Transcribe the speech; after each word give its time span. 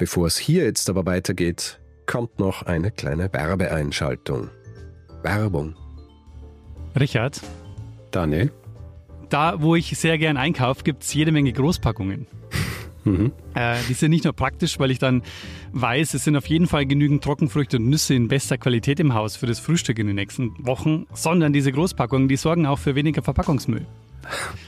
Bevor 0.00 0.28
es 0.28 0.38
hier 0.38 0.64
jetzt 0.64 0.88
aber 0.88 1.04
weitergeht, 1.04 1.78
kommt 2.06 2.38
noch 2.38 2.62
eine 2.62 2.90
kleine 2.90 3.30
Werbeeinschaltung. 3.30 4.48
Werbung. 5.22 5.76
Richard, 6.98 7.42
Daniel? 8.10 8.50
da 9.28 9.60
wo 9.60 9.74
ich 9.74 9.98
sehr 9.98 10.16
gern 10.16 10.38
einkaufe, 10.38 10.84
gibt 10.84 11.02
es 11.02 11.12
jede 11.12 11.32
Menge 11.32 11.52
Großpackungen. 11.52 12.26
Mhm. 13.04 13.32
Äh, 13.54 13.78
die 13.88 13.94
sind 13.94 14.10
nicht 14.10 14.24
nur 14.24 14.34
praktisch, 14.34 14.78
weil 14.78 14.90
ich 14.90 14.98
dann 14.98 15.22
weiß, 15.72 16.12
es 16.12 16.24
sind 16.24 16.36
auf 16.36 16.44
jeden 16.44 16.66
Fall 16.66 16.84
genügend 16.84 17.24
Trockenfrüchte 17.24 17.78
und 17.78 17.88
Nüsse 17.88 18.12
in 18.12 18.28
bester 18.28 18.58
Qualität 18.58 19.00
im 19.00 19.14
Haus 19.14 19.36
für 19.36 19.46
das 19.46 19.58
Frühstück 19.58 19.98
in 19.98 20.06
den 20.06 20.16
nächsten 20.16 20.54
Wochen, 20.66 21.06
sondern 21.14 21.54
diese 21.54 21.72
Großpackungen, 21.72 22.28
die 22.28 22.36
sorgen 22.36 22.66
auch 22.66 22.78
für 22.78 22.94
weniger 22.94 23.22
Verpackungsmüll. 23.22 23.86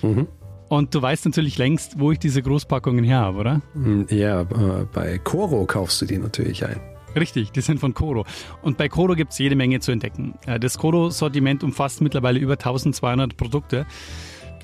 Mhm. 0.00 0.28
Und 0.72 0.94
du 0.94 1.02
weißt 1.02 1.26
natürlich 1.26 1.58
längst, 1.58 1.98
wo 2.00 2.12
ich 2.12 2.18
diese 2.18 2.40
Großpackungen 2.40 3.04
her 3.04 3.18
habe, 3.18 3.38
oder? 3.40 3.60
Hm, 3.74 4.06
Ja, 4.08 4.40
äh, 4.40 4.86
bei 4.90 5.18
Coro 5.18 5.66
kaufst 5.66 6.00
du 6.00 6.06
die 6.06 6.16
natürlich 6.16 6.64
ein. 6.64 6.80
Richtig, 7.14 7.52
die 7.52 7.60
sind 7.60 7.78
von 7.78 7.92
Coro. 7.92 8.24
Und 8.62 8.78
bei 8.78 8.88
Coro 8.88 9.14
gibt 9.14 9.32
es 9.32 9.38
jede 9.38 9.54
Menge 9.54 9.80
zu 9.80 9.92
entdecken. 9.92 10.32
Äh, 10.46 10.58
Das 10.58 10.78
Coro-Sortiment 10.78 11.62
umfasst 11.62 12.00
mittlerweile 12.00 12.38
über 12.38 12.54
1200 12.54 13.36
Produkte. 13.36 13.84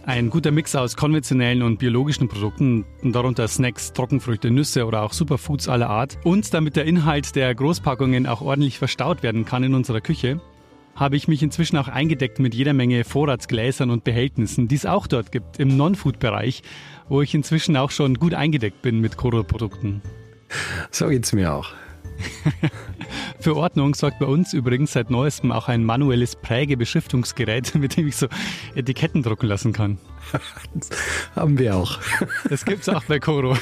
Ein 0.06 0.30
guter 0.30 0.50
Mix 0.50 0.74
aus 0.74 0.96
konventionellen 0.96 1.60
und 1.60 1.78
biologischen 1.78 2.26
Produkten, 2.26 2.86
darunter 3.02 3.46
Snacks, 3.46 3.92
Trockenfrüchte, 3.92 4.50
Nüsse 4.50 4.86
oder 4.86 5.02
auch 5.02 5.12
Superfoods 5.12 5.68
aller 5.68 5.90
Art. 5.90 6.16
Und 6.24 6.54
damit 6.54 6.76
der 6.76 6.86
Inhalt 6.86 7.36
der 7.36 7.54
Großpackungen 7.54 8.26
auch 8.26 8.40
ordentlich 8.40 8.78
verstaut 8.78 9.22
werden 9.22 9.44
kann 9.44 9.62
in 9.62 9.74
unserer 9.74 10.00
Küche, 10.00 10.40
habe 10.98 11.16
ich 11.16 11.28
mich 11.28 11.42
inzwischen 11.42 11.76
auch 11.76 11.88
eingedeckt 11.88 12.40
mit 12.40 12.54
jeder 12.54 12.72
Menge 12.72 13.04
Vorratsgläsern 13.04 13.90
und 13.90 14.04
Behältnissen, 14.04 14.68
die 14.68 14.74
es 14.74 14.84
auch 14.84 15.06
dort 15.06 15.30
gibt 15.30 15.58
im 15.60 15.76
Non-Food-Bereich, 15.76 16.62
wo 17.08 17.22
ich 17.22 17.34
inzwischen 17.34 17.76
auch 17.76 17.90
schon 17.90 18.14
gut 18.14 18.34
eingedeckt 18.34 18.82
bin 18.82 19.00
mit 19.00 19.16
Coro-Produkten. 19.16 20.02
So 20.90 21.08
geht's 21.08 21.32
mir 21.32 21.54
auch. 21.54 21.72
Für 23.40 23.56
Ordnung 23.56 23.94
sorgt 23.94 24.18
bei 24.18 24.26
uns 24.26 24.52
übrigens 24.52 24.92
seit 24.92 25.10
neuestem 25.10 25.52
auch 25.52 25.68
ein 25.68 25.84
manuelles 25.84 26.34
Prägebeschriftungsgerät, 26.34 27.74
mit 27.76 27.96
dem 27.96 28.08
ich 28.08 28.16
so 28.16 28.26
Etiketten 28.74 29.22
drucken 29.22 29.46
lassen 29.46 29.72
kann. 29.72 29.98
Das 30.74 30.90
haben 31.36 31.58
wir 31.58 31.76
auch. 31.76 31.98
Das 32.48 32.64
gibt's 32.64 32.88
auch 32.88 33.04
bei 33.04 33.20
Coro. 33.20 33.56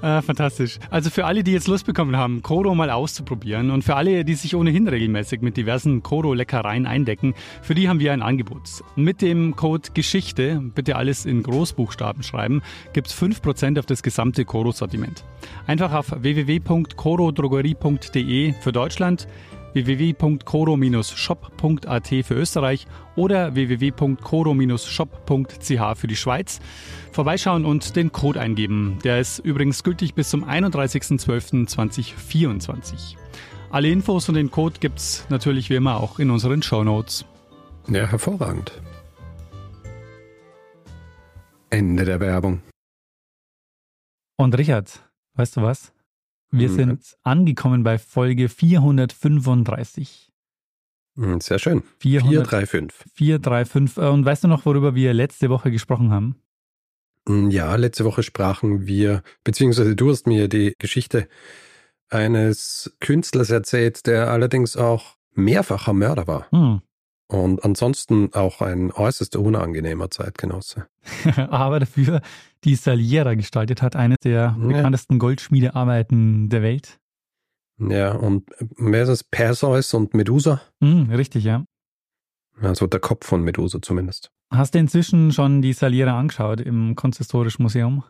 Ah, 0.00 0.22
fantastisch. 0.22 0.78
Also 0.90 1.10
für 1.10 1.26
alle, 1.26 1.42
die 1.42 1.50
jetzt 1.50 1.66
Lust 1.66 1.84
bekommen 1.84 2.16
haben, 2.16 2.40
Koro 2.42 2.72
mal 2.74 2.90
auszuprobieren 2.90 3.72
und 3.72 3.82
für 3.82 3.96
alle, 3.96 4.24
die 4.24 4.34
sich 4.34 4.54
ohnehin 4.54 4.86
regelmäßig 4.86 5.40
mit 5.40 5.56
diversen 5.56 6.04
Koro-Leckereien 6.04 6.86
eindecken, 6.86 7.34
für 7.62 7.74
die 7.74 7.88
haben 7.88 7.98
wir 7.98 8.12
ein 8.12 8.22
Angebot. 8.22 8.84
Mit 8.94 9.22
dem 9.22 9.56
Code 9.56 9.88
Geschichte, 9.94 10.62
bitte 10.74 10.94
alles 10.94 11.26
in 11.26 11.42
Großbuchstaben 11.42 12.22
schreiben, 12.22 12.62
gibt's 12.92 13.20
5% 13.20 13.76
auf 13.78 13.86
das 13.86 14.04
gesamte 14.04 14.44
Koro-Sortiment. 14.44 15.24
Einfach 15.66 15.92
auf 15.92 16.14
www.korodrogerie.de 16.16 18.52
für 18.60 18.72
Deutschland, 18.72 19.26
www.koro-shop.at 19.74 22.08
für 22.08 22.34
Österreich 22.34 22.86
oder 23.16 23.54
www.koro-shop.ch 23.54 25.96
für 25.96 26.06
die 26.06 26.16
Schweiz. 26.16 26.60
Vorbeischauen 27.12 27.64
und 27.64 27.96
den 27.96 28.12
Code 28.12 28.38
eingeben. 28.40 28.98
Der 29.04 29.20
ist 29.20 29.38
übrigens 29.40 29.82
gültig 29.82 30.14
bis 30.14 30.30
zum 30.30 30.44
31.12.2024. 30.44 33.16
Alle 33.70 33.90
Infos 33.90 34.26
und 34.28 34.36
den 34.36 34.50
Code 34.50 34.76
gibt's 34.80 35.26
natürlich 35.28 35.68
wie 35.68 35.74
immer 35.74 36.00
auch 36.00 36.18
in 36.18 36.30
unseren 36.30 36.62
Shownotes. 36.62 37.26
Ja, 37.88 38.06
hervorragend. 38.06 38.72
Ende 41.70 42.04
der 42.04 42.20
Werbung. 42.20 42.62
Und 44.36 44.56
Richard, 44.56 45.02
weißt 45.34 45.56
du 45.56 45.62
was? 45.62 45.92
Wir 46.50 46.68
Mhm. 46.70 46.74
sind 46.74 47.16
angekommen 47.22 47.82
bei 47.82 47.98
Folge 47.98 48.48
435. 48.48 50.32
Hm, 51.16 51.40
Sehr 51.40 51.58
schön. 51.58 51.82
400 51.98 52.48
435. 52.48 53.12
435. 53.14 53.96
Äh, 54.02 54.08
Und 54.08 54.24
weißt 54.24 54.44
du 54.44 54.48
noch, 54.48 54.64
worüber 54.64 54.94
wir 54.94 55.12
letzte 55.14 55.50
Woche 55.50 55.70
gesprochen 55.70 56.10
haben? 56.10 56.36
Hm, 57.28 57.50
Ja, 57.50 57.74
letzte 57.76 58.04
Woche 58.04 58.22
sprachen 58.22 58.86
wir, 58.86 59.22
beziehungsweise 59.44 59.94
du 59.96 60.10
hast 60.10 60.26
mir 60.26 60.48
die 60.48 60.74
Geschichte 60.78 61.28
eines 62.08 62.96
Künstlers 63.00 63.50
erzählt, 63.50 64.06
der 64.06 64.30
allerdings 64.30 64.76
auch 64.76 65.16
mehrfacher 65.34 65.92
Mörder 65.92 66.26
war 66.26 66.46
Hm. 66.50 66.80
Und 67.28 67.62
ansonsten 67.64 68.32
auch 68.34 68.60
ein 68.60 68.90
äußerst 68.90 69.36
unangenehmer 69.36 70.10
Zeitgenosse. 70.10 70.86
aber 71.50 71.80
dafür 71.80 72.20
die 72.64 72.74
Saliera 72.74 73.34
gestaltet 73.34 73.82
hat, 73.82 73.96
eines 73.96 74.18
der 74.24 74.56
Ja. 74.58 74.66
bekanntesten 74.66 75.18
Goldschmiedearbeiten 75.18 76.48
der 76.48 76.62
Welt. 76.62 76.98
Ja, 77.78 78.12
und 78.12 78.50
wer 78.76 79.04
ist 79.04 79.08
es? 79.08 79.24
Perseus 79.24 79.94
und 79.94 80.14
Medusa? 80.14 80.60
Hm, 80.82 81.10
richtig, 81.10 81.44
ja. 81.44 81.64
Also 82.60 82.86
der 82.88 82.98
Kopf 82.98 83.26
von 83.26 83.42
Medusa 83.42 83.80
zumindest. 83.80 84.30
Hast 84.50 84.74
du 84.74 84.78
inzwischen 84.80 85.30
schon 85.30 85.62
die 85.62 85.72
Saliera 85.74 86.18
angeschaut 86.18 86.60
im 86.60 86.96
Kunsthistorischen 86.96 87.62
Museum? 87.62 88.02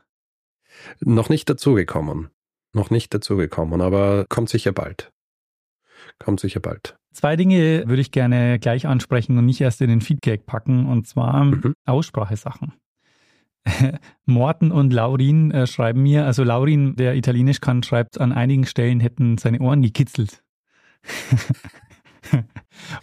Noch 1.00 1.29
nicht 1.29 1.50
dazugekommen. 1.50 2.29
Noch 2.73 2.91
nicht 2.91 3.12
dazugekommen, 3.12 3.81
aber 3.81 4.25
kommt 4.29 4.49
sicher 4.49 4.73
bald. 4.73 5.11
Kommt 6.19 6.41
sicher 6.41 6.61
bald. 6.61 6.97
Zwei 7.19 7.34
Dinge 7.34 7.83
würde 7.89 8.01
ich 8.01 8.12
gerne 8.12 8.61
gleich 8.61 8.87
ansprechen 8.87 9.37
und 9.39 9.45
nicht 9.47 9.61
erst 9.61 9.81
in 9.83 9.89
den 9.89 10.01
Feedback 10.01 10.47
packen, 10.47 10.87
und 10.87 11.09
zwar 11.09 11.47
Mhm. 11.47 11.75
Aussprachesachen. 11.84 12.75
Morten 14.25 14.71
und 14.71 14.93
Laurin 14.93 15.51
äh, 15.51 15.67
schreiben 15.67 16.05
mir, 16.05 16.27
also 16.27 16.45
Laurin, 16.45 16.95
der 16.95 17.17
Italienisch 17.17 17.61
kann, 17.61 17.83
schreibt, 17.83 18.21
an 18.21 18.31
einigen 18.33 18.67
Stellen 18.67 19.01
hätten 19.01 19.37
seine 19.37 19.59
Ohren 19.59 19.83
gekitzelt. 19.83 20.45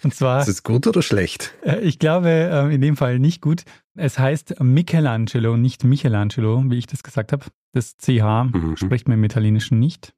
und 0.04 0.14
zwar, 0.14 0.40
Ist 0.42 0.48
es 0.48 0.64
gut 0.64 0.88
oder 0.88 1.02
schlecht? 1.02 1.54
äh, 1.66 1.82
ich 1.82 2.00
glaube 2.00 2.30
äh, 2.30 2.74
in 2.74 2.80
dem 2.80 2.96
Fall 2.96 3.20
nicht 3.20 3.42
gut. 3.42 3.64
Es 3.96 4.18
heißt 4.18 4.62
Michelangelo, 4.62 5.58
nicht 5.58 5.84
Michelangelo, 5.84 6.64
wie 6.68 6.78
ich 6.78 6.88
das 6.88 7.04
gesagt 7.04 7.34
habe. 7.34 7.46
Das 7.74 7.98
CH 7.98 8.46
Mhm. 8.54 8.78
spricht 8.78 9.10
man 9.10 9.18
im 9.18 9.24
Italienischen 9.26 9.80
nicht. 9.80 10.14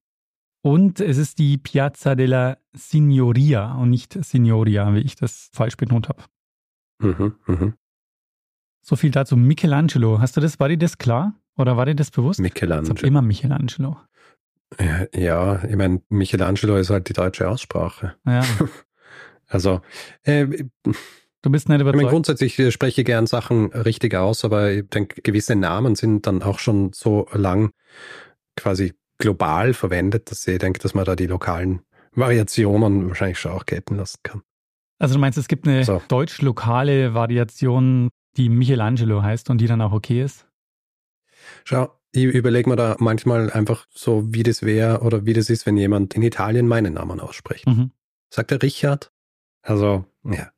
Und 0.62 1.00
es 1.00 1.18
ist 1.18 1.40
die 1.40 1.58
Piazza 1.58 2.16
della 2.16 2.58
Signoria 2.74 3.74
und 3.76 3.90
nicht 3.90 4.14
Signoria, 4.24 4.94
wie 4.94 5.00
ich 5.00 5.16
das 5.16 5.50
falsch 5.54 5.78
betont 5.78 6.10
habe. 6.10 6.24
Mhm, 7.00 7.36
mhm. 7.46 7.74
So 8.82 8.96
viel 8.96 9.12
dazu. 9.12 9.38
Michelangelo, 9.38 10.20
hast 10.20 10.38
du 10.38 10.42
das, 10.42 10.60
war 10.60 10.70
dir 10.70 10.78
das 10.78 10.98
klar? 10.98 11.34
Oder 11.58 11.78
war 11.78 11.86
dir 11.86 11.96
das 11.96 12.12
bewusst? 12.12 12.40
Ich 12.40 12.44
Michelangelo. 12.44 13.06
immer 13.06 13.22
Michelangelo. 13.22 13.98
Ja, 14.80 15.06
ja, 15.14 15.64
ich 15.64 15.76
meine, 15.76 16.02
Michelangelo 16.10 16.76
ist 16.78 16.90
halt 16.90 17.08
die 17.10 17.14
deutsche 17.14 17.50
Aussprache. 17.50 18.16
Ja, 18.26 18.44
Also, 19.48 19.82
äh, 20.24 20.44
ich 20.44 20.66
du 21.42 21.50
bist 21.50 21.70
nicht 21.70 21.80
meine, 21.80 21.90
überzeugt. 21.90 22.10
grundsätzlich 22.12 22.60
äh, 22.60 22.72
spreche 22.72 23.02
ich 23.02 23.06
gern 23.06 23.28
Sachen 23.28 23.72
richtig 23.72 24.16
aus, 24.16 24.44
aber 24.44 24.72
ich 24.72 24.90
denke, 24.90 25.22
gewisse 25.22 25.56
Namen 25.56 25.96
sind 25.96 26.28
dann 26.28 26.44
auch 26.44 26.60
schon 26.60 26.92
so 26.94 27.28
lang 27.32 27.72
quasi 28.58 28.94
global 29.18 29.74
verwendet, 29.74 30.32
dass 30.32 30.48
ich 30.48 30.60
denke, 30.60 30.80
dass 30.80 30.94
man 30.94 31.06
da 31.06 31.16
die 31.16 31.28
lokalen 31.28 31.82
Variationen 32.14 33.08
wahrscheinlich 33.08 33.40
schon 33.40 33.52
auch 33.52 33.66
gelten 33.66 33.96
lassen 33.96 34.20
kann. 34.24 34.42
Also 35.00 35.16
du 35.16 35.20
meinst, 35.20 35.38
es 35.38 35.48
gibt 35.48 35.68
eine 35.68 35.84
So. 35.84 36.02
deutsch-lokale 36.08 37.14
Variation, 37.14 38.10
die 38.38 38.50
Michelangelo 38.50 39.22
heißt 39.22 39.50
und 39.50 39.60
die 39.60 39.68
dann 39.68 39.82
auch 39.82 39.92
okay 39.92 40.24
ist? 40.24 40.48
Schau, 41.64 41.94
ich 42.12 42.24
überlege 42.24 42.70
mir 42.70 42.76
da 42.76 42.96
manchmal 43.00 43.52
einfach 43.52 43.86
so, 43.94 44.34
wie 44.34 44.44
das 44.44 44.64
wäre 44.64 45.02
oder 45.02 45.26
wie 45.26 45.34
das 45.34 45.50
ist, 45.50 45.66
wenn 45.66 45.78
jemand 45.78 46.16
in 46.16 46.24
Italien 46.24 46.68
meinen 46.68 46.94
Namen 46.94 47.20
ausspricht. 47.20 47.68
Mhm. 47.68 47.92
Sagt 48.30 48.52
er 48.52 48.62
Richard? 48.62 49.12
Also, 49.62 50.06
ja. 50.24 50.52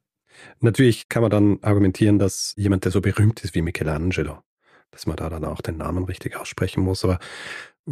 Natürlich 0.61 1.09
kann 1.09 1.21
man 1.21 1.31
dann 1.31 1.59
argumentieren, 1.61 2.17
dass 2.17 2.53
jemand, 2.55 2.85
der 2.85 2.91
so 2.91 3.01
berühmt 3.01 3.43
ist 3.43 3.55
wie 3.55 3.61
Michelangelo, 3.61 4.39
dass 4.91 5.05
man 5.05 5.17
da 5.17 5.29
dann 5.29 5.43
auch 5.43 5.61
den 5.61 5.77
Namen 5.77 6.05
richtig 6.05 6.37
aussprechen 6.37 6.81
muss. 6.81 7.03
Aber 7.03 7.19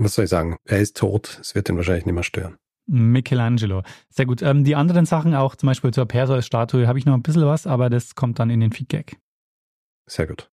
was 0.03 0.15
soll 0.15 0.25
ich 0.25 0.29
sagen? 0.29 0.57
Er 0.65 0.79
ist 0.79 0.97
tot. 0.97 1.39
Es 1.41 1.55
wird 1.55 1.69
ihn 1.69 1.77
wahrscheinlich 1.77 2.05
nicht 2.05 2.15
mehr 2.15 2.23
stören. 2.23 2.57
Michelangelo. 2.87 3.83
Sehr 4.09 4.25
gut. 4.25 4.41
Ähm, 4.41 4.63
die 4.63 4.75
anderen 4.75 5.05
Sachen, 5.05 5.35
auch 5.35 5.55
zum 5.55 5.67
Beispiel 5.67 5.91
zur 5.91 6.05
Perseus-Statue, 6.05 6.87
habe 6.87 6.99
ich 6.99 7.05
noch 7.05 7.13
ein 7.13 7.21
bisschen 7.21 7.45
was, 7.45 7.67
aber 7.67 7.89
das 7.89 8.15
kommt 8.15 8.39
dann 8.39 8.49
in 8.49 8.61
den 8.61 8.71
Feedback. 8.71 9.17
Sehr 10.05 10.27
gut. 10.27 10.49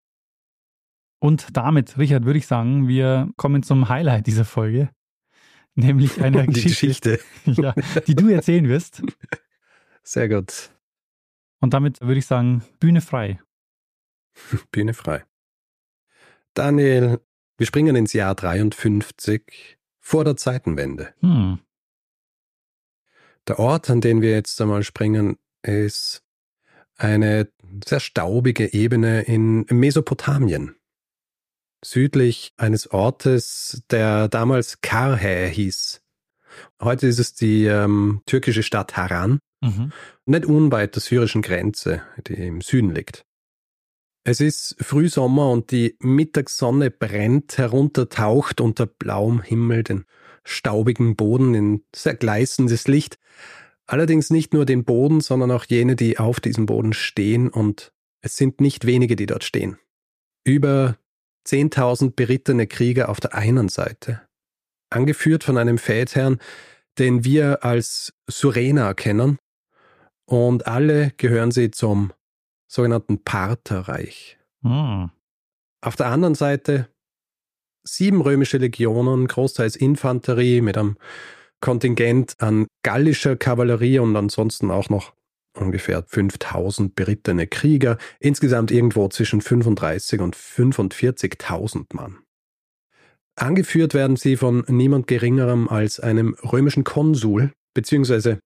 Und 1.21 1.57
damit, 1.57 1.97
Richard, 1.97 2.25
würde 2.25 2.39
ich 2.39 2.47
sagen, 2.47 2.89
wir 2.89 3.31
kommen 3.37 3.63
zum 3.63 3.89
Highlight 3.89 4.27
dieser 4.27 4.45
Folge, 4.45 4.91
nämlich 5.75 6.21
einer 6.21 6.47
Die 6.47 6.53
Geschichte, 6.53 7.21
Geschichte. 7.45 7.63
ja, 7.63 7.75
die 8.07 8.15
du 8.15 8.29
erzählen 8.29 8.69
wirst. 8.69 9.03
Sehr 10.03 10.29
gut. 10.29 10.71
Und 11.61 11.73
damit 11.73 12.01
würde 12.01 12.19
ich 12.19 12.27
sagen, 12.27 12.63
Bühne 12.81 13.01
frei. 13.01 13.41
Bühne 14.73 14.93
frei. 14.93 15.25
Daniel, 16.53 17.21
wir 17.57 17.67
springen 17.67 17.97
ins 17.97 18.13
Jahr 18.13 18.35
53 18.35 19.79
vor 20.01 20.25
der 20.25 20.37
Zeitenwende. 20.37 21.15
Hm. 21.21 21.61
Der 23.49 23.59
Ort, 23.59 23.91
an 23.91 24.01
den 24.01 24.23
wir 24.23 24.31
jetzt 24.31 24.61
einmal 24.61 24.83
springen, 24.83 25.37
ist 25.63 26.23
eine 26.97 27.49
sehr 27.85 28.01
staubige 28.01 28.73
Ebene 28.73 29.23
in 29.23 29.67
Mesopotamien. 29.69 30.77
Südlich 31.85 32.55
eines 32.57 32.91
Ortes, 32.91 33.83
der 33.91 34.29
damals 34.29 34.81
Karhä 34.81 35.51
hieß. 35.51 36.01
Heute 36.81 37.07
ist 37.09 37.19
es 37.19 37.35
die 37.35 37.67
ähm, 37.67 38.23
türkische 38.27 38.63
Stadt 38.63 38.97
Haran, 38.97 39.41
Mhm. 39.61 39.93
nicht 40.27 40.45
unweit 40.45 40.95
der 40.95 41.01
syrischen 41.01 41.41
Grenze, 41.41 42.03
die 42.27 42.35
im 42.35 42.61
Süden 42.61 42.95
liegt. 42.95 43.25
Es 44.27 44.41
ist 44.41 44.77
Frühsommer 44.81 45.51
und 45.51 45.71
die 45.71 45.97
Mittagssonne 46.01 46.91
brennt 46.91 47.59
heruntertaucht 47.59 48.63
unter 48.63 48.87
blauem 48.87 49.43
Himmel 49.43 49.83
den 49.83 50.05
staubigen 50.45 51.15
Boden 51.15 51.55
in 51.55 51.85
sehr 51.95 52.15
gleißendes 52.15 52.89
Licht. 52.89 53.19
Allerdings 53.87 54.31
nicht 54.31 54.55
nur 54.55 54.65
den 54.65 54.85
Boden, 54.85 55.21
sondern 55.21 55.51
auch 55.51 55.67
jene, 55.67 55.95
die 55.95 56.19
auf 56.19 56.41
diesem 56.41 56.65
Boden 56.65 56.95
stehen 56.95 57.51
und 57.51 57.93
es 58.23 58.39
sind 58.39 58.63
nicht 58.63 58.87
wenige, 58.87 59.15
die 59.15 59.27
dort 59.27 59.45
stehen. 59.45 59.77
Über 60.43 60.97
10.000 61.47 62.15
berittene 62.17 62.67
Krieger 62.67 63.11
auf 63.11 63.21
der 63.21 63.35
einen 63.35 63.69
Seite, 63.69 64.23
angeführt 64.89 65.45
von 65.45 65.59
einem 65.59 65.77
Feldherrn, 65.77 66.39
den 66.99 67.25
wir 67.25 67.63
als 67.63 68.15
Surena 68.27 68.95
kennen, 68.95 69.37
und 70.25 70.67
alle 70.67 71.13
gehören 71.19 71.51
sie 71.51 71.71
zum 71.71 72.15
sogenannten 72.67 73.23
Partherreich. 73.23 74.39
Hm. 74.63 75.11
Auf 75.81 75.97
der 75.97 76.07
anderen 76.07 76.35
Seite 76.35 76.89
sieben 77.85 78.23
römische 78.23 78.59
Legionen, 78.59 79.27
großteils 79.27 79.77
Infanterie 79.77 80.61
mit 80.61 80.79
einem 80.79 80.97
Kontingent 81.61 82.35
an 82.39 82.67
gallischer 82.83 83.37
Kavallerie 83.37 83.99
und 83.99 84.17
ansonsten 84.17 84.71
auch 84.71 84.89
noch 84.89 85.13
ungefähr 85.57 86.03
5000 86.03 86.95
berittene 86.95 87.47
Krieger, 87.47 87.97
insgesamt 88.19 88.71
irgendwo 88.71 89.09
zwischen 89.09 89.41
35 89.41 90.21
und 90.21 90.37
45.000 90.37 91.95
Mann. 91.95 92.19
Angeführt 93.37 93.95
werden 93.95 94.17
sie 94.17 94.37
von 94.37 94.65
niemand 94.69 95.07
Geringerem 95.07 95.69
als 95.69 96.01
einem 96.01 96.35
römischen 96.45 96.85
Konsul, 96.85 97.53
beziehungsweise 97.75 98.39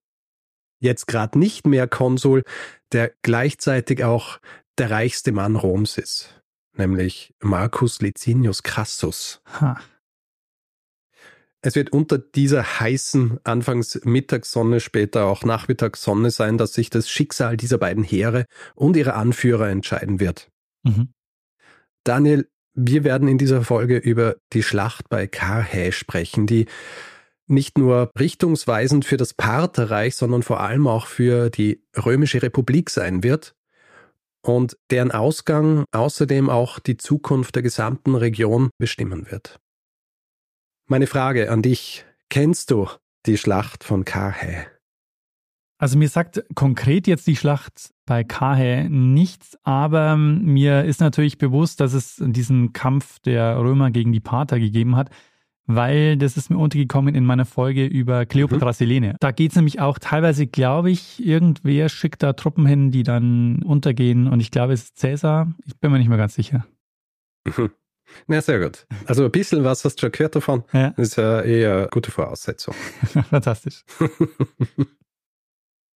jetzt 0.81 1.07
gerade 1.07 1.39
nicht 1.39 1.67
mehr 1.67 1.87
Konsul, 1.87 2.45
der 2.93 3.13
gleichzeitig 3.23 4.05
auch 4.05 4.39
der 4.79 4.91
reichste 4.91 5.33
Mann 5.33 5.57
Roms 5.57 5.99
ist, 5.99 6.43
nämlich 6.77 7.35
Marcus 7.41 8.01
Licinius 8.01 8.63
Crassus. 8.63 9.41
Ha. 9.61 9.81
Es 11.61 11.75
wird 11.75 11.91
unter 11.91 12.19
dieser 12.19 12.81
heißen 12.81 13.41
anfangs 13.43 14.01
Mittagssonne, 14.05 14.79
später 14.79 15.25
auch 15.25 15.43
Nachmittagssonne 15.43 16.31
sein, 16.31 16.57
dass 16.57 16.73
sich 16.73 16.89
das 16.89 17.11
Schicksal 17.11 17.57
dieser 17.57 17.79
beiden 17.79 18.05
Heere 18.05 18.45
und 18.77 18.97
ihrer 18.97 19.17
Anführer 19.17 19.69
entscheiden 19.69 20.21
wird. 20.21 20.49
Mhm. 20.85 21.09
Daniel, 22.05 22.49
wir 22.75 23.03
werden 23.03 23.27
in 23.27 23.39
dieser 23.39 23.63
Folge 23.63 23.97
über 23.97 24.37
die 24.53 24.63
Schlacht 24.63 25.09
bei 25.09 25.27
Karhä 25.27 25.91
sprechen, 25.91 26.47
die 26.47 26.67
nicht 27.49 27.79
nur 27.79 28.11
richtungsweisend 28.19 29.05
für 29.05 29.17
das 29.17 29.35
Partherreich, 29.35 30.17
sondern 30.17 30.43
vor 30.43 30.61
allem 30.61 30.87
auch 30.87 31.07
für 31.07 31.51
die 31.51 31.83
Römische 31.97 32.43
Republik 32.43 32.91
sein 32.91 33.23
wird 33.23 33.55
und 34.43 34.77
deren 34.91 35.11
Ausgang 35.11 35.85
außerdem 35.93 36.51
auch 36.51 36.79
die 36.79 36.97
Zukunft 36.97 37.55
der 37.55 37.63
gesamten 37.63 38.15
Region 38.15 38.71
bestimmen 38.79 39.31
wird. 39.31 39.59
Meine 40.87 41.07
Frage 41.07 41.51
an 41.51 41.63
dich, 41.63 42.05
kennst 42.31 42.71
du 42.71 42.89
die 43.27 43.37
Schlacht 43.37 43.85
von 43.85 44.05
Karhä? 44.05 44.67
Also 45.81 45.97
mir 45.97 46.09
sagt 46.09 46.45
konkret 46.55 47.07
jetzt 47.07 47.27
die 47.29 47.37
Schlacht 47.37 47.93
bei 48.05 48.25
Karhä 48.25 48.89
nichts, 48.89 49.57
aber 49.63 50.17
mir 50.17 50.85
ist 50.85 51.01
natürlich 51.01 51.39
bewusst, 51.39 51.81
dass 51.81 51.93
es 51.93 52.17
diesen 52.19 52.73
Kampf 52.73 53.21
der 53.21 53.59
Römer 53.59 53.93
gegen 53.93 54.13
die 54.13 54.21
Parther 54.21 54.59
gegeben 54.59 54.97
hat, 54.97 55.11
weil 55.69 56.17
das 56.17 56.37
ist 56.37 56.51
mir 56.51 56.59
untergekommen 56.59 57.15
in 57.15 57.25
meiner 57.25 57.45
Folge 57.45 57.87
über 57.87 58.27
Kleopatra 58.27 58.73
Selene. 58.73 59.17
Da 59.21 59.31
geht 59.31 59.53
es 59.53 59.57
nämlich 59.57 59.81
auch 59.81 59.99
teilweise, 59.99 60.47
glaube 60.47 60.91
ich, 60.91 61.25
irgendwer 61.25 61.89
schickt 61.91 62.23
da 62.23 62.33
Truppen 62.33 62.67
hin, 62.67 62.91
die 62.91 63.03
dann 63.05 63.63
untergehen 63.63 64.27
und 64.27 64.41
ich 64.41 64.51
glaube, 64.51 64.73
es 64.73 64.85
ist 64.85 64.99
Cäsar. 64.99 65.53
Ich 65.67 65.79
bin 65.79 65.93
mir 65.93 65.99
nicht 65.99 66.09
mehr 66.09 66.19
ganz 66.19 66.35
sicher. 66.35 66.67
Na, 68.27 68.41
sehr 68.41 68.61
gut. 68.61 68.87
Also 69.05 69.27
ein 69.27 69.31
bisschen 69.31 69.63
was 69.65 69.85
hast 69.85 69.97
du 69.97 70.01
schon 70.07 70.13
gehört 70.13 70.35
davon. 70.35 70.65
Ja, 70.73 70.95
Das 70.97 71.09
ist 71.09 71.17
ja 71.17 71.43
eher 71.43 71.77
eine 71.77 71.89
gute 71.89 72.11
Voraussetzung. 72.11 72.75
fantastisch. 73.31 73.85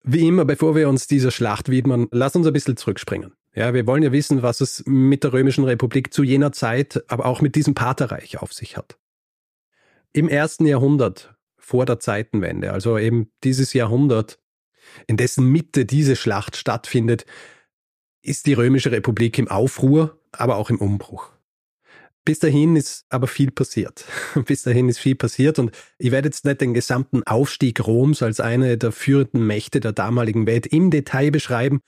Wie 0.04 0.26
immer, 0.26 0.44
bevor 0.44 0.74
wir 0.74 0.88
uns 0.88 1.06
dieser 1.06 1.30
Schlacht 1.30 1.70
widmen, 1.70 2.08
lass 2.10 2.36
uns 2.36 2.46
ein 2.46 2.52
bisschen 2.52 2.76
zurückspringen. 2.76 3.32
Ja, 3.54 3.72
wir 3.72 3.86
wollen 3.86 4.02
ja 4.02 4.12
wissen, 4.12 4.42
was 4.42 4.60
es 4.60 4.82
mit 4.86 5.24
der 5.24 5.32
Römischen 5.32 5.64
Republik 5.64 6.12
zu 6.12 6.22
jener 6.24 6.52
Zeit, 6.52 7.04
aber 7.08 7.24
auch 7.24 7.40
mit 7.40 7.54
diesem 7.54 7.74
Partherreich 7.74 8.42
auf 8.42 8.52
sich 8.52 8.76
hat. 8.76 8.98
Im 10.12 10.28
ersten 10.28 10.66
Jahrhundert 10.66 11.34
vor 11.56 11.86
der 11.86 11.98
Zeitenwende, 11.98 12.72
also 12.72 12.98
eben 12.98 13.30
dieses 13.44 13.72
Jahrhundert, 13.72 14.38
in 15.06 15.16
dessen 15.16 15.46
Mitte 15.50 15.84
diese 15.86 16.16
Schlacht 16.16 16.56
stattfindet, 16.56 17.24
ist 18.22 18.46
die 18.46 18.52
Römische 18.52 18.92
Republik 18.92 19.38
im 19.38 19.48
Aufruhr, 19.48 20.20
aber 20.32 20.56
auch 20.56 20.70
im 20.70 20.78
Umbruch. 20.78 21.30
Bis 22.24 22.38
dahin 22.38 22.76
ist 22.76 23.04
aber 23.08 23.26
viel 23.26 23.50
passiert. 23.50 24.04
Bis 24.46 24.62
dahin 24.62 24.88
ist 24.88 24.98
viel 24.98 25.16
passiert 25.16 25.58
und 25.58 25.72
ich 25.98 26.12
werde 26.12 26.28
jetzt 26.28 26.44
nicht 26.44 26.60
den 26.60 26.74
gesamten 26.74 27.24
Aufstieg 27.24 27.84
Roms 27.84 28.22
als 28.22 28.38
eine 28.38 28.78
der 28.78 28.92
führenden 28.92 29.46
Mächte 29.46 29.80
der 29.80 29.92
damaligen 29.92 30.46
Welt 30.46 30.66
im 30.66 30.90
Detail 30.90 31.30
beschreiben, 31.30 31.80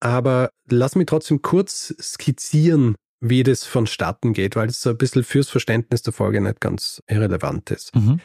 aber 0.00 0.50
lass 0.68 0.94
mich 0.94 1.06
trotzdem 1.06 1.42
kurz 1.42 1.94
skizzieren, 2.00 2.96
wie 3.20 3.42
das 3.42 3.64
vonstatten 3.64 4.32
geht, 4.32 4.56
weil 4.56 4.68
es 4.68 4.80
so 4.80 4.90
ein 4.90 4.98
bisschen 4.98 5.24
fürs 5.24 5.48
Verständnis 5.48 6.02
der 6.02 6.12
Folge 6.12 6.40
nicht 6.40 6.60
ganz 6.60 7.02
irrelevant 7.06 7.70
ist. 7.70 7.94
Mhm. 7.94 8.20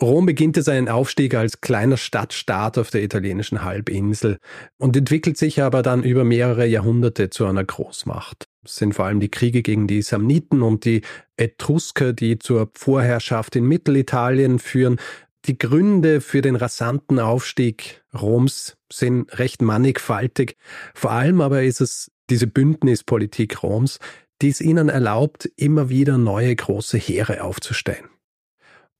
Rom 0.00 0.26
beginnte 0.26 0.62
seinen 0.62 0.88
Aufstieg 0.88 1.34
als 1.34 1.60
kleiner 1.60 1.96
Stadtstaat 1.96 2.78
auf 2.78 2.90
der 2.90 3.02
italienischen 3.02 3.62
Halbinsel 3.62 4.38
und 4.78 4.96
entwickelt 4.96 5.36
sich 5.36 5.62
aber 5.62 5.82
dann 5.82 6.02
über 6.02 6.24
mehrere 6.24 6.66
Jahrhunderte 6.66 7.30
zu 7.30 7.46
einer 7.46 7.64
Großmacht. 7.64 8.48
Es 8.64 8.76
sind 8.76 8.94
vor 8.94 9.04
allem 9.04 9.20
die 9.20 9.30
Kriege 9.30 9.62
gegen 9.62 9.86
die 9.86 10.02
Samniten 10.02 10.62
und 10.62 10.84
die 10.84 11.02
Etrusker, 11.36 12.12
die 12.12 12.38
zur 12.38 12.70
Vorherrschaft 12.74 13.54
in 13.54 13.64
Mittelitalien 13.64 14.58
führen. 14.58 14.98
Die 15.44 15.58
Gründe 15.58 16.20
für 16.20 16.40
den 16.40 16.56
rasanten 16.56 17.18
Aufstieg 17.18 18.02
Roms 18.14 18.76
sind 18.90 19.38
recht 19.38 19.62
mannigfaltig. 19.62 20.56
Vor 20.94 21.10
allem 21.10 21.40
aber 21.40 21.62
ist 21.62 21.80
es 21.80 22.10
diese 22.30 22.46
Bündnispolitik 22.46 23.62
Roms, 23.62 23.98
die 24.40 24.48
es 24.48 24.60
ihnen 24.60 24.88
erlaubt, 24.88 25.50
immer 25.56 25.88
wieder 25.88 26.18
neue 26.18 26.54
große 26.54 26.98
Heere 26.98 27.44
aufzustellen. 27.44 28.08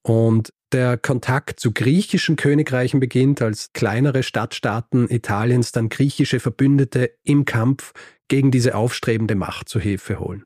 Und 0.02 0.52
der 0.72 0.96
Kontakt 0.96 1.60
zu 1.60 1.72
griechischen 1.72 2.36
Königreichen 2.36 2.98
beginnt, 2.98 3.42
als 3.42 3.72
kleinere 3.72 4.22
Stadtstaaten 4.22 5.08
Italiens 5.10 5.72
dann 5.72 5.88
griechische 5.88 6.40
Verbündete 6.40 7.12
im 7.22 7.44
Kampf 7.44 7.92
gegen 8.28 8.50
diese 8.50 8.74
aufstrebende 8.74 9.34
Macht 9.34 9.68
zu 9.68 9.78
Hilfe 9.78 10.18
holen. 10.18 10.44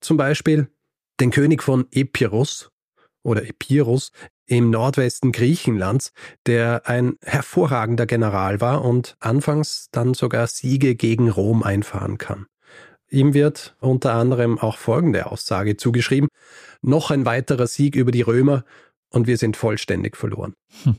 Zum 0.00 0.16
Beispiel 0.16 0.68
den 1.20 1.30
König 1.30 1.62
von 1.62 1.86
Epirus 1.92 2.70
oder 3.22 3.46
Epirus 3.46 4.12
im 4.48 4.70
Nordwesten 4.70 5.30
Griechenlands, 5.30 6.12
der 6.46 6.82
ein 6.86 7.16
hervorragender 7.22 8.06
General 8.06 8.60
war 8.60 8.84
und 8.84 9.16
anfangs 9.20 9.88
dann 9.92 10.14
sogar 10.14 10.46
Siege 10.46 10.96
gegen 10.96 11.30
Rom 11.30 11.62
einfahren 11.62 12.18
kann. 12.18 12.46
Ihm 13.10 13.34
wird 13.34 13.76
unter 13.80 14.14
anderem 14.14 14.58
auch 14.58 14.76
folgende 14.76 15.26
Aussage 15.26 15.76
zugeschrieben, 15.76 16.28
noch 16.82 17.10
ein 17.10 17.24
weiterer 17.24 17.66
Sieg 17.66 17.94
über 17.94 18.10
die 18.10 18.22
Römer 18.22 18.64
und 19.10 19.26
wir 19.26 19.36
sind 19.36 19.56
vollständig 19.56 20.16
verloren. 20.16 20.54
Hm. 20.82 20.96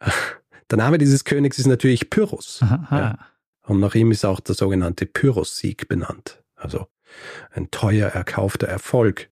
Der 0.70 0.78
Name 0.78 0.98
dieses 0.98 1.24
Königs 1.24 1.60
ist 1.60 1.66
natürlich 1.66 2.10
Pyrrhus. 2.10 2.58
Ja. 2.60 3.18
Und 3.62 3.78
nach 3.78 3.94
ihm 3.94 4.10
ist 4.10 4.24
auch 4.24 4.40
der 4.40 4.56
sogenannte 4.56 5.06
Pyrrhus-Sieg 5.06 5.86
benannt. 5.86 6.42
Also 6.56 6.86
ein 7.52 7.70
teuer 7.70 8.08
erkaufter 8.08 8.66
Erfolg. 8.66 9.30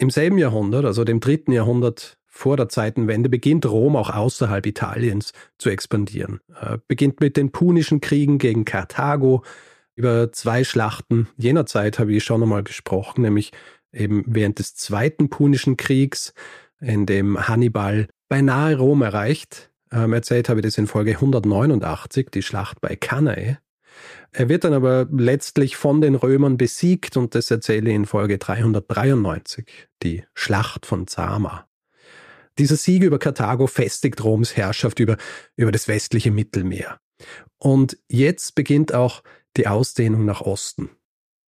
Im 0.00 0.08
selben 0.08 0.38
Jahrhundert, 0.38 0.86
also 0.86 1.04
dem 1.04 1.20
dritten 1.20 1.52
Jahrhundert 1.52 2.16
vor 2.26 2.56
der 2.56 2.70
Zeitenwende, 2.70 3.28
beginnt 3.28 3.66
Rom 3.66 3.96
auch 3.96 4.08
außerhalb 4.08 4.64
Italiens 4.64 5.34
zu 5.58 5.68
expandieren. 5.68 6.40
Er 6.58 6.80
beginnt 6.88 7.20
mit 7.20 7.36
den 7.36 7.52
Punischen 7.52 8.00
Kriegen 8.00 8.38
gegen 8.38 8.64
Karthago, 8.64 9.44
Über 9.96 10.32
zwei 10.32 10.64
Schlachten 10.64 11.28
jener 11.36 11.66
Zeit 11.66 11.98
habe 11.98 12.14
ich 12.14 12.24
schon 12.24 12.42
einmal 12.42 12.62
gesprochen, 12.62 13.20
nämlich 13.20 13.52
eben 13.92 14.24
während 14.26 14.58
des 14.58 14.74
Zweiten 14.74 15.28
Punischen 15.28 15.76
Kriegs, 15.76 16.32
in 16.80 17.04
dem 17.04 17.46
Hannibal 17.46 18.08
beinahe 18.30 18.78
Rom 18.78 19.02
erreicht. 19.02 19.70
Ähm, 19.92 20.14
erzählt 20.14 20.48
habe 20.48 20.60
ich 20.60 20.64
das 20.64 20.78
in 20.78 20.86
Folge 20.86 21.10
189, 21.10 22.30
die 22.32 22.40
Schlacht 22.40 22.80
bei 22.80 22.96
Cannae. 22.96 23.58
Er 24.32 24.48
wird 24.48 24.64
dann 24.64 24.72
aber 24.72 25.08
letztlich 25.10 25.76
von 25.76 26.00
den 26.00 26.14
Römern 26.14 26.56
besiegt 26.56 27.16
und 27.16 27.34
das 27.34 27.50
erzähle 27.50 27.90
ich 27.90 27.96
in 27.96 28.06
Folge 28.06 28.38
393, 28.38 29.66
die 30.02 30.24
Schlacht 30.34 30.86
von 30.86 31.06
Zama. 31.06 31.68
Dieser 32.58 32.76
Sieg 32.76 33.02
über 33.02 33.18
Karthago 33.18 33.66
festigt 33.66 34.22
Roms 34.22 34.56
Herrschaft 34.56 35.00
über, 35.00 35.16
über 35.56 35.72
das 35.72 35.88
westliche 35.88 36.30
Mittelmeer. 36.30 37.00
Und 37.58 37.98
jetzt 38.08 38.54
beginnt 38.54 38.94
auch 38.94 39.22
die 39.56 39.66
Ausdehnung 39.66 40.24
nach 40.24 40.40
Osten. 40.40 40.90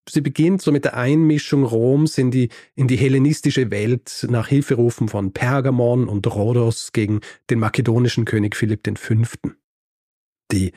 Sie 0.09 0.21
beginnt 0.21 0.61
so 0.61 0.71
mit 0.71 0.83
der 0.83 0.97
Einmischung 0.97 1.63
Roms 1.63 2.17
in 2.17 2.29
die, 2.29 2.49
in 2.75 2.87
die 2.87 2.97
hellenistische 2.97 3.71
Welt 3.71 4.27
nach 4.29 4.47
Hilferufen 4.47 5.07
von 5.07 5.31
Pergamon 5.31 6.09
und 6.09 6.27
Rhodos 6.27 6.91
gegen 6.91 7.21
den 7.49 7.59
makedonischen 7.59 8.25
König 8.25 8.55
Philipp 8.55 8.85
V. 8.97 9.15
Die 10.51 10.73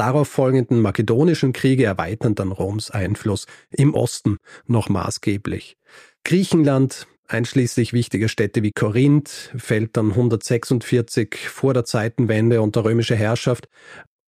darauf 0.00 0.28
folgenden 0.28 0.80
makedonischen 0.80 1.52
Kriege 1.52 1.84
erweitern 1.84 2.34
dann 2.34 2.52
Roms 2.52 2.90
Einfluss 2.90 3.46
im 3.70 3.92
Osten 3.92 4.38
noch 4.66 4.88
maßgeblich. 4.88 5.76
Griechenland, 6.24 7.06
einschließlich 7.28 7.92
wichtiger 7.92 8.28
Städte 8.28 8.62
wie 8.62 8.72
Korinth, 8.72 9.52
fällt 9.54 9.98
dann 9.98 10.12
146 10.12 11.50
vor 11.50 11.74
der 11.74 11.84
Zeitenwende 11.84 12.62
unter 12.62 12.86
römischer 12.86 13.14
Herrschaft 13.14 13.68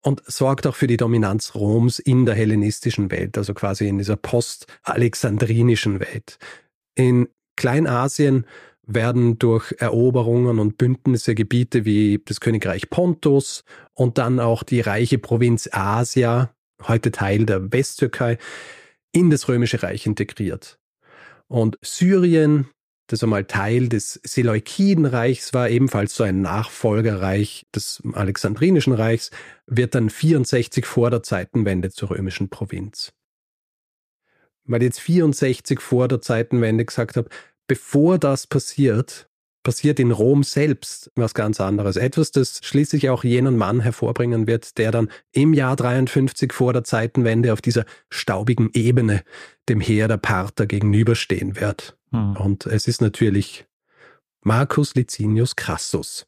und 0.02 0.22
sorgt 0.26 0.66
auch 0.66 0.76
für 0.76 0.88
die 0.88 0.98
Dominanz 0.98 1.54
Roms 1.54 1.98
in 1.98 2.26
der 2.26 2.34
hellenistischen 2.34 3.10
Welt, 3.10 3.38
also 3.38 3.54
quasi 3.54 3.88
in 3.88 3.96
dieser 3.96 4.16
post-alexandrinischen 4.16 6.00
Welt. 6.00 6.36
In 6.94 7.28
Kleinasien 7.56 8.46
werden 8.86 9.38
durch 9.38 9.74
Eroberungen 9.78 10.58
und 10.58 10.76
Bündnisse 10.76 11.34
Gebiete 11.34 11.84
wie 11.84 12.20
das 12.24 12.40
Königreich 12.40 12.90
Pontus 12.90 13.64
und 13.94 14.18
dann 14.18 14.40
auch 14.40 14.62
die 14.62 14.80
reiche 14.80 15.18
Provinz 15.18 15.68
Asia, 15.72 16.54
heute 16.82 17.12
Teil 17.12 17.46
der 17.46 17.72
Westtürkei, 17.72 18.38
in 19.12 19.30
das 19.30 19.48
römische 19.48 19.82
Reich 19.82 20.06
integriert. 20.06 20.78
Und 21.46 21.78
Syrien, 21.82 22.68
das 23.08 23.22
einmal 23.22 23.44
Teil 23.44 23.88
des 23.88 24.20
Seleukidenreichs 24.24 25.52
war, 25.52 25.68
ebenfalls 25.68 26.14
so 26.14 26.24
ein 26.24 26.40
Nachfolgerreich 26.40 27.66
des 27.74 28.02
Alexandrinischen 28.14 28.94
Reichs, 28.94 29.30
wird 29.66 29.94
dann 29.94 30.08
64 30.08 30.86
vor 30.86 31.10
der 31.10 31.22
Zeitenwende 31.22 31.90
zur 31.90 32.10
römischen 32.10 32.48
Provinz. 32.48 33.12
Weil 34.64 34.80
ich 34.82 34.86
jetzt 34.86 35.00
64 35.00 35.80
vor 35.80 36.08
der 36.08 36.20
Zeitenwende 36.20 36.84
gesagt 36.84 37.16
habe, 37.16 37.28
bevor 37.66 38.18
das 38.18 38.46
passiert, 38.46 39.28
passiert 39.62 40.00
in 40.00 40.10
Rom 40.10 40.42
selbst 40.42 41.10
was 41.14 41.34
ganz 41.34 41.60
anderes. 41.60 41.96
Etwas, 41.96 42.32
das 42.32 42.60
schließlich 42.62 43.10
auch 43.10 43.24
jenen 43.24 43.56
Mann 43.56 43.80
hervorbringen 43.80 44.46
wird, 44.46 44.78
der 44.78 44.90
dann 44.90 45.08
im 45.32 45.54
Jahr 45.54 45.76
53 45.76 46.52
vor 46.52 46.72
der 46.72 46.84
Zeitenwende 46.84 47.52
auf 47.52 47.60
dieser 47.60 47.84
staubigen 48.10 48.70
Ebene 48.74 49.22
dem 49.68 49.80
Heer 49.80 50.08
der 50.08 50.16
Parther 50.16 50.66
gegenüberstehen 50.66 51.60
wird. 51.60 51.96
Mhm. 52.10 52.36
Und 52.36 52.66
es 52.66 52.88
ist 52.88 53.00
natürlich 53.00 53.66
Marcus 54.42 54.94
Licinius 54.94 55.54
Crassus. 55.54 56.26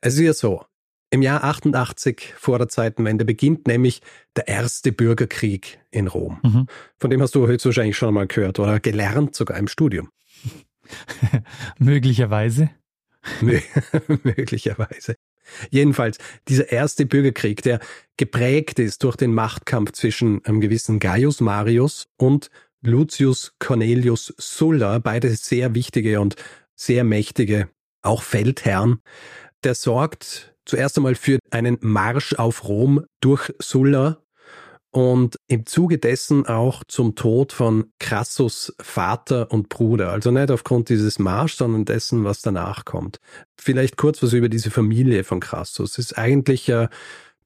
Es 0.00 0.14
ist 0.14 0.20
ja 0.20 0.34
so, 0.34 0.64
im 1.10 1.22
Jahr 1.22 1.42
88 1.42 2.34
vor 2.36 2.58
der 2.58 2.68
Zeitenwende 2.68 3.24
beginnt 3.24 3.66
nämlich 3.66 4.02
der 4.36 4.46
erste 4.46 4.92
Bürgerkrieg 4.92 5.80
in 5.90 6.06
Rom. 6.06 6.38
Mhm. 6.42 6.66
Von 6.98 7.10
dem 7.10 7.22
hast 7.22 7.34
du 7.34 7.46
höchstwahrscheinlich 7.46 7.96
schon 7.96 8.12
mal 8.12 8.26
gehört 8.26 8.58
oder 8.58 8.78
gelernt, 8.78 9.34
sogar 9.34 9.56
im 9.56 9.68
Studium. 9.68 10.10
Möglicherweise. 11.78 12.70
Möglicherweise. 14.22 15.16
Jedenfalls, 15.70 16.18
dieser 16.48 16.70
erste 16.70 17.06
Bürgerkrieg, 17.06 17.62
der 17.62 17.80
geprägt 18.16 18.78
ist 18.78 19.02
durch 19.02 19.16
den 19.16 19.34
Machtkampf 19.34 19.92
zwischen 19.92 20.44
einem 20.44 20.60
gewissen 20.60 20.98
Gaius 20.98 21.40
Marius 21.40 22.08
und 22.16 22.50
Lucius 22.82 23.54
Cornelius 23.58 24.34
Sulla, 24.38 24.98
beide 24.98 25.34
sehr 25.34 25.74
wichtige 25.74 26.20
und 26.20 26.36
sehr 26.76 27.04
mächtige, 27.04 27.68
auch 28.02 28.22
Feldherren, 28.22 29.00
der 29.64 29.74
sorgt 29.74 30.54
zuerst 30.64 30.96
einmal 30.96 31.14
für 31.14 31.38
einen 31.50 31.78
Marsch 31.80 32.34
auf 32.34 32.68
Rom 32.68 33.04
durch 33.20 33.52
Sulla 33.58 34.22
und 34.90 35.36
im 35.48 35.66
Zuge 35.66 35.98
dessen 35.98 36.46
auch 36.46 36.82
zum 36.84 37.14
Tod 37.14 37.52
von 37.52 37.92
Crassus 37.98 38.74
Vater 38.80 39.50
und 39.50 39.68
Bruder. 39.68 40.10
Also 40.10 40.30
nicht 40.30 40.50
aufgrund 40.50 40.88
dieses 40.88 41.18
Marsch, 41.18 41.54
sondern 41.54 41.84
dessen, 41.84 42.24
was 42.24 42.40
danach 42.40 42.84
kommt. 42.84 43.20
Vielleicht 43.56 43.96
kurz 43.96 44.22
was 44.22 44.32
über 44.32 44.48
diese 44.48 44.70
Familie 44.70 45.24
von 45.24 45.40
Crassus. 45.40 45.92
Es 45.92 45.98
ist 45.98 46.18
eigentlich 46.18 46.72
eine 46.72 46.88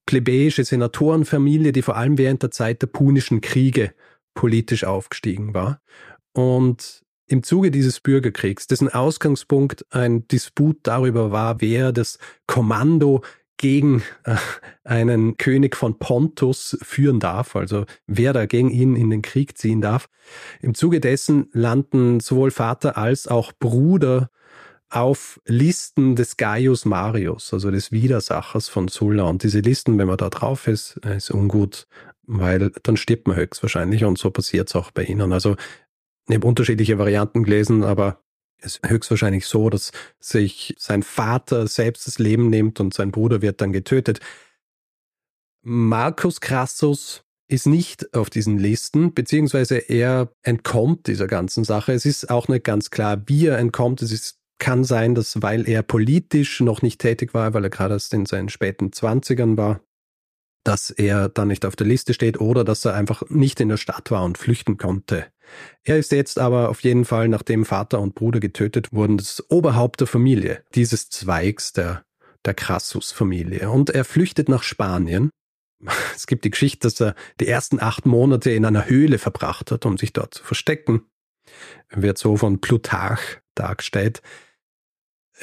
plebejische 0.06 0.64
Senatorenfamilie, 0.64 1.72
die 1.72 1.82
vor 1.82 1.96
allem 1.96 2.16
während 2.16 2.42
der 2.42 2.50
Zeit 2.50 2.82
der 2.82 2.88
Punischen 2.88 3.40
Kriege 3.40 3.92
politisch 4.34 4.84
aufgestiegen 4.84 5.52
war. 5.52 5.80
Und 6.32 7.02
im 7.26 7.42
Zuge 7.42 7.70
dieses 7.70 8.00
Bürgerkriegs, 8.00 8.66
dessen 8.66 8.88
Ausgangspunkt 8.88 9.86
ein 9.90 10.28
Disput 10.28 10.78
darüber 10.82 11.32
war, 11.32 11.60
wer 11.60 11.92
das 11.92 12.18
Kommando 12.46 13.22
gegen 13.62 14.02
äh, 14.24 14.34
einen 14.82 15.36
König 15.36 15.76
von 15.76 16.00
Pontus 16.00 16.76
führen 16.82 17.20
darf, 17.20 17.54
also 17.54 17.86
wer 18.08 18.32
da 18.32 18.44
gegen 18.46 18.70
ihn 18.70 18.96
in 18.96 19.08
den 19.08 19.22
Krieg 19.22 19.56
ziehen 19.56 19.80
darf. 19.80 20.08
Im 20.60 20.74
Zuge 20.74 20.98
dessen 20.98 21.48
landen 21.52 22.18
sowohl 22.18 22.50
Vater 22.50 22.98
als 22.98 23.28
auch 23.28 23.52
Bruder 23.52 24.30
auf 24.90 25.40
Listen 25.46 26.16
des 26.16 26.36
Gaius 26.36 26.84
Marius, 26.84 27.54
also 27.54 27.70
des 27.70 27.92
Widersachers 27.92 28.68
von 28.68 28.88
Sulla. 28.88 29.22
Und 29.22 29.44
diese 29.44 29.60
Listen, 29.60 29.96
wenn 29.96 30.08
man 30.08 30.16
da 30.18 30.28
drauf 30.28 30.66
ist, 30.66 30.96
ist 30.96 31.30
ungut, 31.30 31.86
weil 32.24 32.72
dann 32.82 32.96
stirbt 32.96 33.28
man 33.28 33.36
höchstwahrscheinlich 33.36 34.04
und 34.04 34.18
so 34.18 34.32
passiert 34.32 34.70
es 34.70 34.76
auch 34.76 34.90
bei 34.90 35.04
ihnen. 35.04 35.32
Also 35.32 35.54
ich 36.28 36.34
habe 36.34 36.48
unterschiedliche 36.48 36.98
Varianten 36.98 37.44
gelesen, 37.44 37.84
aber 37.84 38.18
ist 38.62 38.80
höchstwahrscheinlich 38.86 39.46
so, 39.46 39.70
dass 39.70 39.92
sich 40.20 40.74
sein 40.78 41.02
Vater 41.02 41.66
selbst 41.66 42.06
das 42.06 42.18
Leben 42.18 42.50
nimmt 42.50 42.80
und 42.80 42.94
sein 42.94 43.10
Bruder 43.10 43.42
wird 43.42 43.60
dann 43.60 43.72
getötet. 43.72 44.20
Marcus 45.62 46.40
Crassus 46.40 47.24
ist 47.48 47.66
nicht 47.66 48.14
auf 48.14 48.30
diesen 48.30 48.58
Listen, 48.58 49.14
beziehungsweise 49.14 49.76
er 49.76 50.32
entkommt 50.42 51.06
dieser 51.06 51.26
ganzen 51.26 51.64
Sache. 51.64 51.92
Es 51.92 52.06
ist 52.06 52.30
auch 52.30 52.48
nicht 52.48 52.64
ganz 52.64 52.90
klar, 52.90 53.22
wie 53.26 53.46
er 53.46 53.58
entkommt. 53.58 54.02
Es 54.02 54.10
ist, 54.10 54.38
kann 54.58 54.84
sein, 54.84 55.14
dass 55.14 55.42
weil 55.42 55.68
er 55.68 55.82
politisch 55.82 56.60
noch 56.60 56.82
nicht 56.82 57.00
tätig 57.00 57.34
war, 57.34 57.52
weil 57.52 57.64
er 57.64 57.70
gerade 57.70 57.94
erst 57.94 58.14
in 58.14 58.26
seinen 58.26 58.48
späten 58.48 58.92
Zwanzigern 58.92 59.56
war, 59.56 59.80
dass 60.64 60.90
er 60.90 61.28
dann 61.28 61.48
nicht 61.48 61.64
auf 61.66 61.76
der 61.76 61.86
Liste 61.86 62.14
steht 62.14 62.40
oder 62.40 62.64
dass 62.64 62.84
er 62.84 62.94
einfach 62.94 63.22
nicht 63.28 63.60
in 63.60 63.68
der 63.68 63.76
Stadt 63.76 64.10
war 64.10 64.24
und 64.24 64.38
flüchten 64.38 64.76
konnte. 64.76 65.26
Er 65.82 65.98
ist 65.98 66.12
jetzt 66.12 66.38
aber 66.38 66.68
auf 66.68 66.80
jeden 66.80 67.04
Fall, 67.04 67.28
nachdem 67.28 67.64
Vater 67.64 68.00
und 68.00 68.14
Bruder 68.14 68.40
getötet 68.40 68.92
wurden, 68.92 69.18
das 69.18 69.44
Oberhaupt 69.50 70.00
der 70.00 70.06
Familie, 70.06 70.62
dieses 70.74 71.10
Zweigs 71.10 71.72
der, 71.72 72.04
der 72.44 72.54
Crassus-Familie. 72.54 73.70
Und 73.70 73.90
er 73.90 74.04
flüchtet 74.04 74.48
nach 74.48 74.62
Spanien. 74.62 75.30
Es 76.14 76.28
gibt 76.28 76.44
die 76.44 76.50
Geschichte, 76.50 76.86
dass 76.86 77.00
er 77.00 77.16
die 77.40 77.48
ersten 77.48 77.80
acht 77.80 78.06
Monate 78.06 78.52
in 78.52 78.64
einer 78.64 78.86
Höhle 78.86 79.18
verbracht 79.18 79.72
hat, 79.72 79.84
um 79.84 79.98
sich 79.98 80.12
dort 80.12 80.34
zu 80.34 80.44
verstecken. 80.44 81.02
Er 81.88 82.02
wird 82.02 82.18
so 82.18 82.36
von 82.36 82.60
Plutarch 82.60 83.40
dargestellt 83.56 84.22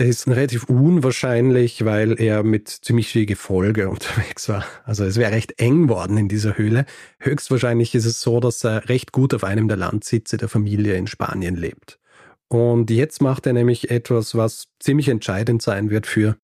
ist 0.05 0.27
relativ 0.27 0.65
unwahrscheinlich, 0.65 1.85
weil 1.85 2.19
er 2.19 2.43
mit 2.43 2.67
ziemlich 2.69 3.09
viel 3.09 3.25
Gefolge 3.25 3.89
unterwegs 3.89 4.49
war. 4.49 4.65
Also 4.83 5.03
es 5.03 5.17
wäre 5.17 5.31
recht 5.31 5.59
eng 5.59 5.89
worden 5.89 6.17
in 6.17 6.27
dieser 6.27 6.57
Höhle. 6.57 6.85
Höchstwahrscheinlich 7.19 7.95
ist 7.95 8.05
es 8.05 8.21
so, 8.21 8.39
dass 8.39 8.63
er 8.63 8.89
recht 8.89 9.11
gut 9.11 9.33
auf 9.33 9.43
einem 9.43 9.67
der 9.67 9.77
Landsitze 9.77 10.37
der 10.37 10.49
Familie 10.49 10.95
in 10.95 11.07
Spanien 11.07 11.55
lebt. 11.55 11.99
Und 12.47 12.89
jetzt 12.89 13.21
macht 13.21 13.45
er 13.45 13.53
nämlich 13.53 13.91
etwas, 13.91 14.35
was 14.35 14.69
ziemlich 14.79 15.07
entscheidend 15.09 15.61
sein 15.61 15.89
wird 15.89 16.07
für, 16.07 16.37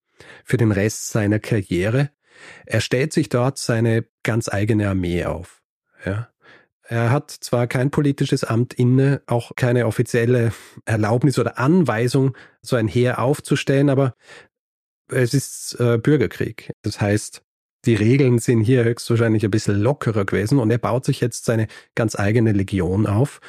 für 0.44 0.58
den 0.58 0.72
Rest 0.72 1.10
seiner 1.10 1.40
Karriere. 1.40 2.12
Er 2.66 2.82
stellt 2.82 3.12
sich 3.12 3.30
dort 3.30 3.58
seine 3.58 4.06
ganz 4.24 4.50
eigene 4.50 4.90
Armee 4.90 5.26
auf. 5.26 5.64
Ja. 6.06 6.30
Er 6.88 7.10
hat 7.10 7.32
zwar 7.32 7.68
kein 7.68 7.90
politisches 7.90 8.44
Amt 8.44 8.74
inne, 8.74 9.22
auch 9.26 9.52
keine 9.56 9.88
offizielle 9.88 10.52
Erlaubnis 10.86 11.40
oder 11.40 11.58
Anweisung, 11.58 12.36
so 12.62 12.76
ein 12.76 12.88
Heer 12.88 13.20
aufzustellen, 13.20 13.90
aber 13.90 14.16
es 15.08 15.34
ist 15.34 15.80
äh, 15.80 15.98
Bürgerkrieg. 15.98 16.74
Das 16.84 17.02
heißt, 17.02 17.44
die 17.86 17.96
Regeln 17.96 18.40
sind 18.40 18.62
hier 18.62 18.84
höchstwahrscheinlich 18.84 19.44
ein 19.44 19.52
bisschen 19.52 19.80
lockerer 19.80 20.26
gewesen 20.26 20.60
und 20.60 20.72
er 20.72 20.78
baut 20.78 21.06
sich 21.06 21.22
jetzt 21.22 21.46
seine 21.46 21.68
ganz 21.94 22.18
eigene 22.18 22.52
Legion 22.52 23.06
auf. 23.06 23.40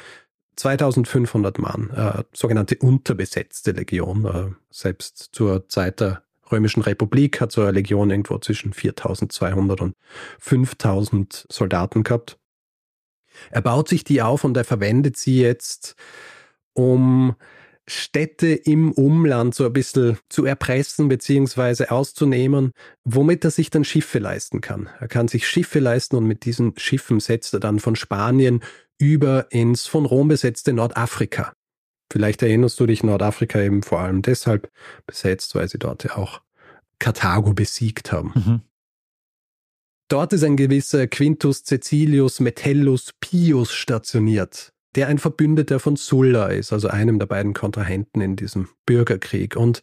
2500 0.55 1.59
Mann, 1.59 1.91
äh, 1.91 2.23
sogenannte 2.33 2.77
unterbesetzte 2.77 3.71
Legion. 3.71 4.25
Äh, 4.25 4.55
selbst 4.71 5.29
zur 5.31 5.67
Zeit 5.69 5.99
der 5.99 6.23
Römischen 6.51 6.81
Republik 6.81 7.41
hat 7.41 7.51
so 7.51 7.61
eine 7.61 7.71
Legion 7.71 8.09
irgendwo 8.09 8.37
zwischen 8.39 8.73
4200 8.73 9.81
und 9.81 9.95
5000 10.39 11.45
Soldaten 11.49 12.03
gehabt. 12.03 12.37
Er 13.51 13.61
baut 13.61 13.89
sich 13.89 14.03
die 14.03 14.21
auf 14.21 14.43
und 14.43 14.55
er 14.57 14.63
verwendet 14.63 15.17
sie 15.17 15.41
jetzt, 15.41 15.95
um 16.73 17.35
Städte 17.89 18.47
im 18.47 18.91
Umland 18.91 19.55
so 19.55 19.65
ein 19.65 19.71
bisschen 19.71 20.17
zu 20.27 20.45
erpressen 20.45 21.07
beziehungsweise 21.07 21.89
auszunehmen, 21.89 22.73
womit 23.05 23.45
er 23.45 23.51
sich 23.51 23.69
dann 23.69 23.85
Schiffe 23.85 24.19
leisten 24.19 24.59
kann. 24.59 24.89
Er 24.99 25.07
kann 25.07 25.29
sich 25.29 25.47
Schiffe 25.47 25.79
leisten 25.79 26.17
und 26.17 26.25
mit 26.27 26.43
diesen 26.43 26.77
Schiffen 26.77 27.21
setzt 27.21 27.53
er 27.53 27.61
dann 27.61 27.79
von 27.79 27.95
Spanien 27.95 28.61
über 28.99 29.47
ins 29.51 29.87
von 29.87 30.05
Rom 30.05 30.27
besetzte 30.27 30.73
Nordafrika. 30.73 31.53
Vielleicht 32.11 32.41
erinnerst 32.41 32.79
du 32.79 32.85
dich, 32.85 33.03
Nordafrika 33.03 33.61
eben 33.61 33.83
vor 33.83 33.99
allem 33.99 34.21
deshalb 34.21 34.69
besetzt, 35.05 35.55
weil 35.55 35.69
sie 35.69 35.79
dort 35.79 36.03
ja 36.03 36.17
auch 36.17 36.41
Karthago 36.99 37.53
besiegt 37.53 38.11
haben. 38.11 38.31
Mhm. 38.35 38.61
Dort 40.09 40.33
ist 40.33 40.43
ein 40.43 40.55
gewisser 40.55 41.07
Quintus 41.07 41.63
Cecilius 41.63 42.39
Metellus 42.39 43.13
Pius 43.19 43.73
stationiert 43.73 44.71
der 44.97 45.07
ein 45.07 45.19
Verbündeter 45.19 45.79
von 45.79 45.95
Sulla 45.95 46.47
ist, 46.47 46.73
also 46.73 46.87
einem 46.87 47.19
der 47.19 47.27
beiden 47.27 47.53
Kontrahenten 47.53 48.19
in 48.19 48.35
diesem 48.35 48.67
Bürgerkrieg. 48.87 49.55
Und 49.55 49.81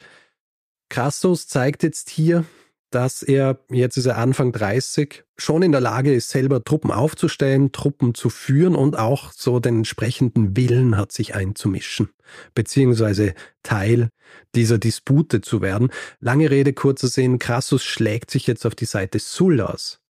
Crassus 0.88 1.47
zeigt 1.47 1.85
jetzt 1.85 2.11
hier, 2.11 2.45
dass 2.90 3.23
er, 3.23 3.61
jetzt 3.71 3.97
ist 3.97 4.07
er 4.07 4.19
Anfang 4.19 4.50
30, 4.50 5.25
schon 5.37 5.62
in 5.62 5.71
der 5.71 5.81
Lage 5.81 6.12
ist, 6.12 6.31
selber 6.31 6.64
Truppen 6.64 6.90
aufzustellen, 6.90 7.71
Truppen 7.71 8.14
zu 8.14 8.28
führen 8.28 8.75
und 8.75 8.99
auch 8.99 9.31
so 9.31 9.61
den 9.61 9.78
entsprechenden 9.78 10.57
Willen 10.57 10.97
hat, 10.97 11.12
sich 11.12 11.37
einzumischen, 11.37 12.11
beziehungsweise 12.54 13.35
Teil 13.62 14.09
dieser 14.57 14.78
Dispute 14.78 15.43
zu 15.43 15.62
werden. 15.62 15.90
Lange 16.19 16.50
Rede, 16.50 16.73
kurzer 16.73 17.07
Sinn, 17.07 17.38
Crassus 17.38 17.85
schlägt 17.85 18.33
sich 18.33 18.49
jetzt 18.49 18.66
auf 18.66 18.75
die 18.75 18.85
Seite 18.85 19.21
Sullas 19.21 20.00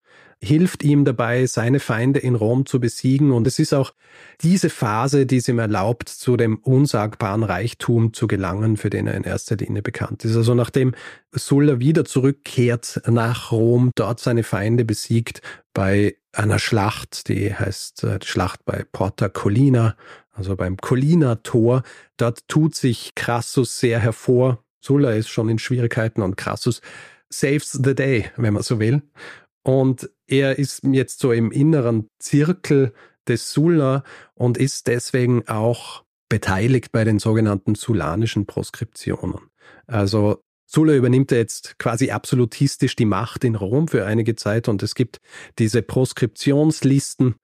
hilft 0.44 0.82
ihm 0.82 1.04
dabei, 1.04 1.46
seine 1.46 1.80
Feinde 1.80 2.20
in 2.20 2.34
Rom 2.34 2.66
zu 2.66 2.78
besiegen. 2.80 3.32
Und 3.32 3.46
es 3.46 3.58
ist 3.58 3.72
auch 3.72 3.92
diese 4.40 4.70
Phase, 4.70 5.26
die 5.26 5.38
es 5.38 5.48
ihm 5.48 5.58
erlaubt, 5.58 6.08
zu 6.08 6.36
dem 6.36 6.58
unsagbaren 6.58 7.42
Reichtum 7.42 8.12
zu 8.12 8.26
gelangen, 8.26 8.76
für 8.76 8.90
den 8.90 9.06
er 9.06 9.14
in 9.14 9.24
erster 9.24 9.56
Linie 9.56 9.82
bekannt 9.82 10.24
ist. 10.24 10.36
Also 10.36 10.54
nachdem 10.54 10.94
Sulla 11.32 11.80
wieder 11.80 12.04
zurückkehrt 12.04 13.02
nach 13.06 13.50
Rom, 13.50 13.90
dort 13.94 14.20
seine 14.20 14.42
Feinde 14.42 14.84
besiegt, 14.84 15.42
bei 15.72 16.16
einer 16.32 16.58
Schlacht, 16.58 17.28
die 17.28 17.54
heißt 17.54 18.04
äh, 18.04 18.18
Schlacht 18.22 18.64
bei 18.64 18.84
Porta 18.92 19.28
Collina, 19.28 19.96
also 20.32 20.56
beim 20.56 20.76
Collina-Tor. 20.76 21.82
Dort 22.16 22.48
tut 22.48 22.74
sich 22.74 23.14
Crassus 23.14 23.78
sehr 23.78 24.00
hervor. 24.00 24.64
Sulla 24.80 25.12
ist 25.12 25.28
schon 25.28 25.48
in 25.48 25.58
Schwierigkeiten 25.58 26.22
und 26.22 26.36
Crassus 26.36 26.80
saves 27.30 27.72
the 27.72 27.94
day, 27.94 28.30
wenn 28.36 28.54
man 28.54 28.62
so 28.62 28.78
will. 28.78 29.02
Und 29.64 30.10
er 30.26 30.58
ist 30.58 30.84
jetzt 30.84 31.18
so 31.18 31.32
im 31.32 31.50
inneren 31.50 32.08
Zirkel 32.18 32.92
des 33.26 33.52
Sulla 33.52 34.04
und 34.34 34.58
ist 34.58 34.86
deswegen 34.86 35.48
auch 35.48 36.04
beteiligt 36.28 36.92
bei 36.92 37.04
den 37.04 37.18
sogenannten 37.18 37.74
sulanischen 37.74 38.46
Proskriptionen. 38.46 39.40
Also 39.86 40.42
Sulla 40.66 40.94
übernimmt 40.94 41.30
jetzt 41.30 41.78
quasi 41.78 42.10
absolutistisch 42.10 42.96
die 42.96 43.04
Macht 43.04 43.44
in 43.44 43.54
Rom 43.54 43.88
für 43.88 44.06
einige 44.06 44.34
Zeit 44.34 44.68
und 44.68 44.82
es 44.82 44.94
gibt 44.94 45.20
diese 45.58 45.82
Proskriptionslisten, 45.82 47.36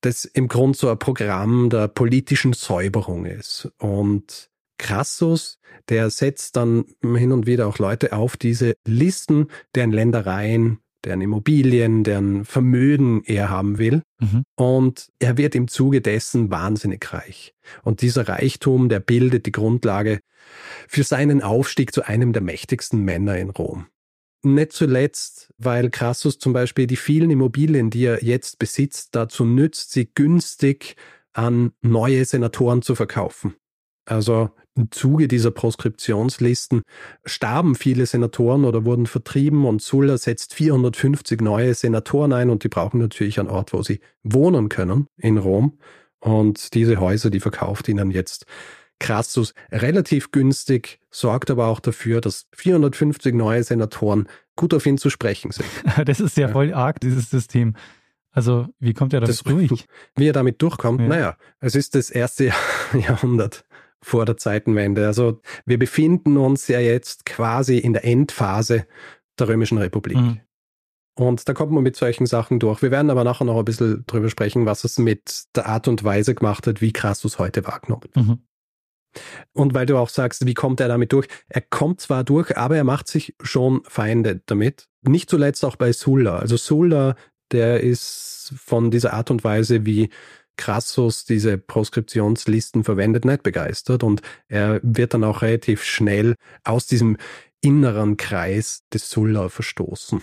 das 0.00 0.24
im 0.24 0.48
Grunde 0.48 0.76
so 0.76 0.90
ein 0.90 0.98
Programm 0.98 1.70
der 1.70 1.88
politischen 1.88 2.52
Säuberung 2.52 3.24
ist. 3.24 3.70
Und 3.78 4.50
Crassus, 4.78 5.58
der 5.88 6.10
setzt 6.10 6.56
dann 6.56 6.84
hin 7.02 7.32
und 7.32 7.46
wieder 7.46 7.68
auch 7.68 7.78
Leute 7.78 8.12
auf 8.12 8.36
diese 8.36 8.74
Listen, 8.84 9.46
deren 9.74 9.92
Ländereien 9.92 10.78
deren 11.04 11.20
Immobilien, 11.20 12.04
deren 12.04 12.44
Vermögen 12.44 13.22
er 13.24 13.50
haben 13.50 13.78
will. 13.78 14.02
Mhm. 14.20 14.44
Und 14.56 15.08
er 15.18 15.36
wird 15.36 15.54
im 15.54 15.68
Zuge 15.68 16.00
dessen 16.00 16.50
wahnsinnig 16.50 17.12
reich. 17.12 17.54
Und 17.82 18.02
dieser 18.02 18.28
Reichtum, 18.28 18.88
der 18.88 19.00
bildet 19.00 19.46
die 19.46 19.52
Grundlage 19.52 20.20
für 20.88 21.04
seinen 21.04 21.42
Aufstieg 21.42 21.92
zu 21.92 22.06
einem 22.06 22.32
der 22.32 22.42
mächtigsten 22.42 23.00
Männer 23.04 23.36
in 23.38 23.50
Rom. 23.50 23.86
Nicht 24.44 24.72
zuletzt, 24.72 25.52
weil 25.56 25.90
Crassus 25.90 26.38
zum 26.38 26.52
Beispiel 26.52 26.88
die 26.88 26.96
vielen 26.96 27.30
Immobilien, 27.30 27.90
die 27.90 28.04
er 28.04 28.24
jetzt 28.24 28.58
besitzt, 28.58 29.14
dazu 29.14 29.44
nützt, 29.44 29.92
sie 29.92 30.10
günstig 30.12 30.96
an 31.32 31.72
neue 31.80 32.24
Senatoren 32.24 32.82
zu 32.82 32.94
verkaufen. 32.94 33.54
Also 34.04 34.50
im 34.74 34.90
Zuge 34.90 35.28
dieser 35.28 35.50
Proskriptionslisten 35.50 36.82
starben 37.24 37.74
viele 37.74 38.06
Senatoren 38.06 38.64
oder 38.64 38.84
wurden 38.84 39.06
vertrieben 39.06 39.66
und 39.66 39.82
Sulla 39.82 40.16
setzt 40.16 40.54
450 40.54 41.40
neue 41.40 41.74
Senatoren 41.74 42.32
ein 42.32 42.50
und 42.50 42.64
die 42.64 42.68
brauchen 42.68 42.98
natürlich 42.98 43.38
einen 43.38 43.50
Ort, 43.50 43.72
wo 43.72 43.82
sie 43.82 44.00
wohnen 44.22 44.68
können 44.68 45.08
in 45.16 45.38
Rom. 45.38 45.78
Und 46.20 46.74
diese 46.74 47.00
Häuser, 47.00 47.30
die 47.30 47.40
verkauft 47.40 47.88
ihnen 47.88 48.10
jetzt 48.10 48.46
Crassus 48.98 49.52
relativ 49.72 50.30
günstig, 50.30 51.00
sorgt 51.10 51.50
aber 51.50 51.66
auch 51.66 51.80
dafür, 51.80 52.20
dass 52.20 52.46
450 52.52 53.34
neue 53.34 53.64
Senatoren 53.64 54.28
gut 54.54 54.72
auf 54.72 54.86
ihn 54.86 54.96
zu 54.96 55.10
sprechen 55.10 55.50
sind. 55.50 55.66
Das 56.06 56.20
ist 56.20 56.36
ja 56.36 56.48
voll 56.48 56.72
arg, 56.72 57.00
dieses 57.00 57.28
System. 57.28 57.74
Also, 58.30 58.68
wie 58.78 58.94
kommt 58.94 59.12
er 59.12 59.20
damit 59.20 59.34
das, 59.34 59.42
durch? 59.42 59.86
Wie 60.16 60.26
er 60.26 60.32
damit 60.32 60.62
durchkommt? 60.62 61.00
Ja. 61.00 61.08
Naja, 61.08 61.36
es 61.60 61.74
ist 61.74 61.94
das 61.94 62.08
erste 62.08 62.52
Jahrhundert 62.94 63.64
vor 64.02 64.26
der 64.26 64.36
Zeitenwende. 64.36 65.06
Also 65.06 65.40
wir 65.64 65.78
befinden 65.78 66.36
uns 66.36 66.68
ja 66.68 66.80
jetzt 66.80 67.24
quasi 67.24 67.78
in 67.78 67.92
der 67.92 68.04
Endphase 68.04 68.86
der 69.38 69.48
Römischen 69.48 69.78
Republik. 69.78 70.18
Mhm. 70.18 70.40
Und 71.14 71.48
da 71.48 71.52
kommt 71.52 71.72
man 71.72 71.82
mit 71.82 71.96
solchen 71.96 72.26
Sachen 72.26 72.58
durch. 72.58 72.82
Wir 72.82 72.90
werden 72.90 73.10
aber 73.10 73.22
nachher 73.22 73.44
noch 73.44 73.58
ein 73.58 73.64
bisschen 73.64 74.04
drüber 74.06 74.30
sprechen, 74.30 74.64
was 74.66 74.84
es 74.84 74.98
mit 74.98 75.44
der 75.54 75.66
Art 75.66 75.86
und 75.86 76.04
Weise 76.04 76.34
gemacht 76.34 76.66
hat, 76.66 76.80
wie 76.80 76.92
Crassus 76.92 77.38
heute 77.38 77.64
wahrgenommen 77.66 78.08
mhm. 78.14 78.38
Und 79.52 79.74
weil 79.74 79.84
du 79.84 79.98
auch 79.98 80.08
sagst, 80.08 80.46
wie 80.46 80.54
kommt 80.54 80.80
er 80.80 80.88
damit 80.88 81.12
durch? 81.12 81.28
Er 81.48 81.60
kommt 81.60 82.00
zwar 82.00 82.24
durch, 82.24 82.56
aber 82.56 82.76
er 82.76 82.84
macht 82.84 83.08
sich 83.08 83.34
schon 83.42 83.82
Feinde 83.84 84.40
damit. 84.46 84.88
Nicht 85.02 85.28
zuletzt 85.28 85.64
auch 85.66 85.76
bei 85.76 85.92
Sulla. 85.92 86.38
Also 86.38 86.56
Sulla, 86.56 87.16
der 87.50 87.80
ist 87.80 88.54
von 88.56 88.90
dieser 88.90 89.12
Art 89.12 89.30
und 89.30 89.44
Weise, 89.44 89.84
wie 89.84 90.08
Crassus 90.56 91.24
diese 91.24 91.58
Proskriptionslisten 91.58 92.84
verwendet, 92.84 93.24
nicht 93.24 93.42
begeistert 93.42 94.02
und 94.02 94.22
er 94.48 94.80
wird 94.82 95.14
dann 95.14 95.24
auch 95.24 95.42
relativ 95.42 95.84
schnell 95.84 96.34
aus 96.64 96.86
diesem 96.86 97.16
inneren 97.60 98.16
Kreis 98.16 98.82
des 98.92 99.10
Sulla 99.10 99.48
verstoßen. 99.48 100.22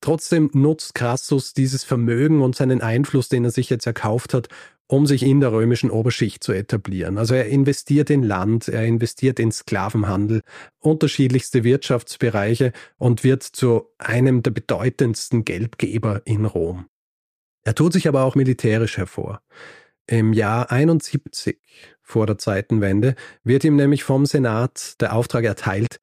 Trotzdem 0.00 0.50
nutzt 0.52 0.96
Crassus 0.96 1.54
dieses 1.54 1.84
Vermögen 1.84 2.42
und 2.42 2.56
seinen 2.56 2.80
Einfluss, 2.80 3.28
den 3.28 3.44
er 3.44 3.52
sich 3.52 3.70
jetzt 3.70 3.86
erkauft 3.86 4.34
hat, 4.34 4.48
um 4.88 5.06
sich 5.06 5.22
in 5.22 5.40
der 5.40 5.52
römischen 5.52 5.90
Oberschicht 5.90 6.42
zu 6.42 6.52
etablieren. 6.52 7.18
Also 7.18 7.34
er 7.34 7.46
investiert 7.46 8.10
in 8.10 8.22
Land, 8.22 8.68
er 8.68 8.84
investiert 8.84 9.38
in 9.38 9.52
Sklavenhandel, 9.52 10.42
unterschiedlichste 10.80 11.64
Wirtschaftsbereiche 11.64 12.72
und 12.98 13.22
wird 13.22 13.44
zu 13.44 13.86
einem 13.96 14.42
der 14.42 14.50
bedeutendsten 14.50 15.44
Geldgeber 15.44 16.22
in 16.24 16.44
Rom. 16.44 16.86
Er 17.64 17.74
tut 17.74 17.92
sich 17.92 18.08
aber 18.08 18.24
auch 18.24 18.34
militärisch 18.34 18.96
hervor. 18.96 19.40
Im 20.06 20.32
Jahr 20.32 20.70
71 20.70 21.58
vor 22.02 22.26
der 22.26 22.38
Zeitenwende 22.38 23.14
wird 23.44 23.64
ihm 23.64 23.76
nämlich 23.76 24.04
vom 24.04 24.26
Senat 24.26 25.00
der 25.00 25.14
Auftrag 25.14 25.44
erteilt, 25.44 26.00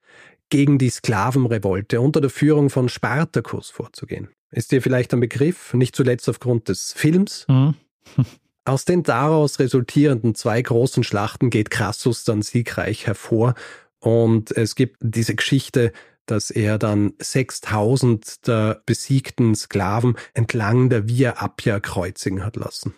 gegen 0.50 0.78
die 0.78 0.90
Sklavenrevolte 0.90 2.02
unter 2.02 2.22
der 2.22 2.30
Führung 2.30 2.70
von 2.70 2.90
Spartacus 2.90 3.70
vorzugehen. 3.70 4.30
Ist 4.52 4.72
dir 4.72 4.82
vielleicht 4.82 5.14
ein 5.14 5.20
Begriff, 5.20 5.74
nicht 5.74 5.96
zuletzt 5.96 6.28
aufgrund 6.28 6.70
des 6.70 6.94
Films? 6.94 7.46
Mhm. 7.48 7.76
Aus 8.66 8.86
den 8.86 9.04
daraus 9.04 9.60
resultierenden 9.60 10.36
zwei 10.36 10.62
großen 10.62 11.04
Schlachten 11.04 11.50
geht 11.50 11.70
Crassus 11.70 12.24
dann 12.24 12.42
siegreich 12.42 13.08
hervor 13.08 13.56
und 14.00 14.52
es 14.52 14.76
gibt 14.76 14.98
diese 15.02 15.36
Geschichte 15.36 15.92
dass 16.32 16.52
er 16.52 16.78
dann 16.78 17.14
6000 17.20 18.48
der 18.48 18.82
besiegten 18.86 19.56
Sklaven 19.56 20.16
entlang 20.34 20.90
der 20.90 21.08
Via 21.08 21.44
Appia 21.44 21.80
kreuzigen 21.80 22.44
hat 22.46 22.56
lassen. 22.56 22.94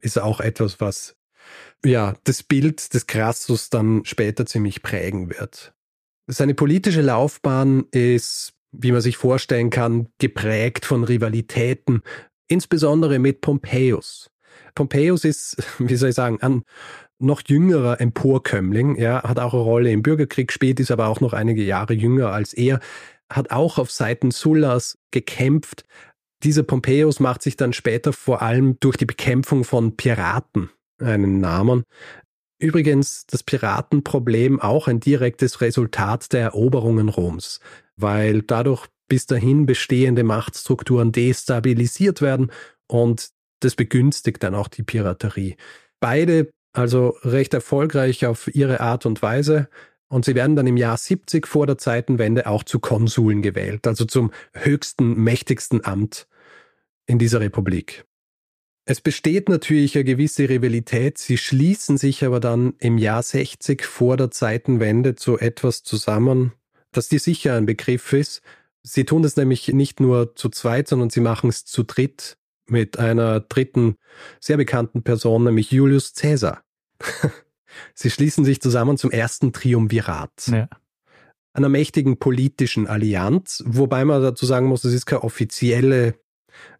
Ist 0.00 0.18
auch 0.18 0.40
etwas, 0.40 0.80
was 0.80 1.16
ja 1.84 2.14
das 2.24 2.42
Bild 2.42 2.92
des 2.94 3.06
Crassus 3.06 3.70
dann 3.70 4.04
später 4.04 4.46
ziemlich 4.46 4.82
prägen 4.82 5.30
wird. 5.30 5.72
Seine 6.26 6.54
politische 6.54 7.00
Laufbahn 7.00 7.86
ist, 7.90 8.52
wie 8.72 8.92
man 8.92 9.00
sich 9.00 9.16
vorstellen 9.16 9.70
kann, 9.70 10.08
geprägt 10.18 10.84
von 10.84 11.04
Rivalitäten, 11.04 12.02
insbesondere 12.48 13.18
mit 13.18 13.40
Pompeius. 13.40 14.30
Pompeius 14.78 15.24
ist, 15.24 15.56
wie 15.80 15.96
soll 15.96 16.10
ich 16.10 16.14
sagen, 16.14 16.38
ein 16.40 16.62
noch 17.18 17.42
jüngerer 17.44 18.00
Emporkömmling, 18.00 18.94
ja, 18.96 19.24
hat 19.24 19.40
auch 19.40 19.52
eine 19.52 19.62
Rolle 19.62 19.90
im 19.90 20.02
Bürgerkrieg 20.02 20.48
gespielt, 20.48 20.78
ist 20.78 20.92
aber 20.92 21.08
auch 21.08 21.20
noch 21.20 21.32
einige 21.32 21.64
Jahre 21.64 21.94
jünger 21.94 22.30
als 22.30 22.52
er, 22.52 22.78
hat 23.28 23.50
auch 23.50 23.78
auf 23.78 23.90
Seiten 23.90 24.30
Sullas 24.30 24.96
gekämpft. 25.10 25.84
Dieser 26.44 26.62
Pompeius 26.62 27.18
macht 27.18 27.42
sich 27.42 27.56
dann 27.56 27.72
später 27.72 28.12
vor 28.12 28.40
allem 28.40 28.78
durch 28.78 28.96
die 28.96 29.04
Bekämpfung 29.04 29.64
von 29.64 29.96
Piraten 29.96 30.70
einen 31.00 31.40
Namen. 31.40 31.82
Übrigens 32.60 33.26
das 33.26 33.42
Piratenproblem 33.42 34.60
auch 34.60 34.86
ein 34.86 35.00
direktes 35.00 35.60
Resultat 35.60 36.32
der 36.32 36.42
Eroberungen 36.42 37.08
Roms, 37.08 37.58
weil 37.96 38.42
dadurch 38.42 38.86
bis 39.08 39.26
dahin 39.26 39.66
bestehende 39.66 40.22
Machtstrukturen 40.22 41.10
destabilisiert 41.10 42.22
werden 42.22 42.52
und 42.86 43.30
das 43.60 43.74
begünstigt 43.74 44.42
dann 44.42 44.54
auch 44.54 44.68
die 44.68 44.82
Piraterie. 44.82 45.56
Beide 46.00 46.50
also 46.72 47.16
recht 47.22 47.54
erfolgreich 47.54 48.26
auf 48.26 48.54
ihre 48.54 48.80
Art 48.80 49.06
und 49.06 49.20
Weise. 49.22 49.68
Und 50.08 50.24
sie 50.24 50.34
werden 50.34 50.56
dann 50.56 50.66
im 50.66 50.78
Jahr 50.78 50.96
70 50.96 51.46
vor 51.46 51.66
der 51.66 51.76
Zeitenwende 51.76 52.46
auch 52.46 52.64
zu 52.64 52.78
Konsuln 52.78 53.42
gewählt, 53.42 53.86
also 53.86 54.06
zum 54.06 54.30
höchsten, 54.54 55.22
mächtigsten 55.22 55.84
Amt 55.84 56.26
in 57.06 57.18
dieser 57.18 57.40
Republik. 57.40 58.06
Es 58.86 59.02
besteht 59.02 59.50
natürlich 59.50 59.96
eine 59.96 60.04
gewisse 60.04 60.48
Rivalität, 60.48 61.18
sie 61.18 61.36
schließen 61.36 61.98
sich 61.98 62.24
aber 62.24 62.40
dann 62.40 62.72
im 62.78 62.96
Jahr 62.96 63.22
60 63.22 63.84
vor 63.84 64.16
der 64.16 64.30
Zeitenwende 64.30 65.14
zu 65.14 65.38
etwas 65.38 65.82
zusammen, 65.82 66.52
das 66.90 67.08
dir 67.08 67.20
sicher 67.20 67.54
ein 67.56 67.66
Begriff 67.66 68.14
ist. 68.14 68.40
Sie 68.82 69.04
tun 69.04 69.24
es 69.24 69.36
nämlich 69.36 69.68
nicht 69.68 70.00
nur 70.00 70.34
zu 70.36 70.48
zweit, 70.48 70.88
sondern 70.88 71.10
sie 71.10 71.20
machen 71.20 71.50
es 71.50 71.66
zu 71.66 71.82
dritt 71.82 72.38
mit 72.70 72.98
einer 72.98 73.40
dritten, 73.40 73.96
sehr 74.40 74.56
bekannten 74.56 75.02
Person, 75.02 75.44
nämlich 75.44 75.70
Julius 75.70 76.14
Caesar. 76.14 76.62
Sie 77.94 78.10
schließen 78.10 78.44
sich 78.44 78.60
zusammen 78.60 78.96
zum 78.96 79.10
ersten 79.10 79.52
Triumvirat. 79.52 80.48
Ja. 80.48 80.68
Einer 81.52 81.68
mächtigen 81.68 82.18
politischen 82.18 82.86
Allianz, 82.86 83.62
wobei 83.66 84.04
man 84.04 84.22
dazu 84.22 84.46
sagen 84.46 84.66
muss, 84.66 84.84
es 84.84 84.94
ist 84.94 85.06
keine 85.06 85.24
offizielle, 85.24 86.14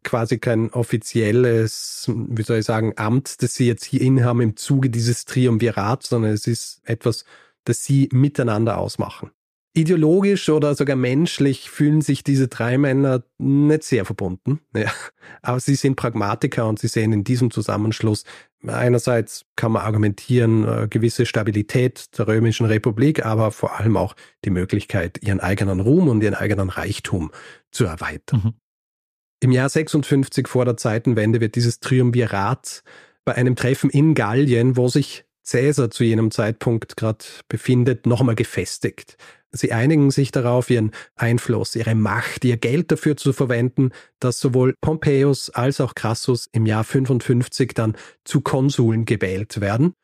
quasi 0.04 0.38
kein 0.38 0.70
offizielles, 0.70 2.10
wie 2.14 2.42
soll 2.42 2.58
ich 2.58 2.64
sagen, 2.64 2.94
Amt, 2.96 3.42
das 3.42 3.54
sie 3.54 3.66
jetzt 3.66 3.84
hier 3.84 4.00
innehaben 4.00 4.40
im 4.40 4.56
Zuge 4.56 4.90
dieses 4.90 5.24
Triumvirats, 5.24 6.08
sondern 6.08 6.32
es 6.32 6.46
ist 6.46 6.80
etwas, 6.84 7.24
das 7.64 7.84
sie 7.84 8.08
miteinander 8.12 8.78
ausmachen. 8.78 9.30
Ideologisch 9.74 10.48
oder 10.48 10.74
sogar 10.74 10.96
menschlich 10.96 11.70
fühlen 11.70 12.00
sich 12.00 12.24
diese 12.24 12.48
drei 12.48 12.78
Männer 12.78 13.22
nicht 13.38 13.84
sehr 13.84 14.04
verbunden. 14.04 14.60
Ja. 14.74 14.90
Aber 15.42 15.60
sie 15.60 15.74
sind 15.74 15.96
Pragmatiker 15.96 16.66
und 16.66 16.78
sie 16.78 16.88
sehen 16.88 17.12
in 17.12 17.22
diesem 17.22 17.50
Zusammenschluss 17.50 18.24
einerseits 18.66 19.44
kann 19.56 19.72
man 19.72 19.82
argumentieren, 19.82 20.66
äh, 20.66 20.88
gewisse 20.88 21.26
Stabilität 21.26 22.18
der 22.18 22.26
römischen 22.26 22.66
Republik, 22.66 23.24
aber 23.24 23.52
vor 23.52 23.78
allem 23.78 23.96
auch 23.96 24.14
die 24.44 24.50
Möglichkeit, 24.50 25.22
ihren 25.22 25.40
eigenen 25.40 25.80
Ruhm 25.80 26.08
und 26.08 26.22
ihren 26.22 26.34
eigenen 26.34 26.70
Reichtum 26.70 27.30
zu 27.70 27.84
erweitern. 27.84 28.42
Mhm. 28.44 28.54
Im 29.40 29.52
Jahr 29.52 29.68
56 29.68 30.48
vor 30.48 30.64
der 30.64 30.76
Zeitenwende 30.76 31.40
wird 31.40 31.54
dieses 31.54 31.78
Triumvirat 31.78 32.82
bei 33.24 33.34
einem 33.36 33.54
Treffen 33.54 33.90
in 33.90 34.14
Gallien, 34.14 34.76
wo 34.76 34.88
sich 34.88 35.24
Caesar 35.50 35.90
zu 35.90 36.04
jenem 36.04 36.30
Zeitpunkt 36.30 36.96
gerade 36.96 37.24
befindet, 37.48 38.06
nochmal 38.06 38.34
gefestigt. 38.34 39.16
Sie 39.50 39.72
einigen 39.72 40.10
sich 40.10 40.30
darauf, 40.30 40.68
ihren 40.68 40.92
Einfluss, 41.16 41.74
ihre 41.74 41.94
Macht, 41.94 42.44
ihr 42.44 42.58
Geld 42.58 42.92
dafür 42.92 43.16
zu 43.16 43.32
verwenden, 43.32 43.90
dass 44.20 44.40
sowohl 44.40 44.74
Pompeius 44.82 45.48
als 45.50 45.80
auch 45.80 45.94
Crassus 45.94 46.48
im 46.52 46.66
Jahr 46.66 46.84
55 46.84 47.72
dann 47.72 47.96
zu 48.24 48.42
Konsuln 48.42 49.06
gewählt 49.06 49.60
werden. 49.60 49.94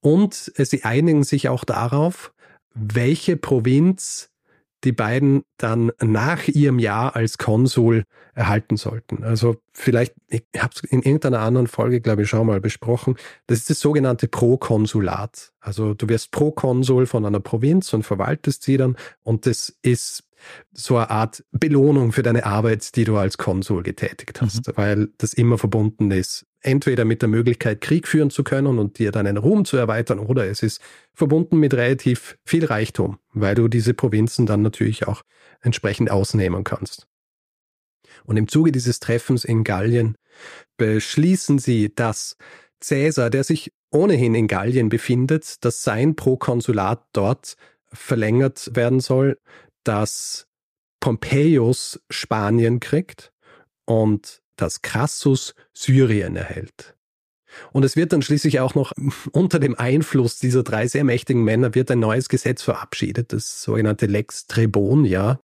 Und 0.00 0.52
sie 0.54 0.84
einigen 0.84 1.24
sich 1.24 1.48
auch 1.48 1.64
darauf, 1.64 2.34
welche 2.74 3.38
Provinz 3.38 4.28
die 4.84 4.92
beiden 4.92 5.42
dann 5.56 5.90
nach 6.00 6.46
ihrem 6.46 6.78
Jahr 6.78 7.16
als 7.16 7.38
Konsul 7.38 8.04
erhalten 8.34 8.76
sollten. 8.76 9.24
Also 9.24 9.56
vielleicht, 9.72 10.14
ich 10.28 10.44
habe 10.58 10.74
es 10.74 10.82
in 10.82 11.02
irgendeiner 11.02 11.40
anderen 11.40 11.66
Folge, 11.66 12.00
glaube 12.00 12.22
ich, 12.22 12.28
schon 12.28 12.46
mal 12.46 12.60
besprochen, 12.60 13.16
das 13.46 13.58
ist 13.58 13.70
das 13.70 13.80
sogenannte 13.80 14.28
Prokonsulat. 14.28 15.52
Also 15.60 15.94
du 15.94 16.08
wirst 16.08 16.30
Prokonsul 16.32 17.06
von 17.06 17.24
einer 17.24 17.40
Provinz 17.40 17.92
und 17.94 18.02
verwaltest 18.02 18.62
sie 18.62 18.76
dann 18.76 18.96
und 19.22 19.46
das 19.46 19.74
ist 19.82 20.24
so 20.72 20.98
eine 20.98 21.10
Art 21.10 21.42
Belohnung 21.52 22.12
für 22.12 22.22
deine 22.22 22.44
Arbeit, 22.44 22.94
die 22.96 23.04
du 23.04 23.16
als 23.16 23.38
Konsul 23.38 23.82
getätigt 23.82 24.42
hast, 24.42 24.68
mhm. 24.68 24.72
weil 24.76 25.08
das 25.16 25.32
immer 25.32 25.56
verbunden 25.56 26.10
ist 26.10 26.46
entweder 26.64 27.04
mit 27.04 27.22
der 27.22 27.28
Möglichkeit, 27.28 27.80
Krieg 27.80 28.08
führen 28.08 28.30
zu 28.30 28.42
können 28.42 28.78
und 28.78 28.98
dir 28.98 29.12
deinen 29.12 29.36
Ruhm 29.36 29.64
zu 29.64 29.76
erweitern, 29.76 30.18
oder 30.18 30.46
es 30.48 30.62
ist 30.62 30.80
verbunden 31.12 31.58
mit 31.58 31.74
relativ 31.74 32.36
viel 32.44 32.64
Reichtum, 32.64 33.18
weil 33.32 33.54
du 33.54 33.68
diese 33.68 33.94
Provinzen 33.94 34.46
dann 34.46 34.62
natürlich 34.62 35.06
auch 35.06 35.22
entsprechend 35.60 36.10
ausnehmen 36.10 36.64
kannst. 36.64 37.06
Und 38.24 38.36
im 38.36 38.48
Zuge 38.48 38.72
dieses 38.72 39.00
Treffens 39.00 39.44
in 39.44 39.64
Gallien 39.64 40.16
beschließen 40.78 41.58
sie, 41.58 41.94
dass 41.94 42.36
Caesar, 42.80 43.30
der 43.30 43.44
sich 43.44 43.72
ohnehin 43.90 44.34
in 44.34 44.48
Gallien 44.48 44.88
befindet, 44.88 45.64
dass 45.64 45.82
sein 45.82 46.16
Prokonsulat 46.16 47.04
dort 47.12 47.56
verlängert 47.92 48.70
werden 48.74 49.00
soll, 49.00 49.38
dass 49.84 50.46
Pompeius 51.00 52.00
Spanien 52.10 52.80
kriegt 52.80 53.32
und 53.84 54.42
dass 54.56 54.82
Crassus 54.82 55.54
Syrien 55.72 56.36
erhält. 56.36 56.94
Und 57.72 57.84
es 57.84 57.96
wird 57.96 58.12
dann 58.12 58.22
schließlich 58.22 58.60
auch 58.60 58.74
noch 58.74 58.92
unter 59.32 59.58
dem 59.58 59.78
Einfluss 59.78 60.38
dieser 60.38 60.62
drei 60.62 60.86
sehr 60.86 61.04
mächtigen 61.04 61.44
Männer 61.44 61.74
wird 61.74 61.90
ein 61.90 62.00
neues 62.00 62.28
Gesetz 62.28 62.62
verabschiedet, 62.62 63.32
das 63.32 63.62
sogenannte 63.62 64.06
Lex 64.06 64.46
Trebonia. 64.46 65.40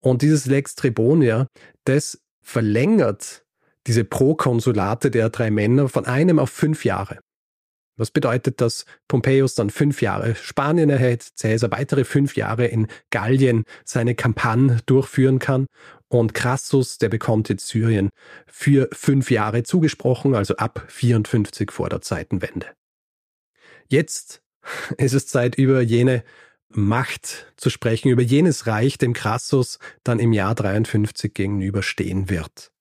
Und 0.00 0.22
dieses 0.22 0.46
Lex 0.46 0.74
Trebonia, 0.74 1.46
das 1.84 2.20
verlängert 2.40 3.44
diese 3.86 4.04
Prokonsulate 4.04 5.10
der 5.10 5.30
drei 5.30 5.50
Männer 5.50 5.88
von 5.88 6.06
einem 6.06 6.38
auf 6.38 6.50
fünf 6.50 6.84
Jahre. 6.84 7.18
Was 7.96 8.10
bedeutet, 8.10 8.60
dass 8.60 8.86
Pompeius 9.06 9.54
dann 9.54 9.70
fünf 9.70 10.00
Jahre 10.00 10.34
Spanien 10.34 10.88
erhält, 10.88 11.28
Caesar 11.38 11.70
weitere 11.70 12.04
fünf 12.04 12.36
Jahre 12.36 12.66
in 12.66 12.86
Gallien 13.10 13.64
seine 13.84 14.14
Kampagne 14.14 14.78
durchführen 14.86 15.38
kann 15.38 15.66
und 16.08 16.34
Crassus, 16.34 16.98
der 16.98 17.08
bekommt 17.08 17.48
jetzt 17.48 17.68
Syrien 17.68 18.10
für 18.46 18.88
fünf 18.92 19.30
Jahre 19.30 19.62
zugesprochen, 19.62 20.34
also 20.34 20.56
ab 20.56 20.84
54 20.88 21.70
vor 21.70 21.88
der 21.88 22.00
Zeitenwende. 22.00 22.66
Jetzt 23.88 24.42
ist 24.98 25.12
es 25.14 25.26
Zeit, 25.26 25.56
über 25.56 25.80
jene 25.80 26.24
Macht 26.68 27.52
zu 27.56 27.68
sprechen, 27.68 28.08
über 28.08 28.22
jenes 28.22 28.66
Reich, 28.66 28.96
dem 28.96 29.12
Crassus 29.12 29.78
dann 30.04 30.18
im 30.18 30.32
Jahr 30.32 30.54
53 30.54 31.34
gegenüberstehen 31.34 32.30
wird. 32.30 32.72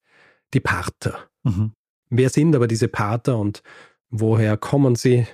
Die 0.53 0.61
Parther. 0.61 1.29
Mhm. 1.43 1.73
Wer 2.09 2.29
sind 2.29 2.55
aber 2.55 2.67
diese 2.67 2.87
Parther 2.87 3.37
und 3.37 3.63
Woher 4.11 4.57
kommen 4.57 4.95
sie? 4.95 5.25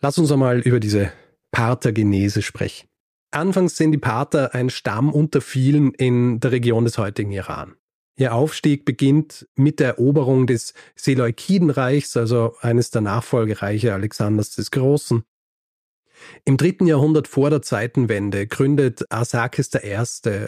Lass 0.00 0.18
uns 0.18 0.32
einmal 0.32 0.58
über 0.58 0.80
diese 0.80 1.12
Parthergenese 1.52 2.42
sprechen. 2.42 2.88
Anfangs 3.30 3.76
sind 3.76 3.92
die 3.92 3.98
Parther 3.98 4.54
ein 4.54 4.70
Stamm 4.70 5.12
unter 5.12 5.40
vielen 5.40 5.94
in 5.94 6.40
der 6.40 6.50
Region 6.50 6.84
des 6.84 6.98
heutigen 6.98 7.30
Iran. 7.30 7.76
Ihr 8.16 8.34
Aufstieg 8.34 8.84
beginnt 8.84 9.48
mit 9.54 9.78
der 9.78 9.90
Eroberung 9.90 10.48
des 10.48 10.74
Seleukidenreichs, 10.96 12.16
also 12.16 12.56
eines 12.60 12.90
der 12.90 13.02
Nachfolgereiche 13.02 13.94
Alexanders 13.94 14.50
des 14.50 14.72
Großen. 14.72 15.22
Im 16.44 16.56
dritten 16.56 16.86
Jahrhundert 16.86 17.28
vor 17.28 17.50
der 17.50 17.62
Zeitenwende 17.62 18.48
gründet 18.48 19.04
Arsakes 19.10 19.70
I., 19.74 19.96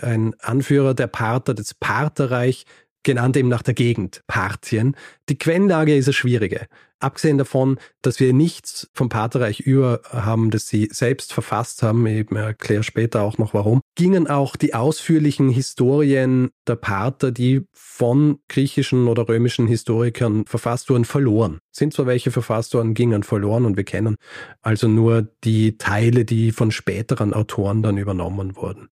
ein 0.03 0.35
Anführer 0.41 0.93
der 0.93 1.07
Parther 1.07 1.55
des 1.55 1.73
Partherreich, 1.73 2.67
genannt 3.05 3.37
eben 3.37 3.49
nach 3.49 3.63
der 3.63 3.75
Gegend, 3.75 4.23
Parthien. 4.27 4.97
Die 5.29 5.39
Quellenlage 5.39 5.97
ist 5.97 6.09
eine 6.09 6.13
schwierige. 6.15 6.67
Abgesehen 7.03 7.37
davon, 7.37 7.79
dass 8.01 8.21
wir 8.21 8.33
nichts 8.33 8.89
vom 8.95 9.09
Paterreich 9.09 9.61
über 9.61 10.03
haben, 10.11 10.51
das 10.51 10.69
sie 10.69 10.89
selbst 10.93 11.33
verfasst 11.33 11.83
haben, 11.83 12.07
ich 12.07 12.31
erkläre 12.31 12.85
später 12.85 13.23
auch 13.23 13.39
noch 13.39 13.55
warum, 13.55 13.81
gingen 13.97 14.29
auch 14.29 14.55
die 14.55 14.75
ausführlichen 14.75 15.49
Historien 15.49 16.51
der 16.69 16.77
Pater, 16.77 17.33
die 17.33 17.67
von 17.73 18.39
griechischen 18.49 19.09
oder 19.09 19.29
römischen 19.29 19.67
Historikern 19.67 20.47
verfasst 20.47 20.91
wurden, 20.91 21.05
verloren. 21.05 21.59
Sind 21.73 21.93
zwar 21.93 22.07
welche 22.07 22.31
verfasst 22.31 22.73
worden, 22.75 22.95
gingen 22.95 23.25
verloren 23.25 23.65
und 23.65 23.77
wir 23.77 23.85
kennen 23.85 24.15
also 24.61 24.87
nur 24.87 25.29
die 25.43 25.79
Teile, 25.79 26.25
die 26.25 26.53
von 26.53 26.71
späteren 26.71 27.35
Autoren 27.35 27.83
dann 27.83 27.99
übernommen 27.99 28.55
wurden. 28.55 28.89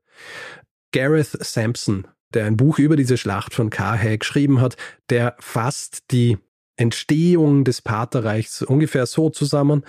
Gareth 0.92 1.38
Sampson 1.40 2.08
der 2.34 2.44
ein 2.44 2.56
Buch 2.56 2.78
über 2.78 2.96
diese 2.96 3.16
Schlacht 3.16 3.54
von 3.54 3.70
Carhae 3.70 4.18
geschrieben 4.18 4.60
hat, 4.60 4.76
der 5.08 5.36
fasst 5.38 6.10
die 6.10 6.38
Entstehung 6.80 7.64
des 7.64 7.82
Paterreichs 7.82 8.62
ungefähr 8.62 9.06
so 9.06 9.30
zusammen. 9.30 9.84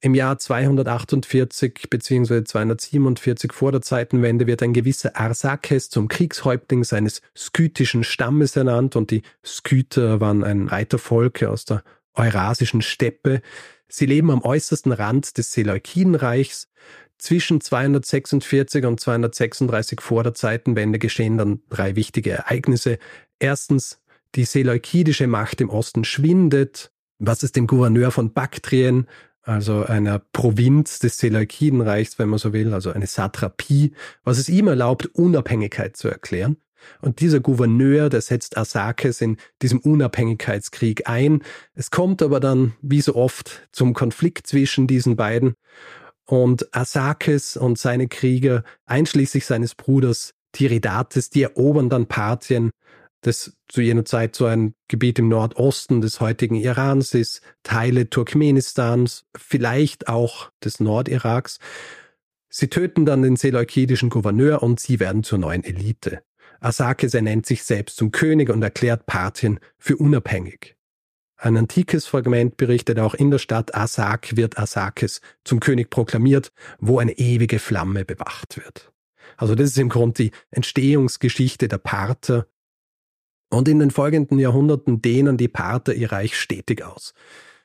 Im 0.00 0.14
Jahr 0.14 0.38
248 0.38 1.88
bzw. 1.88 2.44
247 2.44 3.52
vor 3.52 3.72
der 3.72 3.80
Zeitenwende 3.80 4.46
wird 4.46 4.62
ein 4.62 4.74
gewisser 4.74 5.16
Arsakes 5.16 5.88
zum 5.88 6.08
Kriegshäuptling 6.08 6.84
seines 6.84 7.22
skytischen 7.36 8.04
Stammes 8.04 8.56
ernannt 8.56 8.94
und 8.94 9.10
die 9.10 9.22
Skyther 9.44 10.20
waren 10.20 10.44
ein 10.44 10.68
Reitervolk 10.68 11.42
aus 11.44 11.64
der 11.64 11.82
eurasischen 12.14 12.82
Steppe. 12.82 13.40
Sie 13.88 14.06
leben 14.06 14.30
am 14.30 14.42
äußersten 14.42 14.92
Rand 14.92 15.38
des 15.38 15.52
Seleukidenreichs. 15.52 16.68
Zwischen 17.18 17.62
246 17.62 18.84
und 18.84 19.00
236 19.00 20.02
vor 20.02 20.22
der 20.22 20.34
Zeitenwende 20.34 20.98
geschehen 20.98 21.38
dann 21.38 21.62
drei 21.70 21.96
wichtige 21.96 22.32
Ereignisse. 22.32 22.98
Erstens, 23.38 24.02
die 24.36 24.44
seleukidische 24.44 25.26
Macht 25.26 25.60
im 25.60 25.70
Osten 25.70 26.04
schwindet, 26.04 26.92
was 27.18 27.42
es 27.42 27.52
dem 27.52 27.66
Gouverneur 27.66 28.10
von 28.10 28.32
Baktrien, 28.32 29.06
also 29.42 29.84
einer 29.84 30.18
Provinz 30.18 30.98
des 30.98 31.18
Seleukidenreichs, 31.18 32.18
wenn 32.18 32.28
man 32.28 32.38
so 32.38 32.52
will, 32.52 32.74
also 32.74 32.90
eine 32.90 33.06
Satrapie, 33.06 33.92
was 34.24 34.38
es 34.38 34.48
ihm 34.48 34.66
erlaubt, 34.66 35.06
Unabhängigkeit 35.06 35.96
zu 35.96 36.08
erklären. 36.08 36.56
Und 37.00 37.20
dieser 37.20 37.40
Gouverneur, 37.40 38.08
der 38.10 38.20
setzt 38.20 38.56
Asakes 38.56 39.20
in 39.20 39.38
diesem 39.62 39.78
Unabhängigkeitskrieg 39.80 41.08
ein. 41.08 41.42
Es 41.74 41.90
kommt 41.90 42.22
aber 42.22 42.40
dann, 42.40 42.74
wie 42.82 43.00
so 43.00 43.14
oft, 43.14 43.68
zum 43.72 43.94
Konflikt 43.94 44.46
zwischen 44.46 44.86
diesen 44.86 45.16
beiden. 45.16 45.54
Und 46.24 46.74
Asakes 46.74 47.56
und 47.56 47.78
seine 47.78 48.08
Krieger, 48.08 48.64
einschließlich 48.84 49.46
seines 49.46 49.74
Bruders 49.74 50.32
Tiridates, 50.52 51.30
die 51.30 51.42
erobern 51.42 51.88
dann 51.88 52.06
Parthien, 52.06 52.70
das 53.22 53.56
zu 53.68 53.80
jener 53.80 54.04
Zeit 54.04 54.36
so 54.36 54.46
ein 54.46 54.74
Gebiet 54.88 55.18
im 55.18 55.28
Nordosten 55.28 56.00
des 56.00 56.20
heutigen 56.20 56.56
Irans 56.56 57.14
ist, 57.14 57.40
Teile 57.62 58.08
Turkmenistans, 58.08 59.24
vielleicht 59.36 60.08
auch 60.08 60.50
des 60.62 60.80
Nordiraks. 60.80 61.58
Sie 62.48 62.68
töten 62.68 63.04
dann 63.04 63.22
den 63.22 63.36
seleukidischen 63.36 64.10
Gouverneur 64.10 64.62
und 64.62 64.80
sie 64.80 65.00
werden 65.00 65.24
zur 65.24 65.38
neuen 65.38 65.64
Elite. 65.64 66.22
Asakes 66.60 67.14
ernennt 67.14 67.46
sich 67.46 67.64
selbst 67.64 67.96
zum 67.96 68.10
König 68.10 68.50
und 68.50 68.62
erklärt 68.62 69.06
Parthien 69.06 69.60
für 69.78 69.96
unabhängig. 69.96 70.76
Ein 71.38 71.56
antikes 71.56 72.06
Fragment 72.06 72.56
berichtet 72.56 72.98
auch 72.98 73.14
in 73.14 73.30
der 73.30 73.38
Stadt 73.38 73.74
Asak 73.74 74.36
wird 74.36 74.58
Asakes 74.58 75.20
zum 75.44 75.60
König 75.60 75.90
proklamiert, 75.90 76.50
wo 76.78 76.98
eine 76.98 77.12
ewige 77.18 77.58
Flamme 77.58 78.06
bewacht 78.06 78.56
wird. 78.56 78.92
Also 79.36 79.54
das 79.54 79.68
ist 79.68 79.78
im 79.78 79.90
Grunde 79.90 80.24
die 80.24 80.30
Entstehungsgeschichte 80.50 81.68
der 81.68 81.78
Parther. 81.78 82.46
Und 83.56 83.68
in 83.68 83.78
den 83.78 83.90
folgenden 83.90 84.38
Jahrhunderten 84.38 85.00
dehnen 85.00 85.38
die 85.38 85.48
Parther 85.48 85.94
ihr 85.94 86.12
Reich 86.12 86.38
stetig 86.38 86.84
aus. 86.84 87.14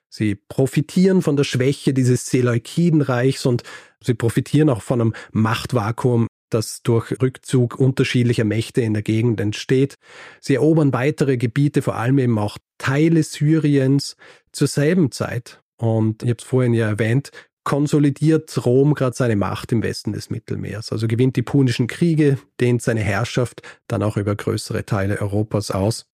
Sie 0.08 0.36
profitieren 0.36 1.22
von 1.22 1.36
der 1.36 1.44
Schwäche 1.44 1.94
dieses 1.94 2.28
Seleukidenreichs 2.28 3.46
und 3.46 3.64
sie 4.02 4.14
profitieren 4.14 4.70
auch 4.70 4.82
von 4.82 5.02
einem 5.02 5.14
Machtvakuum 5.34 6.28
das 6.50 6.82
durch 6.84 7.22
Rückzug 7.22 7.78
unterschiedlicher 7.78 8.46
Mächte 8.46 8.82
in 8.82 8.94
der 8.94 9.04
Gegend 9.04 9.42
entsteht. 9.42 9.96
Sie 10.40 10.56
erobern 10.56 10.94
weitere 10.94 11.36
Gebiete, 11.36 11.82
vor 11.82 11.96
allem 11.96 12.20
eben 12.20 12.38
auch 12.38 12.58
Teile 12.78 13.24
Syriens 13.24 14.16
zur 14.54 14.68
selben 14.68 15.12
Zeit. 15.12 15.62
Und 15.76 16.24
ich 16.24 16.30
habe 16.30 16.40
es 16.40 16.46
vorhin 16.46 16.74
ja 16.74 16.88
erwähnt, 16.88 17.32
konsolidiert 17.64 18.66
Rom 18.66 18.94
gerade 18.94 19.16
seine 19.16 19.36
Macht 19.36 19.72
im 19.72 19.84
Westen 19.84 20.14
des 20.14 20.30
Mittelmeers. 20.30 20.92
Also 20.92 21.08
gewinnt 21.08 21.36
die 21.36 21.44
Punischen 21.44 21.88
Kriege, 21.88 22.40
dehnt 22.60 22.82
seine 22.82 23.02
Herrschaft 23.02 23.62
dann 23.88 24.04
auch 24.04 24.18
über 24.18 24.36
größere 24.36 24.86
Teile 24.86 25.22
Europas 25.22 25.72
aus. 25.72 26.08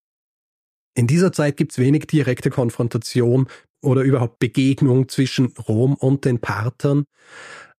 In 0.95 1.07
dieser 1.07 1.31
Zeit 1.31 1.57
gibt 1.57 1.71
es 1.71 1.77
wenig 1.77 2.07
direkte 2.07 2.49
Konfrontation 2.49 3.47
oder 3.81 4.01
überhaupt 4.01 4.39
Begegnung 4.39 5.07
zwischen 5.09 5.53
Rom 5.67 5.93
und 5.93 6.25
den 6.25 6.39
Parthern. 6.39 7.05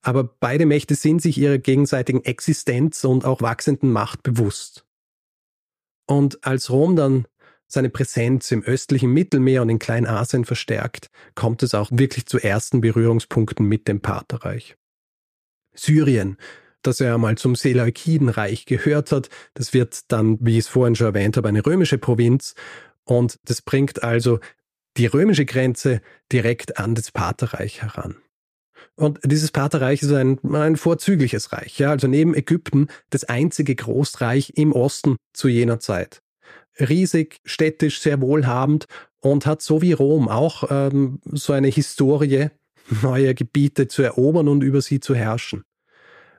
Aber 0.00 0.24
beide 0.24 0.64
Mächte 0.64 0.94
sind 0.94 1.20
sich 1.20 1.36
ihrer 1.38 1.58
gegenseitigen 1.58 2.24
Existenz 2.24 3.04
und 3.04 3.24
auch 3.24 3.42
wachsenden 3.42 3.90
Macht 3.90 4.22
bewusst. 4.22 4.86
Und 6.06 6.44
als 6.46 6.70
Rom 6.70 6.96
dann 6.96 7.26
seine 7.68 7.90
Präsenz 7.90 8.50
im 8.50 8.62
östlichen 8.62 9.12
Mittelmeer 9.12 9.62
und 9.62 9.68
in 9.68 9.78
Kleinasien 9.78 10.44
verstärkt, 10.44 11.10
kommt 11.34 11.62
es 11.62 11.74
auch 11.74 11.90
wirklich 11.92 12.26
zu 12.26 12.38
ersten 12.38 12.80
Berührungspunkten 12.80 13.66
mit 13.66 13.86
dem 13.86 14.00
Partherreich. 14.00 14.76
Syrien, 15.74 16.38
das 16.82 16.98
ja 16.98 17.14
einmal 17.14 17.36
zum 17.36 17.54
Seleukidenreich 17.54 18.64
gehört 18.64 19.12
hat, 19.12 19.28
das 19.54 19.74
wird 19.74 20.10
dann, 20.10 20.38
wie 20.40 20.52
ich 20.52 20.64
es 20.64 20.68
vorhin 20.68 20.96
schon 20.96 21.08
erwähnt 21.08 21.36
habe, 21.36 21.48
eine 21.48 21.64
römische 21.64 21.98
Provinz 21.98 22.54
und 23.04 23.38
das 23.44 23.62
bringt 23.62 24.02
also 24.02 24.40
die 24.96 25.06
römische 25.06 25.44
Grenze 25.44 26.00
direkt 26.32 26.78
an 26.78 26.94
das 26.94 27.12
Partherreich 27.12 27.82
heran. 27.82 28.16
Und 28.96 29.20
dieses 29.24 29.52
Partherreich 29.52 30.02
ist 30.02 30.12
ein, 30.12 30.40
ein 30.52 30.76
vorzügliches 30.76 31.52
Reich, 31.52 31.78
ja, 31.78 31.90
also 31.90 32.08
neben 32.08 32.34
Ägypten 32.34 32.88
das 33.10 33.24
einzige 33.24 33.74
Großreich 33.74 34.54
im 34.56 34.72
Osten 34.72 35.16
zu 35.32 35.48
jener 35.48 35.78
Zeit. 35.78 36.20
Riesig, 36.78 37.40
städtisch, 37.44 38.00
sehr 38.00 38.20
wohlhabend 38.20 38.86
und 39.20 39.46
hat 39.46 39.62
so 39.62 39.82
wie 39.82 39.92
Rom 39.92 40.28
auch 40.28 40.64
ähm, 40.70 41.20
so 41.24 41.52
eine 41.52 41.68
Historie, 41.68 42.48
neue 43.02 43.34
Gebiete 43.34 43.88
zu 43.88 44.02
erobern 44.02 44.48
und 44.48 44.62
über 44.62 44.80
sie 44.80 45.00
zu 45.00 45.14
herrschen. 45.14 45.64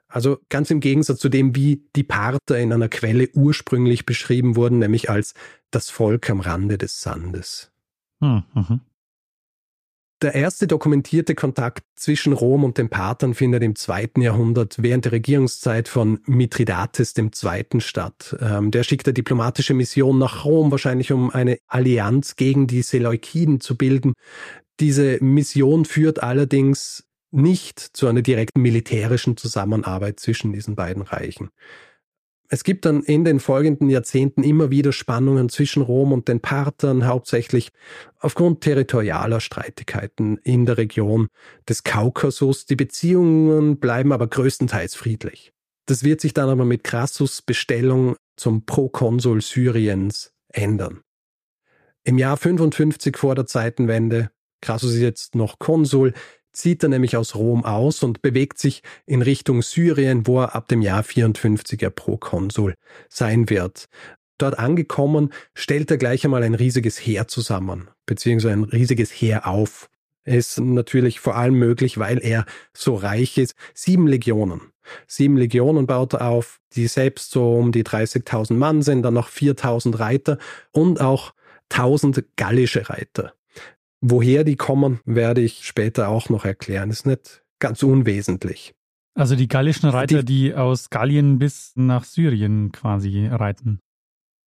Also 0.08 0.40
ganz 0.50 0.72
im 0.72 0.80
Gegensatz 0.80 1.20
zu 1.20 1.30
dem, 1.30 1.56
wie 1.56 1.84
die 1.96 2.04
Parther 2.04 2.58
in 2.58 2.74
einer 2.74 2.90
Quelle 2.90 3.30
ursprünglich 3.36 4.08
beschrieben 4.08 4.56
wurden, 4.56 4.80
nämlich 4.80 5.10
als 5.10 5.36
das 5.70 5.92
Volk 5.92 6.30
am 6.32 6.40
Rande 6.40 6.80
des 6.80 7.02
Sandes. 7.02 7.72
Hm, 8.20 8.44
mhm. 8.56 8.82
Der 10.22 10.36
erste 10.36 10.68
dokumentierte 10.68 11.34
Kontakt 11.34 11.86
zwischen 11.96 12.34
Rom 12.34 12.66
und 12.66 12.78
den 12.78 12.90
Parthern 12.90 13.34
findet 13.34 13.64
im 13.64 13.78
zweiten 13.78 14.22
Jahrhundert 14.22 14.76
während 14.80 15.06
der 15.06 15.14
Regierungszeit 15.14 15.88
von 15.88 16.20
Mithridates 16.26 17.14
II. 17.18 17.80
statt. 17.80 18.36
Ähm, 18.42 18.70
der 18.72 18.84
schickt 18.84 19.08
eine 19.08 19.14
diplomatische 19.14 19.74
Mission 19.74 20.18
nach 20.18 20.44
Rom, 20.44 20.72
wahrscheinlich 20.72 21.14
um 21.14 21.30
eine 21.30 21.60
Allianz 21.68 22.36
gegen 22.36 22.68
die 22.68 22.82
Seleukiden 22.82 23.62
zu 23.62 23.78
bilden. 23.78 24.12
Diese 24.82 25.24
Mission 25.24 25.86
führt 25.86 26.22
allerdings 26.22 27.06
nicht 27.32 27.80
zu 27.80 28.08
einer 28.08 28.22
direkten 28.22 28.62
militärischen 28.62 29.38
Zusammenarbeit 29.38 30.20
zwischen 30.20 30.52
diesen 30.52 30.76
beiden 30.76 31.04
Reichen. 31.04 31.50
Es 32.52 32.64
gibt 32.64 32.86
dann 32.86 33.04
in 33.04 33.26
den 33.26 33.40
folgenden 33.40 33.90
Jahrzehnten 33.90 34.44
immer 34.44 34.72
wieder 34.72 34.92
Spannungen 34.92 35.50
zwischen 35.50 35.84
Rom 35.84 36.12
und 36.12 36.28
den 36.28 36.40
Parthern, 36.40 37.06
hauptsächlich 37.06 37.70
aufgrund 38.20 38.62
territorialer 38.62 39.40
Streitigkeiten 39.40 40.38
in 40.40 40.66
der 40.66 40.78
Region 40.78 41.28
des 41.68 41.84
Kaukasus. 41.84 42.66
Die 42.66 42.76
Beziehungen 42.76 43.80
bleiben 43.80 44.12
aber 44.12 44.28
größtenteils 44.28 44.96
friedlich. 44.96 45.54
Das 45.86 46.04
wird 46.04 46.22
sich 46.22 46.34
dann 46.34 46.50
aber 46.50 46.66
mit 46.66 46.84
Crassus 46.84 47.44
Bestellung 47.44 48.16
zum 48.36 48.66
Prokonsul 48.66 49.42
Syriens 49.42 50.34
ändern. 50.52 51.02
Im 52.04 52.18
Jahr 52.18 52.38
55 52.38 53.16
vor 53.16 53.36
der 53.36 53.46
Zeitenwende, 53.46 54.32
Crassus 54.62 54.94
ist 54.94 55.02
jetzt 55.02 55.36
noch 55.36 55.60
Konsul, 55.60 56.14
zieht 56.52 56.84
er 56.84 56.90
nämlich 56.90 57.18
aus 57.18 57.36
Rom 57.36 57.66
aus 57.66 58.04
und 58.04 58.22
bewegt 58.22 58.60
sich 58.60 58.84
in 59.06 59.22
Richtung 59.22 59.62
Syrien, 59.62 60.28
wo 60.28 60.42
er 60.42 60.56
ab 60.56 60.68
dem 60.68 60.82
Jahr 60.82 61.02
54er 61.04 61.90
Prokonsul 61.90 62.76
sein 63.08 63.50
wird. 63.50 63.86
Dort 64.38 64.58
angekommen, 64.58 65.34
stellt 65.54 65.92
er 65.92 65.98
gleich 65.98 66.24
einmal 66.24 66.44
ein 66.44 66.56
riesiges 66.56 66.98
Heer 66.98 67.28
zusammen, 67.28 67.90
beziehungsweise 68.06 68.54
ein 68.54 68.64
riesiges 68.64 69.12
Heer 69.12 69.48
auf. 69.48 69.90
Ist 70.24 70.60
natürlich 70.60 71.20
vor 71.20 71.36
allem 71.36 71.56
möglich, 71.56 71.98
weil 71.98 72.24
er 72.24 72.46
so 72.74 72.96
reich 72.96 73.38
ist. 73.38 73.56
Sieben 73.74 74.08
Legionen. 74.08 74.62
Sieben 75.08 75.38
Legionen 75.38 75.88
baut 75.88 76.14
er 76.14 76.28
auf, 76.28 76.60
die 76.74 76.88
selbst 76.88 77.32
so 77.32 77.56
um 77.56 77.72
die 77.72 77.84
30.000 77.84 78.54
Mann 78.54 78.82
sind, 78.82 79.04
dann 79.04 79.14
noch 79.14 79.30
4.000 79.30 80.00
Reiter 80.00 80.38
und 80.72 81.02
auch 81.02 81.34
1000 81.72 82.26
gallische 82.36 82.90
Reiter. 82.90 83.34
Woher 84.02 84.44
die 84.44 84.56
kommen, 84.56 85.02
werde 85.06 85.42
ich 85.42 85.66
später 85.66 86.08
auch 86.08 86.30
noch 86.30 86.46
erklären. 86.46 86.90
Ist 86.90 87.06
nicht 87.06 87.44
ganz 87.60 87.84
unwesentlich. 87.84 88.74
Also 89.14 89.36
die 89.36 89.48
gallischen 89.48 89.90
Reiter, 89.90 90.24
die, 90.24 90.50
die 90.50 90.56
aus 90.56 90.90
Gallien 90.90 91.40
bis 91.40 91.74
nach 91.76 92.06
Syrien 92.06 92.72
quasi 92.72 93.28
reiten. 93.28 93.80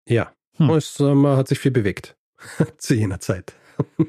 Ja, 0.09 0.33
hm. 0.57 0.71
es, 0.71 0.99
man 0.99 1.37
hat 1.37 1.49
sich 1.49 1.59
viel 1.59 1.71
bewegt 1.71 2.17
zu 2.79 2.95
jener 2.95 3.21
Zeit. 3.21 3.55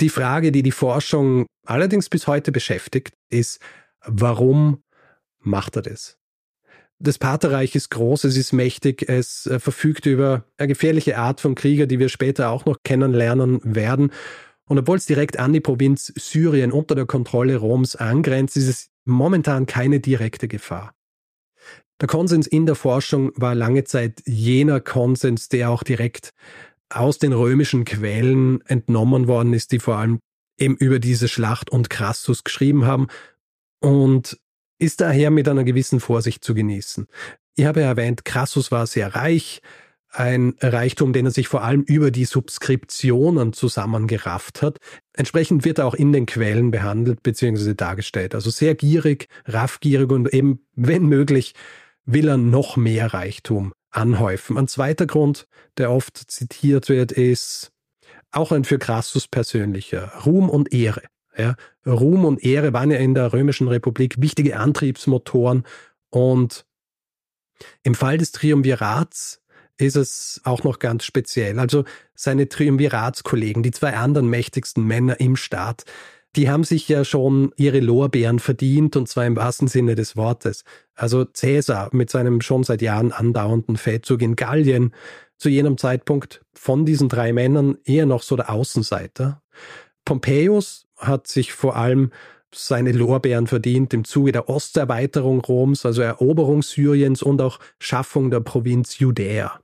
die 0.00 0.10
Frage, 0.10 0.52
die 0.52 0.62
die 0.62 0.72
Forschung 0.72 1.46
allerdings 1.64 2.10
bis 2.10 2.26
heute 2.26 2.52
beschäftigt, 2.52 3.14
ist, 3.30 3.60
warum 4.04 4.82
macht 5.38 5.76
er 5.76 5.82
das? 5.82 6.17
Das 7.00 7.18
Partherreich 7.18 7.76
ist 7.76 7.90
groß, 7.90 8.24
es 8.24 8.36
ist 8.36 8.52
mächtig, 8.52 9.08
es 9.08 9.46
äh, 9.46 9.60
verfügt 9.60 10.06
über 10.06 10.44
eine 10.56 10.68
gefährliche 10.68 11.16
Art 11.16 11.40
von 11.40 11.54
Krieger, 11.54 11.86
die 11.86 12.00
wir 12.00 12.08
später 12.08 12.50
auch 12.50 12.64
noch 12.64 12.78
kennenlernen 12.82 13.60
werden. 13.62 14.10
Und 14.64 14.78
obwohl 14.78 14.96
es 14.96 15.06
direkt 15.06 15.38
an 15.38 15.52
die 15.52 15.60
Provinz 15.60 16.12
Syrien 16.16 16.72
unter 16.72 16.94
der 16.94 17.06
Kontrolle 17.06 17.56
Roms 17.56 17.94
angrenzt, 17.94 18.56
ist 18.56 18.68
es 18.68 18.90
momentan 19.04 19.66
keine 19.66 20.00
direkte 20.00 20.48
Gefahr. 20.48 20.92
Der 22.00 22.08
Konsens 22.08 22.46
in 22.46 22.66
der 22.66 22.74
Forschung 22.74 23.32
war 23.36 23.54
lange 23.54 23.84
Zeit 23.84 24.22
jener 24.26 24.80
Konsens, 24.80 25.48
der 25.48 25.70
auch 25.70 25.82
direkt 25.82 26.32
aus 26.90 27.18
den 27.18 27.32
römischen 27.32 27.84
Quellen 27.84 28.60
entnommen 28.66 29.26
worden 29.26 29.52
ist, 29.52 29.72
die 29.72 29.78
vor 29.78 29.96
allem 29.96 30.18
eben 30.58 30.76
über 30.76 30.98
diese 30.98 31.28
Schlacht 31.28 31.70
und 31.70 31.90
Crassus 31.90 32.44
geschrieben 32.44 32.86
haben. 32.86 33.08
Und 33.80 34.38
ist 34.78 35.00
daher 35.00 35.30
mit 35.30 35.48
einer 35.48 35.64
gewissen 35.64 36.00
Vorsicht 36.00 36.44
zu 36.44 36.54
genießen. 36.54 37.06
Ich 37.56 37.64
habe 37.64 37.80
erwähnt, 37.80 38.24
Crassus 38.24 38.70
war 38.70 38.86
sehr 38.86 39.14
reich, 39.14 39.60
ein 40.10 40.54
Reichtum, 40.60 41.12
den 41.12 41.26
er 41.26 41.32
sich 41.32 41.48
vor 41.48 41.62
allem 41.62 41.82
über 41.82 42.10
die 42.10 42.24
Subskriptionen 42.24 43.52
zusammengerafft 43.52 44.62
hat. 44.62 44.78
Entsprechend 45.12 45.64
wird 45.64 45.78
er 45.78 45.86
auch 45.86 45.94
in 45.94 46.12
den 46.12 46.26
Quellen 46.26 46.70
behandelt 46.70 47.22
bzw. 47.22 47.74
dargestellt. 47.74 48.34
Also 48.34 48.50
sehr 48.50 48.74
gierig, 48.74 49.28
raffgierig 49.44 50.10
und 50.10 50.32
eben, 50.32 50.60
wenn 50.74 51.06
möglich, 51.06 51.54
will 52.04 52.28
er 52.28 52.38
noch 52.38 52.76
mehr 52.76 53.12
Reichtum 53.12 53.72
anhäufen. 53.90 54.56
Ein 54.56 54.68
zweiter 54.68 55.06
Grund, 55.06 55.46
der 55.76 55.90
oft 55.90 56.16
zitiert 56.16 56.88
wird, 56.88 57.12
ist 57.12 57.70
auch 58.30 58.52
ein 58.52 58.64
für 58.64 58.78
Crassus 58.78 59.28
persönlicher 59.28 60.12
Ruhm 60.24 60.48
und 60.48 60.72
Ehre. 60.72 61.02
Ja, 61.38 61.54
Ruhm 61.86 62.24
und 62.24 62.42
Ehre 62.42 62.72
waren 62.72 62.90
ja 62.90 62.98
in 62.98 63.14
der 63.14 63.32
Römischen 63.32 63.68
Republik 63.68 64.20
wichtige 64.20 64.58
Antriebsmotoren 64.58 65.64
und 66.10 66.66
Im 67.82 67.94
Fall 67.94 68.18
des 68.18 68.32
Triumvirats 68.32 69.40
ist 69.78 69.96
es 69.96 70.40
auch 70.44 70.64
noch 70.64 70.78
ganz 70.78 71.04
speziell. 71.04 71.58
Also 71.58 71.84
seine 72.14 72.48
Triumviratskollegen, 72.48 73.62
die 73.62 73.70
zwei 73.70 73.94
anderen 73.94 74.28
mächtigsten 74.28 74.84
Männer 74.84 75.20
im 75.20 75.36
Staat, 75.36 75.84
die 76.36 76.50
haben 76.50 76.64
sich 76.64 76.88
ja 76.88 77.04
schon 77.04 77.52
ihre 77.56 77.80
Lorbeeren 77.80 78.38
verdient 78.38 78.96
und 78.96 79.08
zwar 79.08 79.26
im 79.26 79.36
wahrsten 79.36 79.68
Sinne 79.68 79.94
des 79.94 80.16
Wortes. 80.16 80.64
Also 80.94 81.24
Cäsar 81.24 81.88
mit 81.92 82.10
seinem 82.10 82.40
schon 82.40 82.64
seit 82.64 82.82
Jahren 82.82 83.12
andauernden 83.12 83.76
Feldzug 83.76 84.22
in 84.22 84.36
Gallien, 84.36 84.94
zu 85.38 85.48
jenem 85.48 85.78
Zeitpunkt 85.78 86.42
von 86.52 86.84
diesen 86.84 87.08
drei 87.08 87.32
Männern 87.32 87.78
eher 87.84 88.06
noch 88.06 88.22
so 88.22 88.34
der 88.34 88.50
Außenseiter. 88.50 89.40
Pompeius 90.04 90.87
hat 90.98 91.26
sich 91.26 91.52
vor 91.52 91.76
allem 91.76 92.10
seine 92.54 92.92
Lorbeeren 92.92 93.46
verdient 93.46 93.92
im 93.92 94.04
Zuge 94.04 94.32
der 94.32 94.48
Osterweiterung 94.48 95.40
Roms, 95.40 95.84
also 95.84 96.02
Eroberung 96.02 96.62
Syriens 96.62 97.22
und 97.22 97.40
auch 97.40 97.58
Schaffung 97.78 98.30
der 98.30 98.40
Provinz 98.40 98.98
Judäa. 98.98 99.60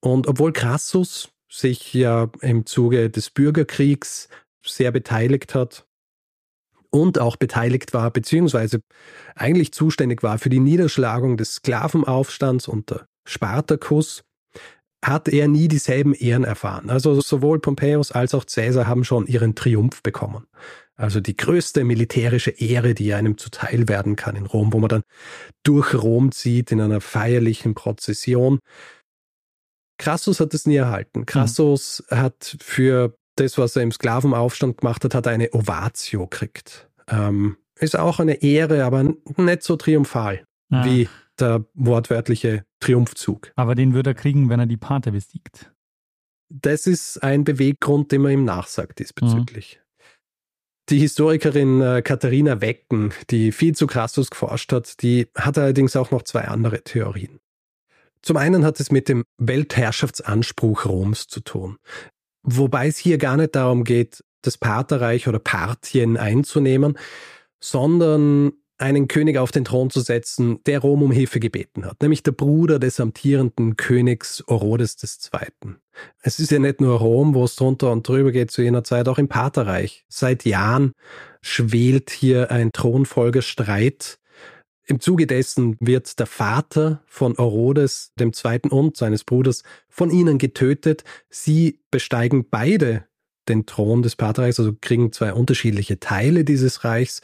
Und 0.00 0.26
obwohl 0.26 0.52
Crassus 0.52 1.30
sich 1.48 1.94
ja 1.94 2.30
im 2.40 2.66
Zuge 2.66 3.10
des 3.10 3.30
Bürgerkriegs 3.30 4.28
sehr 4.64 4.90
beteiligt 4.90 5.54
hat 5.54 5.86
und 6.90 7.18
auch 7.18 7.36
beteiligt 7.36 7.94
war, 7.94 8.10
beziehungsweise 8.10 8.80
eigentlich 9.34 9.72
zuständig 9.72 10.22
war 10.22 10.38
für 10.38 10.50
die 10.50 10.60
Niederschlagung 10.60 11.36
des 11.36 11.54
Sklavenaufstands 11.54 12.68
unter 12.68 13.06
Spartacus, 13.26 14.24
hat 15.04 15.28
er 15.28 15.48
nie 15.48 15.68
dieselben 15.68 16.14
Ehren 16.14 16.44
erfahren. 16.44 16.88
Also 16.88 17.20
sowohl 17.20 17.58
Pompeius 17.58 18.12
als 18.12 18.34
auch 18.34 18.46
Caesar 18.46 18.86
haben 18.86 19.04
schon 19.04 19.26
ihren 19.26 19.54
Triumph 19.54 20.02
bekommen. 20.02 20.46
Also 20.94 21.20
die 21.20 21.36
größte 21.36 21.84
militärische 21.84 22.50
Ehre, 22.50 22.94
die 22.94 23.12
einem 23.12 23.36
zuteil 23.36 23.88
werden 23.88 24.14
kann 24.14 24.36
in 24.36 24.46
Rom, 24.46 24.72
wo 24.72 24.78
man 24.78 24.88
dann 24.88 25.02
durch 25.64 25.94
Rom 25.94 26.30
zieht 26.30 26.70
in 26.70 26.80
einer 26.80 27.00
feierlichen 27.00 27.74
Prozession. 27.74 28.60
Crassus 29.98 30.38
hat 30.38 30.54
es 30.54 30.66
nie 30.66 30.76
erhalten. 30.76 31.20
Mhm. 31.20 31.26
Crassus 31.26 32.04
mhm. 32.08 32.16
hat 32.16 32.56
für 32.60 33.16
das, 33.36 33.58
was 33.58 33.74
er 33.74 33.82
im 33.82 33.92
Sklavenaufstand 33.92 34.78
gemacht 34.78 35.04
hat, 35.04 35.14
hat 35.14 35.26
eine 35.26 35.52
Ovatio 35.52 36.26
gekriegt. 36.26 36.88
Ähm, 37.08 37.56
ist 37.80 37.98
auch 37.98 38.20
eine 38.20 38.42
Ehre, 38.42 38.84
aber 38.84 39.14
nicht 39.36 39.62
so 39.62 39.76
triumphal 39.76 40.44
ja. 40.70 40.84
wie 40.84 41.08
der 41.42 41.66
wortwörtliche 41.74 42.64
Triumphzug. 42.80 43.52
Aber 43.56 43.74
den 43.74 43.92
würde 43.92 44.10
er 44.10 44.14
kriegen, 44.14 44.48
wenn 44.48 44.60
er 44.60 44.66
die 44.66 44.76
Pate 44.76 45.12
besiegt. 45.12 45.70
Das 46.48 46.86
ist 46.86 47.22
ein 47.22 47.44
Beweggrund, 47.44 48.12
den 48.12 48.22
man 48.22 48.32
ihm 48.32 48.44
nachsagt 48.44 48.98
diesbezüglich. 48.98 49.78
Mhm. 49.78 49.82
Die 50.88 50.98
Historikerin 50.98 51.80
äh, 51.80 52.02
Katharina 52.02 52.60
Wecken, 52.60 53.12
die 53.30 53.52
viel 53.52 53.74
zu 53.74 53.86
Crassus 53.86 54.30
geforscht 54.30 54.72
hat, 54.72 55.02
die 55.02 55.28
hat 55.36 55.56
allerdings 55.56 55.96
auch 55.96 56.10
noch 56.10 56.22
zwei 56.22 56.48
andere 56.48 56.82
Theorien. 56.82 57.38
Zum 58.20 58.36
einen 58.36 58.64
hat 58.64 58.78
es 58.80 58.90
mit 58.90 59.08
dem 59.08 59.24
Weltherrschaftsanspruch 59.38 60.86
Roms 60.86 61.26
zu 61.26 61.40
tun. 61.40 61.78
Wobei 62.42 62.88
es 62.88 62.98
hier 62.98 63.18
gar 63.18 63.36
nicht 63.36 63.54
darum 63.54 63.84
geht, 63.84 64.22
das 64.42 64.58
Partherreich 64.58 65.28
oder 65.28 65.38
Parthien 65.38 66.16
einzunehmen, 66.16 66.98
sondern 67.60 68.52
einen 68.82 69.08
König 69.08 69.38
auf 69.38 69.52
den 69.52 69.64
Thron 69.64 69.90
zu 69.90 70.00
setzen, 70.00 70.58
der 70.66 70.80
Rom 70.80 71.02
um 71.02 71.12
Hilfe 71.12 71.40
gebeten 71.40 71.86
hat, 71.86 72.02
nämlich 72.02 72.22
der 72.22 72.32
Bruder 72.32 72.78
des 72.78 72.98
amtierenden 73.00 73.76
Königs 73.76 74.42
Orodes 74.48 74.96
II. 75.32 75.76
Es 76.20 76.40
ist 76.40 76.50
ja 76.50 76.58
nicht 76.58 76.80
nur 76.80 76.98
Rom, 76.98 77.34
wo 77.34 77.44
es 77.44 77.54
drunter 77.54 77.92
und 77.92 78.06
drüber 78.06 78.32
geht 78.32 78.50
zu 78.50 78.60
jener 78.60 78.82
Zeit, 78.82 79.08
auch 79.08 79.18
im 79.18 79.28
Partherreich. 79.28 80.04
Seit 80.08 80.44
Jahren 80.44 80.92
schwelt 81.42 82.10
hier 82.10 82.50
ein 82.50 82.70
Thronfolgerstreit. 82.72 84.18
Im 84.84 84.98
Zuge 84.98 85.28
dessen 85.28 85.76
wird 85.78 86.18
der 86.18 86.26
Vater 86.26 87.02
von 87.06 87.38
Orodes 87.38 88.12
II. 88.20 88.60
und 88.70 88.96
seines 88.96 89.22
Bruders 89.22 89.62
von 89.88 90.10
ihnen 90.10 90.38
getötet. 90.38 91.04
Sie 91.30 91.80
besteigen 91.92 92.48
beide 92.50 93.04
den 93.48 93.64
Thron 93.64 94.02
des 94.02 94.16
Partherreichs, 94.16 94.58
also 94.58 94.72
kriegen 94.80 95.12
zwei 95.12 95.32
unterschiedliche 95.32 96.00
Teile 96.00 96.44
dieses 96.44 96.84
Reichs 96.84 97.22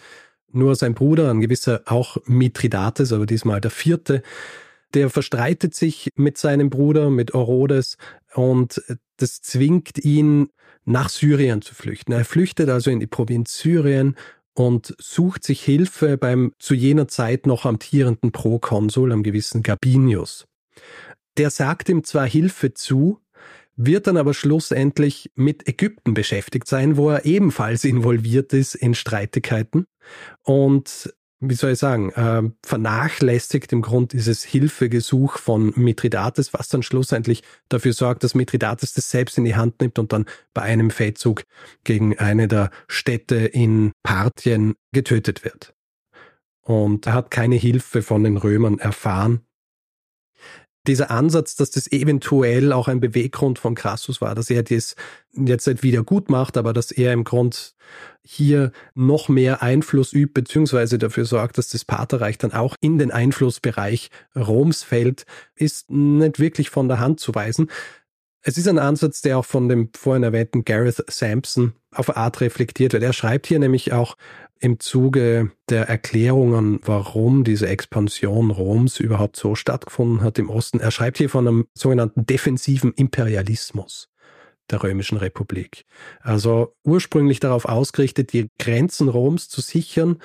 nur 0.51 0.75
sein 0.77 0.95
Bruder, 0.95 1.31
ein 1.31 1.41
gewisser 1.41 1.83
auch 1.87 2.17
Mithridates, 2.27 3.13
aber 3.13 3.27
diesmal 3.27 3.61
der 3.61 3.71
vierte, 3.71 4.23
der 4.95 5.11
verstreitet 5.11 5.75
sich 5.75 6.11
mit 6.17 6.39
seinem 6.39 6.71
Bruder, 6.71 7.11
mit 7.11 7.35
Orodes, 7.35 7.97
und 8.35 8.83
das 9.17 9.43
zwingt 9.43 9.99
ihn, 9.99 10.49
nach 10.85 11.11
Syrien 11.11 11.61
zu 11.61 11.75
flüchten. 11.75 12.13
Er 12.13 12.25
flüchtet 12.25 12.71
also 12.71 12.91
in 12.91 12.99
die 12.99 13.07
Provinz 13.07 13.59
Syrien 13.59 14.17
und 14.55 14.95
sucht 14.99 15.45
sich 15.45 15.63
Hilfe 15.63 16.17
beim 16.17 16.53
zu 16.59 16.75
jener 16.75 17.09
Zeit 17.09 17.47
noch 17.47 17.67
amtierenden 17.67 18.33
Prokonsul, 18.33 19.13
am 19.13 19.23
gewissen 19.23 19.63
Gabinius. 19.63 20.47
Der 21.37 21.51
sagt 21.51 21.89
ihm 21.91 22.05
zwar 22.05 22.27
Hilfe 22.27 22.73
zu, 22.73 23.21
wird 23.79 24.07
dann 24.09 24.17
aber 24.17 24.35
schlussendlich 24.35 25.31
mit 25.35 25.69
Ägypten 25.69 26.13
beschäftigt 26.13 26.67
sein, 26.67 26.97
wo 26.97 27.11
er 27.11 27.25
ebenfalls 27.25 27.85
involviert 27.85 28.53
ist 28.53 28.75
in 28.75 28.95
Streitigkeiten 28.95 29.87
und 30.43 31.15
wie 31.41 31.55
soll 31.55 31.73
ich 31.73 31.79
sagen, 31.79 32.11
äh, 32.11 32.43
vernachlässigt 32.67 33.73
im 33.73 33.81
Grund 33.81 34.13
dieses 34.13 34.43
Hilfegesuch 34.43 35.39
von 35.39 35.73
Mithridates, 35.77 36.53
was 36.53 36.69
dann 36.69 36.83
schlussendlich 36.83 37.45
dafür 37.69 37.93
sorgt, 37.93 38.25
dass 38.25 38.35
Mithridates 38.35 38.93
das 38.93 39.11
selbst 39.11 39.39
in 39.39 39.45
die 39.45 39.55
Hand 39.55 39.81
nimmt 39.81 40.01
und 40.01 40.13
dann 40.13 40.27
bei 40.53 40.63
einem 40.63 40.91
Feldzug 40.91 41.45
gegen 41.85 42.19
eine 42.19 42.49
der 42.49 42.71
Städte 42.89 43.37
in 43.37 43.93
Parthien 44.03 44.75
getötet 44.93 45.45
wird. 45.45 45.75
Und 46.63 47.07
er 47.07 47.15
hat 47.15 47.31
keine 47.31 47.57
Hilfe 47.57 48.03
von 48.03 48.25
den 48.25 48.37
Römern 48.37 48.81
erfahren, 48.81 49.41
dieser 50.89 51.11
Ansatz, 51.11 51.55
dass 51.55 51.71
das 51.71 51.91
eventuell 51.93 52.73
auch 52.73 52.89
ein 52.89 53.01
Beweggrund 53.01 53.59
von 53.59 53.75
Crassus 53.75 54.21
war, 54.21 54.35
dass 54.35 54.51
er 54.51 54.63
das 54.63 54.97
jetzt 55.33 55.67
nicht 55.67 55.83
wieder 55.83 56.03
gut 56.03 56.31
macht, 56.31 56.57
aber 56.57 56.73
dass 56.73 56.91
er 56.91 57.13
im 57.13 57.25
Grund 57.25 57.75
hier 58.23 58.73
noch 58.95 59.29
mehr 59.29 59.63
Einfluss 59.63 60.13
übt, 60.13 60.33
beziehungsweise 60.35 60.99
dafür 60.99 61.25
sorgt, 61.25 61.59
dass 61.59 61.69
das 61.69 61.85
Paterreich 61.85 62.39
dann 62.39 62.53
auch 62.53 62.75
in 62.81 62.99
den 62.99 63.11
Einflussbereich 63.11 64.11
Roms 64.37 64.83
fällt, 64.83 65.25
ist 65.55 65.91
nicht 65.91 66.39
wirklich 66.39 66.71
von 66.71 66.89
der 66.89 67.01
Hand 67.01 67.21
zu 67.21 67.35
weisen. 67.35 67.71
Es 68.43 68.57
ist 68.57 68.69
ein 68.69 68.79
Ansatz, 68.79 69.21
der 69.21 69.39
auch 69.39 69.45
von 69.45 69.69
dem 69.69 69.91
vorhin 69.95 70.23
erwähnten 70.23 70.65
Gareth 70.65 71.05
Sampson 71.09 71.73
auf 71.93 72.17
Art 72.17 72.41
reflektiert 72.41 72.93
wird. 72.93 73.03
Er 73.03 73.13
schreibt 73.13 73.47
hier 73.47 73.59
nämlich 73.59 73.93
auch 73.93 74.17
im 74.61 74.81
Zuge 74.81 75.51
der 75.69 75.89
Erklärungen, 75.89 76.81
warum 76.85 77.45
diese 77.45 77.69
Expansion 77.69 78.51
Roms 78.51 79.01
überhaupt 79.01 79.37
so 79.37 79.55
stattgefunden 79.55 80.23
hat 80.23 80.39
im 80.39 80.51
Osten. 80.51 80.81
Er 80.81 80.91
schreibt 80.91 81.19
hier 81.19 81.31
von 81.31 81.47
einem 81.47 81.67
sogenannten 81.75 82.27
defensiven 82.27 82.93
Imperialismus 82.93 84.09
der 84.71 84.83
Römischen 84.83 85.19
Republik. 85.19 85.85
Also 86.21 86.75
ursprünglich 86.85 87.41
darauf 87.41 87.65
ausgerichtet, 87.65 88.33
die 88.33 88.49
Grenzen 88.59 89.09
Roms 89.09 89.49
zu 89.49 89.61
sichern. 89.61 90.19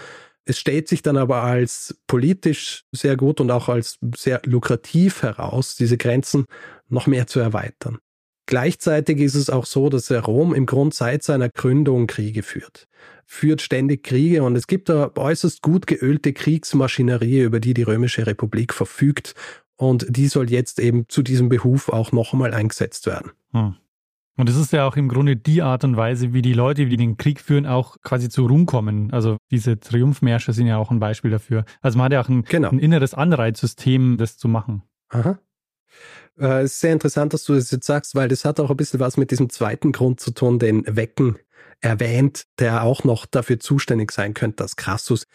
Es 0.45 0.59
stellt 0.59 0.87
sich 0.87 1.01
dann 1.01 1.15
aber 1.17 1.43
als 1.43 1.97
politisch 2.07 2.83
sehr 2.91 3.15
gut 3.15 3.39
und 3.39 3.51
auch 3.51 3.69
als 3.69 3.99
sehr 4.15 4.41
lukrativ 4.45 5.21
heraus, 5.21 5.75
diese 5.75 5.97
Grenzen 5.97 6.45
noch 6.89 7.07
mehr 7.07 7.27
zu 7.27 7.39
erweitern. 7.39 7.99
Gleichzeitig 8.45 9.19
ist 9.19 9.35
es 9.35 9.49
auch 9.49 9.65
so, 9.65 9.87
dass 9.89 10.11
Rom 10.11 10.53
im 10.53 10.65
Grund 10.65 10.93
seit 10.93 11.23
seiner 11.23 11.49
Gründung 11.49 12.07
Kriege 12.07 12.43
führt. 12.43 12.87
Führt 13.25 13.61
ständig 13.61 14.03
Kriege 14.03 14.43
und 14.43 14.55
es 14.55 14.67
gibt 14.67 14.89
da 14.89 15.11
äußerst 15.15 15.61
gut 15.61 15.87
geölte 15.87 16.33
Kriegsmaschinerie, 16.33 17.41
über 17.41 17.59
die 17.59 17.73
die 17.73 17.83
Römische 17.83 18.27
Republik 18.27 18.73
verfügt 18.73 19.35
und 19.75 20.05
die 20.09 20.27
soll 20.27 20.49
jetzt 20.49 20.79
eben 20.79 21.07
zu 21.09 21.23
diesem 21.23 21.49
Behuf 21.49 21.89
auch 21.89 22.11
noch 22.11 22.33
einmal 22.33 22.53
eingesetzt 22.53 23.05
werden. 23.05 23.31
Hm. 23.51 23.75
Und 24.35 24.49
es 24.49 24.55
ist 24.55 24.73
ja 24.73 24.87
auch 24.87 24.95
im 24.95 25.09
Grunde 25.09 25.35
die 25.35 25.61
Art 25.61 25.83
und 25.83 25.95
Weise, 25.95 26.33
wie 26.33 26.41
die 26.41 26.53
Leute, 26.53 26.87
die 26.87 26.97
den 26.97 27.17
Krieg 27.17 27.39
führen, 27.39 27.67
auch 27.67 27.97
quasi 28.01 28.29
zu 28.29 28.47
Ruhm 28.47 28.65
kommen. 28.65 29.11
Also 29.11 29.37
diese 29.51 29.79
Triumphmärsche 29.79 30.53
sind 30.53 30.65
ja 30.65 30.77
auch 30.77 30.89
ein 30.89 30.99
Beispiel 30.99 31.29
dafür. 31.29 31.65
Also 31.81 31.97
man 31.97 32.05
hat 32.05 32.13
ja 32.13 32.21
auch 32.21 32.29
ein, 32.29 32.43
genau. 32.43 32.69
ein 32.69 32.79
inneres 32.79 33.13
Anreizsystem, 33.13 34.17
das 34.17 34.37
zu 34.37 34.47
machen. 34.47 34.81
Aha. 35.09 35.37
Äh, 36.39 36.63
ist 36.63 36.79
sehr 36.79 36.93
interessant, 36.93 37.33
dass 37.33 37.43
du 37.43 37.53
das 37.53 37.69
jetzt 37.69 37.85
sagst, 37.85 38.15
weil 38.15 38.27
das 38.27 38.43
hat 38.43 38.59
auch 38.59 38.71
ein 38.71 38.77
bisschen 38.77 38.99
was 38.99 39.17
mit 39.17 39.29
diesem 39.29 39.51
zweiten 39.51 39.91
Grund 39.91 40.19
zu 40.19 40.31
tun, 40.31 40.57
den 40.57 40.83
Wecken 40.87 41.37
erwähnt, 41.81 42.45
der 42.59 42.83
auch 42.83 43.03
noch 43.03 43.25
dafür 43.25 43.59
zuständig 43.59 44.11
sein 44.11 44.33
könnte, 44.33 44.57
dass 44.57 44.75
Crassus 44.75 45.25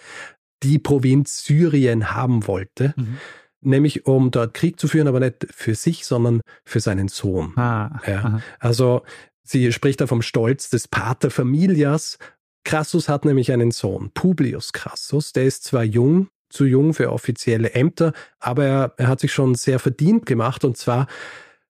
die 0.62 0.79
Provinz 0.79 1.45
Syrien 1.45 2.14
haben 2.14 2.47
wollte. 2.47 2.95
Mhm. 2.97 3.18
Nämlich 3.61 4.07
um 4.07 4.31
dort 4.31 4.55
Krieg 4.55 4.79
zu 4.79 4.89
führen, 4.89 5.09
aber 5.09 5.20
nicht 5.20 5.47
für 5.51 5.74
sich, 5.74 6.07
sondern 6.07 6.41
für 6.64 6.81
seinen 6.81 7.09
Sohn. 7.09 7.57
Ah, 7.57 8.01
ja. 8.07 8.41
Also 8.61 9.03
sie 9.43 9.72
spricht 9.72 10.01
da 10.01 10.07
vom 10.07 10.22
Stolz 10.22 10.70
des 10.70 10.87
Pater 10.87 11.31
Familias. 11.31 12.18
Crassus 12.64 13.09
hat 13.09 13.24
nämlich 13.24 13.51
einen 13.51 13.72
Sohn, 13.72 14.11
Publius 14.12 14.72
Crassus, 14.72 15.33
der 15.33 15.45
ist 15.45 15.64
zwar 15.64 15.83
jung, 15.83 16.29
zu 16.51 16.64
jung 16.64 16.95
für 16.95 17.12
offizielle 17.12 17.72
Ämter, 17.72 18.12
aber 18.39 18.64
er, 18.64 18.95
er 18.97 19.09
hat 19.09 19.20
sich 19.20 19.33
schon 19.33 19.55
sehr 19.55 19.79
verdient 19.79 20.24
gemacht 20.26 20.64
und 20.64 20.76
zwar 20.76 21.07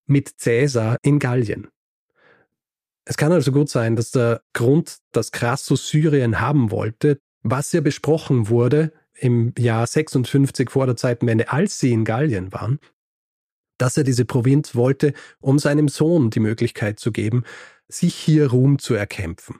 mit 0.06 0.28
Cäsar 0.40 0.96
in 1.02 1.18
Gallien. 1.18 1.68
Es 3.09 3.16
kann 3.16 3.32
also 3.32 3.52
gut 3.52 3.70
sein, 3.70 3.96
dass 3.96 4.11
der 4.11 4.42
Grund, 4.52 4.98
dass 5.12 5.32
Crassus 5.32 5.88
Syrien 5.88 6.42
haben 6.42 6.70
wollte, 6.70 7.18
was 7.42 7.72
ja 7.72 7.80
besprochen 7.80 8.50
wurde 8.50 8.92
im 9.14 9.54
Jahr 9.56 9.86
56 9.86 10.68
vor 10.68 10.84
der 10.84 10.94
Zeitenwende, 10.94 11.50
als 11.50 11.78
sie 11.78 11.94
in 11.94 12.04
Gallien 12.04 12.52
waren, 12.52 12.80
dass 13.78 13.96
er 13.96 14.04
diese 14.04 14.26
Provinz 14.26 14.74
wollte, 14.74 15.14
um 15.40 15.59
seinem 15.59 15.88
Sohn 15.88 16.28
die 16.28 16.40
Möglichkeit 16.40 17.00
zu 17.00 17.11
geben, 17.11 17.44
sich 17.88 18.14
hier 18.14 18.50
Ruhm 18.50 18.78
zu 18.78 18.92
erkämpfen. 18.92 19.59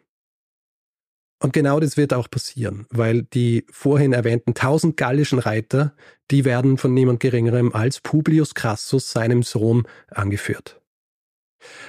Und 1.43 1.55
genau 1.55 1.81
das 1.81 1.97
wird 1.97 2.13
auch 2.13 2.29
passieren, 2.29 2.87
weil 2.91 3.23
die 3.23 3.65
vorhin 3.71 4.13
erwähnten 4.13 4.53
tausend 4.53 4.99
gallischen 4.99 5.39
Reiter, 5.39 5.95
die 6.31 6.45
werden 6.45 6.77
von 6.77 6.93
niemand 6.93 7.21
Geringerem 7.21 7.73
als 7.73 8.03
Publius 8.03 8.55
Crassus, 8.55 9.11
seinem 9.11 9.43
Sohn, 9.43 9.89
angeführt. 10.11 10.78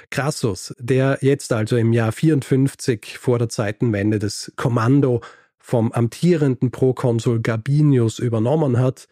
Crassus, 0.09 0.75
der 0.79 1.19
jetzt 1.21 1.53
also 1.53 1.77
im 1.77 1.93
Jahr 1.93 2.11
54 2.11 3.17
vor 3.17 3.39
der 3.39 3.49
Zeitenwende 3.49 4.19
das 4.19 4.51
Kommando 4.55 5.21
vom 5.57 5.91
amtierenden 5.91 6.71
Prokonsul 6.71 7.41
Gabinius 7.41 8.19
übernommen 8.19 8.79
hat, 8.79 9.07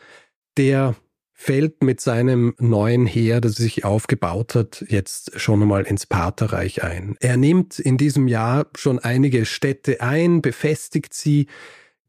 der 0.57 0.95
fällt 1.39 1.83
mit 1.83 2.01
seinem 2.01 2.55
neuen 2.57 3.05
Heer, 3.05 3.41
das 3.41 3.53
sich 3.53 3.85
aufgebaut 3.85 4.55
hat, 4.55 4.83
jetzt 4.89 5.39
schon 5.39 5.61
einmal 5.61 5.83
ins 5.83 6.07
Partherreich 6.07 6.83
ein. 6.83 7.15
Er 7.19 7.37
nimmt 7.37 7.77
in 7.77 7.97
diesem 7.97 8.27
Jahr 8.27 8.65
schon 8.75 8.97
einige 8.97 9.45
Städte 9.45 10.01
ein, 10.01 10.41
befestigt 10.41 11.13
sie, 11.13 11.45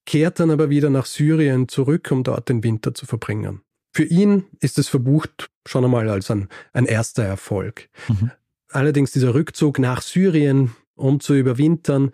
kehrt 0.06 0.40
dann 0.40 0.50
aber 0.50 0.70
wieder 0.70 0.88
nach 0.88 1.04
Syrien 1.04 1.68
zurück, 1.68 2.10
um 2.10 2.24
dort 2.24 2.48
den 2.48 2.64
Winter 2.64 2.94
zu 2.94 3.04
verbringen. 3.04 3.60
Für 3.92 4.04
ihn 4.04 4.44
ist 4.60 4.78
es 4.78 4.88
verbucht 4.88 5.48
schon 5.66 5.84
einmal 5.84 6.08
als 6.08 6.30
ein, 6.30 6.48
ein 6.72 6.86
erster 6.86 7.24
Erfolg. 7.24 7.88
Mhm. 8.08 8.30
Allerdings 8.70 9.12
dieser 9.12 9.34
Rückzug 9.34 9.78
nach 9.78 10.02
Syrien, 10.02 10.74
um 10.94 11.20
zu 11.20 11.34
überwintern, 11.34 12.10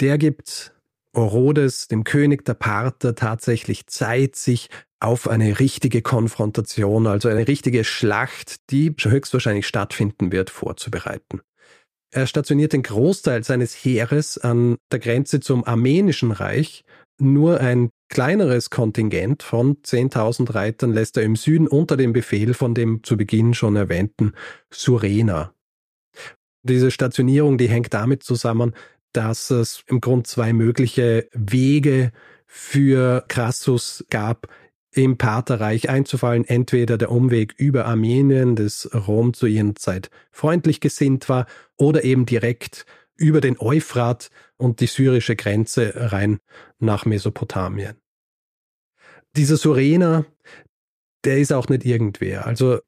der 0.00 0.18
gibt 0.18 0.72
Orodes, 1.12 1.88
dem 1.88 2.04
König 2.04 2.44
der 2.44 2.54
Parther, 2.54 3.14
tatsächlich 3.14 3.86
Zeit, 3.86 4.36
sich 4.36 4.68
auf 5.00 5.28
eine 5.28 5.58
richtige 5.58 6.02
Konfrontation, 6.02 7.06
also 7.06 7.28
eine 7.28 7.48
richtige 7.48 7.84
Schlacht, 7.84 8.70
die 8.70 8.94
höchstwahrscheinlich 8.98 9.66
stattfinden 9.66 10.32
wird, 10.32 10.50
vorzubereiten. 10.50 11.40
Er 12.10 12.26
stationiert 12.26 12.72
den 12.72 12.82
Großteil 12.82 13.44
seines 13.44 13.74
Heeres 13.74 14.38
an 14.38 14.76
der 14.90 15.00
Grenze 15.00 15.40
zum 15.40 15.64
armenischen 15.64 16.32
Reich. 16.32 16.84
Nur 17.18 17.60
ein 17.60 17.90
kleineres 18.08 18.70
Kontingent 18.70 19.42
von 19.42 19.76
10.000 19.82 20.54
Reitern 20.54 20.92
lässt 20.92 21.16
er 21.16 21.22
im 21.22 21.36
Süden 21.36 21.66
unter 21.66 21.96
dem 21.96 22.12
Befehl 22.12 22.54
von 22.54 22.74
dem 22.74 23.02
zu 23.02 23.16
Beginn 23.16 23.54
schon 23.54 23.76
erwähnten 23.76 24.32
Surena. 24.70 25.52
Diese 26.62 26.90
Stationierung, 26.90 27.58
die 27.58 27.68
hängt 27.68 27.94
damit 27.94 28.22
zusammen, 28.22 28.74
dass 29.12 29.50
es 29.50 29.84
im 29.86 30.00
Grunde 30.00 30.24
zwei 30.24 30.52
mögliche 30.52 31.28
Wege 31.32 32.12
für 32.46 33.24
Crassus 33.28 34.04
gab, 34.10 34.48
im 34.92 35.18
Partherreich 35.18 35.90
einzufallen, 35.90 36.44
entweder 36.44 36.96
der 36.96 37.10
Umweg 37.10 37.54
über 37.58 37.84
Armenien, 37.84 38.56
das 38.56 38.88
Rom 38.94 39.34
zu 39.34 39.46
ihrer 39.46 39.74
Zeit 39.74 40.10
freundlich 40.30 40.80
gesinnt 40.80 41.28
war, 41.28 41.46
oder 41.76 42.04
eben 42.04 42.24
direkt 42.24 42.86
über 43.16 43.40
den 43.40 43.56
Euphrat 43.58 44.30
und 44.56 44.80
die 44.80 44.86
syrische 44.86 45.36
Grenze 45.36 45.92
rein 46.12 46.38
nach 46.78 47.06
Mesopotamien. 47.06 47.96
Dieser 49.36 49.56
Surena, 49.56 50.24
der 51.24 51.38
ist 51.38 51.52
auch 51.52 51.68
nicht 51.68 51.84
irgendwer. 51.84 52.46
Also 52.46 52.78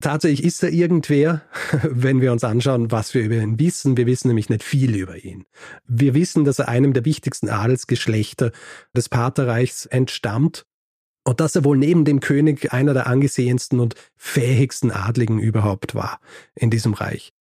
tatsächlich 0.00 0.44
ist 0.44 0.62
er 0.62 0.70
irgendwer, 0.70 1.42
wenn 1.82 2.20
wir 2.20 2.32
uns 2.32 2.44
anschauen, 2.44 2.90
was 2.90 3.14
wir 3.14 3.22
über 3.22 3.36
ihn 3.36 3.58
wissen. 3.58 3.96
Wir 3.96 4.06
wissen 4.06 4.28
nämlich 4.28 4.48
nicht 4.48 4.62
viel 4.62 4.94
über 4.94 5.16
ihn. 5.16 5.44
Wir 5.86 6.14
wissen, 6.14 6.44
dass 6.44 6.58
er 6.58 6.68
einem 6.68 6.92
der 6.92 7.04
wichtigsten 7.04 7.48
Adelsgeschlechter 7.48 8.52
des 8.94 9.08
Partherreichs 9.08 9.86
entstammt 9.86 10.66
und 11.24 11.40
dass 11.40 11.56
er 11.56 11.64
wohl 11.64 11.76
neben 11.76 12.04
dem 12.04 12.20
König 12.20 12.72
einer 12.72 12.94
der 12.94 13.06
angesehensten 13.06 13.80
und 13.80 13.94
fähigsten 14.16 14.92
Adligen 14.92 15.38
überhaupt 15.38 15.94
war 15.94 16.20
in 16.54 16.70
diesem 16.70 16.94
Reich. 16.94 17.32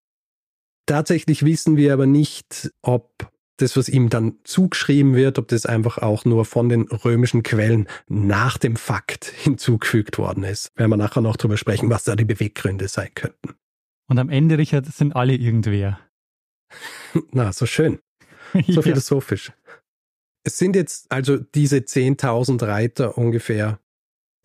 Tatsächlich 0.85 1.43
wissen 1.43 1.77
wir 1.77 1.93
aber 1.93 2.05
nicht, 2.05 2.71
ob 2.81 3.31
das, 3.57 3.77
was 3.77 3.89
ihm 3.89 4.09
dann 4.09 4.35
zugeschrieben 4.43 5.15
wird, 5.15 5.39
ob 5.39 5.47
das 5.47 5.65
einfach 5.65 5.97
auch 5.97 6.25
nur 6.25 6.45
von 6.45 6.69
den 6.69 6.83
römischen 6.83 7.41
Quellen 7.43 7.87
nach 8.07 8.57
dem 8.57 8.75
Fakt 8.75 9.25
hinzugefügt 9.43 10.17
worden 10.17 10.43
ist. 10.43 10.71
Werden 10.75 10.91
wir 10.91 10.97
nachher 10.97 11.21
noch 11.21 11.37
drüber 11.37 11.57
sprechen, 11.57 11.89
was 11.89 12.03
da 12.03 12.15
die 12.15 12.25
Beweggründe 12.25 12.87
sein 12.87 13.09
könnten. 13.15 13.55
Und 14.07 14.19
am 14.19 14.29
Ende, 14.29 14.57
Richard, 14.57 14.85
sind 14.85 15.15
alle 15.15 15.33
irgendwer. 15.33 15.99
Na, 17.31 17.51
so 17.51 17.65
schön. 17.65 17.99
So 18.67 18.81
philosophisch. 18.83 19.51
Es 20.43 20.59
sind 20.59 20.75
jetzt 20.75 21.11
also 21.11 21.37
diese 21.37 21.77
10.000 21.77 22.67
Reiter 22.67 23.17
ungefähr 23.17 23.79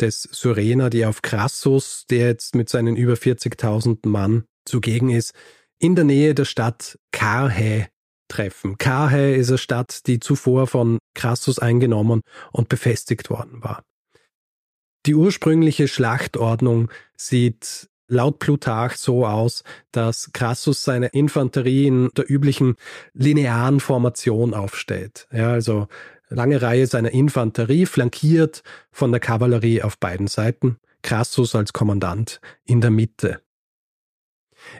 des 0.00 0.22
Syrena, 0.22 0.88
die 0.88 1.04
auf 1.04 1.20
Crassus, 1.20 2.06
der 2.08 2.28
jetzt 2.28 2.54
mit 2.54 2.70
seinen 2.70 2.96
über 2.96 3.14
40.000 3.14 4.08
Mann 4.08 4.44
zugegen 4.64 5.10
ist, 5.10 5.34
in 5.80 5.96
der 5.96 6.04
Nähe 6.04 6.34
der 6.34 6.44
Stadt 6.44 6.98
Karhä 7.10 7.86
treffen. 8.28 8.78
Karhä 8.78 9.34
ist 9.34 9.48
eine 9.48 9.58
Stadt, 9.58 10.06
die 10.06 10.20
zuvor 10.20 10.66
von 10.66 10.98
Crassus 11.14 11.58
eingenommen 11.58 12.20
und 12.52 12.68
befestigt 12.68 13.30
worden 13.30 13.64
war. 13.64 13.82
Die 15.06 15.14
ursprüngliche 15.14 15.88
Schlachtordnung 15.88 16.90
sieht 17.16 17.88
laut 18.06 18.38
Plutarch 18.38 18.96
so 18.96 19.26
aus, 19.26 19.64
dass 19.92 20.30
Crassus 20.32 20.82
seine 20.82 21.06
Infanterie 21.08 21.86
in 21.86 22.10
der 22.16 22.30
üblichen 22.30 22.74
linearen 23.14 23.80
Formation 23.80 24.52
aufstellt. 24.52 25.26
Ja, 25.32 25.52
also 25.52 25.88
lange 26.28 26.60
Reihe 26.60 26.86
seiner 26.86 27.12
Infanterie, 27.12 27.86
flankiert 27.86 28.62
von 28.90 29.10
der 29.10 29.20
Kavallerie 29.20 29.82
auf 29.82 29.98
beiden 29.98 30.26
Seiten, 30.26 30.76
Crassus 31.02 31.54
als 31.54 31.72
Kommandant 31.72 32.40
in 32.64 32.80
der 32.80 32.90
Mitte. 32.90 33.40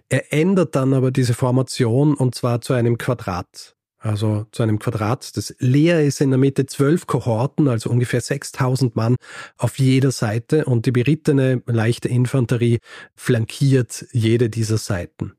Er 0.09 0.33
ändert 0.33 0.75
dann 0.75 0.95
aber 0.95 1.11
diese 1.11 1.35
Formation 1.35 2.15
und 2.15 2.35
zwar 2.35 2.61
zu 2.61 2.73
einem 2.73 2.99
Quadrat 2.99 3.77
also 4.01 4.47
zu 4.51 4.63
einem 4.63 4.79
Quadrat, 4.79 5.37
das 5.37 5.55
leer 5.59 6.03
ist 6.03 6.23
in 6.23 6.31
der 6.31 6.39
Mitte 6.39 6.65
zwölf 6.65 7.07
Kohorten, 7.07 7.69
also 7.69 7.91
ungefähr 7.91 8.23
6000 8.23 8.97
Mann 8.97 9.17
auf 9.59 9.79
jeder 9.79 10.11
Seite 10.11 10.65
und 10.65 10.87
die 10.87 10.91
berittene 10.91 11.63
leichte 11.67 12.09
Infanterie 12.09 12.79
flankiert 13.15 14.07
jede 14.13 14.49
dieser 14.49 14.79
Seiten. 14.79 15.35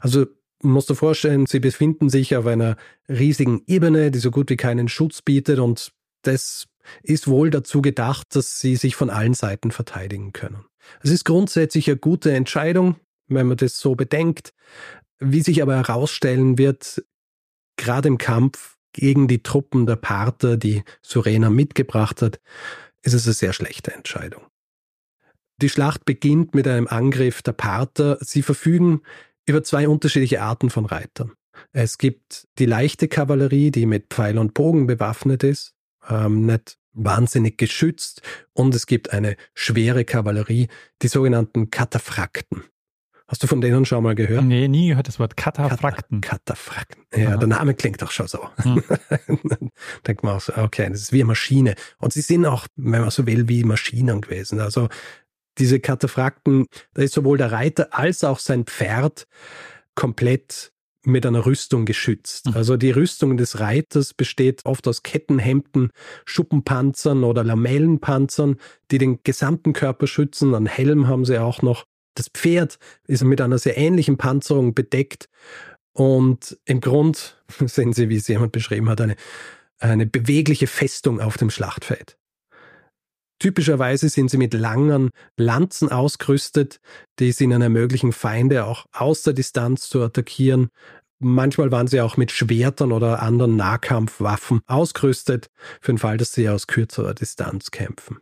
Also 0.00 0.26
musst 0.62 0.88
du 0.88 0.94
vorstellen, 0.94 1.44
sie 1.44 1.60
befinden 1.60 2.08
sich 2.08 2.34
auf 2.36 2.46
einer 2.46 2.76
riesigen 3.06 3.62
Ebene, 3.66 4.10
die 4.10 4.18
so 4.18 4.30
gut 4.30 4.48
wie 4.48 4.56
keinen 4.56 4.88
Schutz 4.88 5.20
bietet 5.20 5.58
und 5.58 5.92
das 6.22 6.68
ist 7.02 7.28
wohl 7.28 7.50
dazu 7.50 7.82
gedacht, 7.82 8.34
dass 8.34 8.60
sie 8.60 8.76
sich 8.76 8.96
von 8.96 9.10
allen 9.10 9.34
Seiten 9.34 9.72
verteidigen 9.72 10.32
können. 10.32 10.64
Es 11.02 11.10
ist 11.10 11.24
grundsätzlich 11.24 11.88
eine 11.88 11.98
gute 11.98 12.32
Entscheidung, 12.32 12.96
wenn 13.28 13.46
man 13.46 13.56
das 13.56 13.78
so 13.78 13.94
bedenkt. 13.94 14.54
Wie 15.18 15.40
sich 15.40 15.62
aber 15.62 15.76
herausstellen 15.76 16.58
wird, 16.58 17.04
gerade 17.76 18.08
im 18.08 18.18
Kampf 18.18 18.76
gegen 18.92 19.28
die 19.28 19.42
Truppen 19.42 19.86
der 19.86 19.96
Parther, 19.96 20.56
die 20.56 20.82
Surena 21.02 21.50
mitgebracht 21.50 22.22
hat, 22.22 22.40
ist 23.02 23.12
es 23.12 23.26
eine 23.26 23.34
sehr 23.34 23.52
schlechte 23.52 23.92
Entscheidung. 23.92 24.42
Die 25.58 25.68
Schlacht 25.68 26.04
beginnt 26.04 26.54
mit 26.54 26.68
einem 26.68 26.86
Angriff 26.86 27.42
der 27.42 27.52
Parther. 27.52 28.18
Sie 28.20 28.42
verfügen 28.42 29.02
über 29.46 29.62
zwei 29.62 29.88
unterschiedliche 29.88 30.42
Arten 30.42 30.70
von 30.70 30.84
Reitern. 30.84 31.32
Es 31.72 31.96
gibt 31.96 32.46
die 32.58 32.66
leichte 32.66 33.08
Kavallerie, 33.08 33.70
die 33.70 33.86
mit 33.86 34.08
Pfeil 34.10 34.38
und 34.38 34.52
Bogen 34.52 34.86
bewaffnet 34.86 35.42
ist, 35.42 35.74
ähm, 36.08 36.44
nicht 36.44 36.78
wahnsinnig 36.92 37.58
geschützt, 37.58 38.22
und 38.52 38.74
es 38.74 38.86
gibt 38.86 39.12
eine 39.12 39.36
schwere 39.54 40.04
Kavallerie, 40.04 40.68
die 41.02 41.08
sogenannten 41.08 41.70
Kataphrakten. 41.70 42.64
Hast 43.28 43.42
du 43.42 43.48
von 43.48 43.60
denen 43.60 43.84
schon 43.84 44.04
mal 44.04 44.14
gehört? 44.14 44.44
Nee, 44.44 44.68
nie 44.68 44.88
gehört 44.88 45.08
das 45.08 45.18
Wort 45.18 45.36
Katapfrakten. 45.36 46.20
Katapfrakten. 46.20 47.04
Ja, 47.14 47.30
Aha. 47.30 47.36
der 47.38 47.48
Name 47.48 47.74
klingt 47.74 48.00
doch 48.00 48.12
schon 48.12 48.28
so. 48.28 48.48
Hm. 48.58 48.82
denkt 50.06 50.22
man 50.22 50.36
auch 50.36 50.40
so, 50.40 50.56
okay, 50.56 50.88
das 50.88 51.00
ist 51.00 51.12
wie 51.12 51.20
eine 51.20 51.26
Maschine. 51.26 51.74
Und 51.98 52.12
sie 52.12 52.20
sind 52.20 52.46
auch, 52.46 52.68
wenn 52.76 53.00
man 53.00 53.10
so 53.10 53.26
will, 53.26 53.48
wie 53.48 53.64
Maschinen 53.64 54.20
gewesen. 54.20 54.60
Also 54.60 54.88
diese 55.58 55.80
Katapfrakten, 55.80 56.66
da 56.94 57.02
ist 57.02 57.14
sowohl 57.14 57.38
der 57.38 57.50
Reiter 57.50 57.88
als 57.90 58.22
auch 58.22 58.38
sein 58.38 58.64
Pferd 58.64 59.26
komplett 59.96 60.72
mit 61.06 61.24
einer 61.24 61.46
Rüstung 61.46 61.84
geschützt. 61.84 62.46
Hm. 62.46 62.54
Also 62.54 62.76
die 62.76 62.90
Rüstung 62.90 63.36
des 63.36 63.58
Reiters 63.58 64.14
besteht 64.14 64.64
oft 64.64 64.86
aus 64.86 65.02
Kettenhemden, 65.02 65.90
Schuppenpanzern 66.26 67.24
oder 67.24 67.42
Lamellenpanzern, 67.42 68.56
die 68.90 68.98
den 68.98 69.20
gesamten 69.24 69.72
Körper 69.72 70.06
schützen. 70.06 70.54
Ein 70.54 70.66
Helm 70.66 71.08
haben 71.08 71.24
sie 71.24 71.40
auch 71.40 71.62
noch. 71.62 71.86
Das 72.16 72.28
Pferd 72.28 72.78
ist 73.06 73.22
mit 73.22 73.40
einer 73.40 73.58
sehr 73.58 73.76
ähnlichen 73.76 74.16
Panzerung 74.16 74.74
bedeckt 74.74 75.28
und 75.92 76.58
im 76.64 76.80
Grund 76.80 77.42
sehen 77.66 77.92
Sie, 77.92 78.08
wie 78.08 78.16
es 78.16 78.28
jemand 78.28 78.52
beschrieben 78.52 78.88
hat, 78.88 79.00
eine, 79.00 79.16
eine 79.78 80.06
bewegliche 80.06 80.66
Festung 80.66 81.20
auf 81.20 81.36
dem 81.36 81.50
Schlachtfeld. 81.50 82.18
Typischerweise 83.38 84.08
sind 84.08 84.30
sie 84.30 84.38
mit 84.38 84.54
langen 84.54 85.10
Lanzen 85.36 85.92
ausgerüstet, 85.92 86.80
die 87.18 87.28
es 87.28 87.40
ihnen 87.40 87.60
ermöglichen, 87.60 88.12
Feinde 88.12 88.64
auch 88.64 88.86
aus 88.92 89.22
der 89.22 89.34
Distanz 89.34 89.90
zu 89.90 90.02
attackieren 90.02 90.70
manchmal 91.18 91.70
waren 91.72 91.86
sie 91.86 92.00
auch 92.00 92.16
mit 92.16 92.30
Schwertern 92.30 92.92
oder 92.92 93.22
anderen 93.22 93.56
Nahkampfwaffen 93.56 94.60
ausgerüstet, 94.66 95.50
für 95.80 95.92
den 95.92 95.98
Fall, 95.98 96.16
dass 96.16 96.32
sie 96.32 96.48
aus 96.48 96.66
kürzerer 96.66 97.14
Distanz 97.14 97.70
kämpfen. 97.70 98.18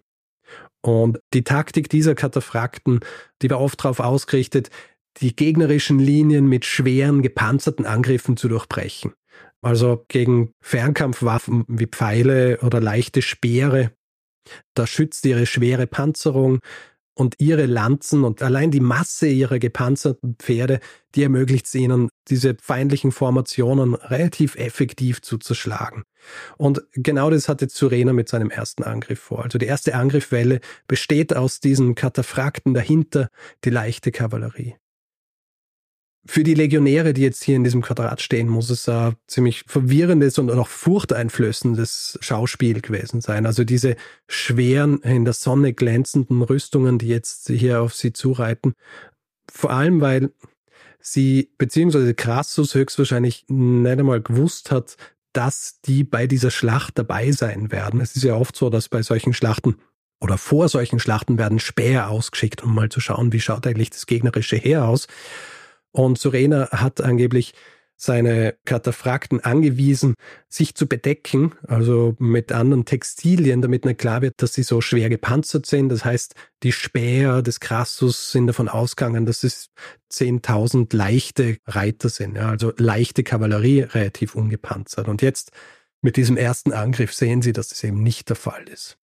Und 0.85 1.18
die 1.32 1.45
Taktik 1.45 1.89
dieser 1.89 2.14
Kataphrakten, 2.14 3.01
die 3.41 3.49
war 3.49 3.59
oft 3.59 3.82
darauf 3.82 4.01
ausgerichtet, 4.01 4.68
die 5.18 5.35
gegnerischen 5.35 5.99
Linien 5.99 6.47
mit 6.47 6.66
schweren, 6.66 7.22
gepanzerten 7.22 7.87
Angriffen 7.87 8.37
zu 8.37 8.49
durchbrechen. 8.49 9.14
Also 9.62 10.05
gegen 10.09 10.53
Fernkampfwaffen 10.61 11.64
wie 11.68 11.87
Pfeile 11.87 12.59
oder 12.61 12.80
leichte 12.80 13.22
Speere. 13.22 13.93
Da 14.74 14.87
schützt 14.87 15.24
ihre 15.24 15.47
schwere 15.47 15.87
Panzerung 15.87 16.59
und 17.15 17.37
ihre 17.39 17.67
Lanzen 17.67 18.25
und 18.25 18.43
allein 18.43 18.71
die 18.71 18.81
Masse 18.81 19.27
ihrer 19.29 19.59
gepanzerten 19.59 20.37
Pferde, 20.39 20.81
die 21.15 21.23
ermöglicht 21.23 21.67
es 21.67 21.75
ihnen, 21.75 22.09
diese 22.29 22.57
feindlichen 22.61 23.12
Formationen 23.12 23.95
relativ 23.95 24.57
effektiv 24.57 25.23
zu 25.23 25.39
zerschlagen. 25.39 26.03
Und 26.57 26.83
genau 26.93 27.31
das 27.31 27.49
hatte 27.49 27.69
Surena 27.69 28.12
mit 28.12 28.29
seinem 28.29 28.51
ersten 28.51 28.83
Angriff 28.83 29.21
vor. 29.21 29.45
Also 29.45 29.59
die 29.59 29.67
erste 29.67 29.95
Angriffwelle 29.95 30.61
besteht 30.89 31.37
aus 31.37 31.61
diesen 31.61 31.95
Kataphrakten 31.95 32.75
dahinter, 32.75 33.29
die 33.65 33.71
leichte 33.71 34.11
Kavallerie 34.11 34.77
für 36.27 36.43
die 36.43 36.55
Legionäre, 36.55 37.12
die 37.12 37.22
jetzt 37.22 37.45
hier 37.45 37.57
in 37.57 37.64
diesem 37.64 37.83
Quadrat 37.83 38.22
stehen, 38.22 38.49
muss 38.49 38.70
es 38.70 38.89
ein 38.89 39.14
ziemlich 39.27 39.64
verwirrendes 39.66 40.39
und 40.39 40.51
auch 40.51 40.68
furchteinflößendes 40.68 42.18
Schauspiel 42.22 42.81
gewesen 42.81 43.20
sein. 43.20 43.45
Also 43.45 43.64
diese 43.64 43.97
schweren, 44.27 45.01
in 45.01 45.25
der 45.25 45.35
Sonne 45.35 45.75
glänzenden 45.75 46.43
Rüstungen, 46.43 46.99
die 46.99 47.09
jetzt 47.09 47.49
hier 47.49 47.83
auf 47.83 47.95
sie 47.95 48.12
zureiten. 48.12 48.75
Vor 49.53 49.70
allem, 49.70 50.01
weil 50.01 50.31
sie, 50.99 51.51
beziehungsweise 51.59 52.14
Crassus 52.14 52.75
höchstwahrscheinlich 52.75 53.45
nicht 53.49 53.99
einmal 53.99 54.22
gewusst 54.22 54.70
hat, 54.70 54.97
dass 55.35 55.81
die 55.83 56.05
bei 56.05 56.27
dieser 56.27 56.51
Schlacht 56.51 56.99
dabei 56.99 57.33
sein 57.33 57.70
werden. 57.70 58.01
Es 58.01 58.16
ist 58.16 58.22
ja 58.22 58.35
oft 58.35 58.57
so, 58.57 58.70
dass 58.70 58.89
bei 58.89 59.03
solchen 59.03 59.35
Schlachten 59.35 59.77
oder 60.20 60.39
vor 60.39 60.68
solchen 60.70 61.01
Schlachten 61.01 61.37
werden 61.37 61.59
Späher 61.59 62.09
ausgeschickt, 62.09 62.62
um 62.62 62.75
mal 62.75 62.89
zu 62.89 63.01
schauen, 63.01 63.33
wie 63.33 63.41
schaut 63.41 63.66
eigentlich 63.66 63.91
das 63.91 64.07
gegnerische 64.07 64.57
Heer 64.57 64.87
aus. 64.87 65.07
Und 65.95 66.18
Surena 66.18 66.70
hat 66.70 67.01
angeblich 67.01 67.55
seine 67.97 68.57
Kataphrakten 68.64 69.38
angewiesen, 69.40 70.14
sich 70.49 70.74
zu 70.74 70.88
bedecken, 70.88 71.53
also 71.68 72.16
mit 72.18 72.51
anderen 72.51 72.84
Textilien, 72.84 73.62
damit 73.62 73.84
nicht 73.84 74.01
klar 74.01 74.20
wird, 74.20 74.34
dass 74.38 74.55
sie 74.55 74.64
so 74.64 74.80
schwer 74.80 75.09
gepanzert 75.09 75.66
sind. 75.66 75.90
Das 75.90 76.05
heißt, 76.05 76.34
die 76.64 76.72
Späher 76.72 77.42
des 77.42 77.61
Crassus 77.61 78.32
sind 78.32 78.49
davon 78.49 78.68
ausgegangen, 78.68 79.24
dass 79.24 79.45
es 79.45 79.68
10.000 80.12 80.95
leichte 80.95 81.59
Reiter 81.66 82.09
sind, 82.09 82.34
ja, 82.36 82.49
also 82.49 82.72
leichte 82.76 83.22
Kavallerie, 83.22 83.82
relativ 83.82 84.34
ungepanzert. 84.34 85.07
Und 85.07 85.22
jetzt 85.22 85.53
mit 86.03 86.16
diesem 86.16 86.36
ersten 86.36 86.72
Angriff 86.72 87.14
sehen 87.14 87.40
sie, 87.40 87.53
dass 87.53 87.68
das 87.68 87.84
eben 87.84 88.03
nicht 88.03 88.28
der 88.28 88.36
Fall 88.36 88.68
ist. 88.68 88.99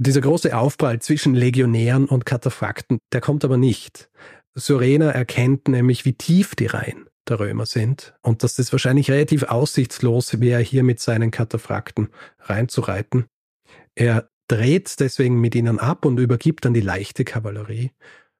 Dieser 0.00 0.20
große 0.20 0.56
Aufprall 0.56 1.00
zwischen 1.00 1.34
Legionären 1.34 2.06
und 2.06 2.24
Kataphrakten, 2.24 2.98
der 3.12 3.20
kommt 3.20 3.44
aber 3.44 3.56
nicht. 3.56 4.08
Surena 4.54 5.10
erkennt 5.10 5.68
nämlich, 5.68 6.04
wie 6.04 6.14
tief 6.14 6.54
die 6.54 6.66
Reihen 6.66 7.08
der 7.28 7.40
Römer 7.40 7.66
sind 7.66 8.14
und 8.22 8.42
dass 8.42 8.58
es 8.58 8.72
wahrscheinlich 8.72 9.10
relativ 9.10 9.44
aussichtslos 9.44 10.40
wäre, 10.40 10.60
hier 10.60 10.82
mit 10.82 11.00
seinen 11.00 11.30
Kataphrakten 11.30 12.08
reinzureiten. 12.40 13.26
Er 13.94 14.30
dreht 14.48 14.98
deswegen 15.00 15.40
mit 15.40 15.54
ihnen 15.54 15.78
ab 15.78 16.04
und 16.04 16.18
übergibt 16.18 16.64
dann 16.64 16.74
die 16.74 16.80
leichte 16.80 17.24
Kavallerie, 17.24 17.90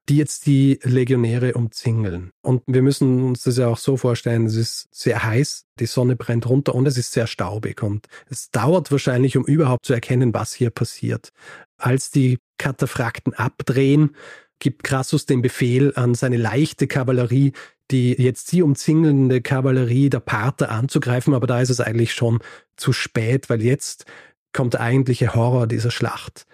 die 0.09 0.17
jetzt 0.17 0.47
die 0.47 0.79
Legionäre 0.81 1.53
umzingeln. 1.53 2.31
Und 2.41 2.63
wir 2.65 2.81
müssen 2.81 3.23
uns 3.23 3.43
das 3.43 3.57
ja 3.57 3.67
auch 3.67 3.77
so 3.77 3.95
vorstellen, 3.95 4.47
es 4.47 4.55
ist 4.55 4.87
sehr 4.91 5.23
heiß, 5.23 5.65
die 5.79 5.85
Sonne 5.85 6.15
brennt 6.15 6.49
runter 6.49 6.73
und 6.73 6.87
es 6.87 6.97
ist 6.97 7.11
sehr 7.11 7.27
staubig 7.27 7.83
und 7.83 8.07
es 8.27 8.49
dauert 8.49 8.91
wahrscheinlich, 8.91 9.37
um 9.37 9.45
überhaupt 9.45 9.85
zu 9.85 9.93
erkennen, 9.93 10.33
was 10.33 10.53
hier 10.53 10.71
passiert. 10.71 11.29
Als 11.77 12.09
die 12.09 12.39
Kataphrakten 12.57 13.33
abdrehen, 13.35 14.15
gibt 14.59 14.83
Crassus 14.83 15.25
den 15.25 15.41
Befehl 15.41 15.93
an 15.95 16.15
seine 16.15 16.37
leichte 16.37 16.87
Kavallerie, 16.87 17.53
die 17.91 18.13
jetzt 18.13 18.47
sie 18.47 18.61
umzingelnde 18.61 19.41
Kavallerie 19.41 20.09
der 20.09 20.19
Parther 20.19 20.69
anzugreifen, 20.69 21.33
aber 21.33 21.47
da 21.47 21.61
ist 21.61 21.69
es 21.69 21.81
eigentlich 21.81 22.13
schon 22.13 22.39
zu 22.75 22.93
spät, 22.93 23.49
weil 23.49 23.61
jetzt 23.61 24.05
kommt 24.53 24.73
der 24.73 24.81
eigentliche 24.81 25.33
Horror 25.33 25.67
dieser 25.67 25.91
Schlacht. 25.91 26.45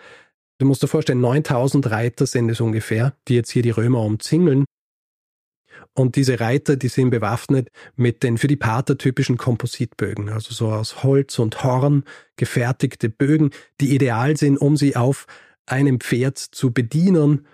Du 0.58 0.66
musst 0.66 0.84
dir 0.84 0.88
vorstellen, 0.88 1.22
9000 1.22 1.92
Reiter 1.92 2.26
sind 2.26 2.50
es 2.50 2.62
ungefähr, 2.62 3.16
die 3.28 3.36
jetzt 3.36 3.52
hier 3.52 3.64
die 3.64 3.72
Römer 3.72 4.02
umzingeln. 4.02 4.66
Und 5.94 6.16
diese 6.16 6.40
Reiter, 6.40 6.78
die 6.78 6.88
sind 6.88 7.10
bewaffnet 7.10 7.70
mit 7.96 8.24
den 8.24 8.38
für 8.38 8.48
die 8.48 8.56
Parther 8.56 8.98
typischen 8.98 9.38
Kompositbögen, 9.38 10.30
also 10.30 10.54
so 10.54 10.72
aus 10.72 11.04
Holz 11.04 11.40
und 11.40 11.64
Horn 11.64 12.04
gefertigte 12.38 13.10
Bögen, 13.10 13.52
die 13.82 13.94
ideal 13.94 14.38
sind, 14.38 14.58
um 14.58 14.78
sie 14.78 14.96
auf 14.96 15.26
einem 15.66 16.00
Pferd 16.00 16.38
zu 16.38 16.72
bedienen 16.72 17.48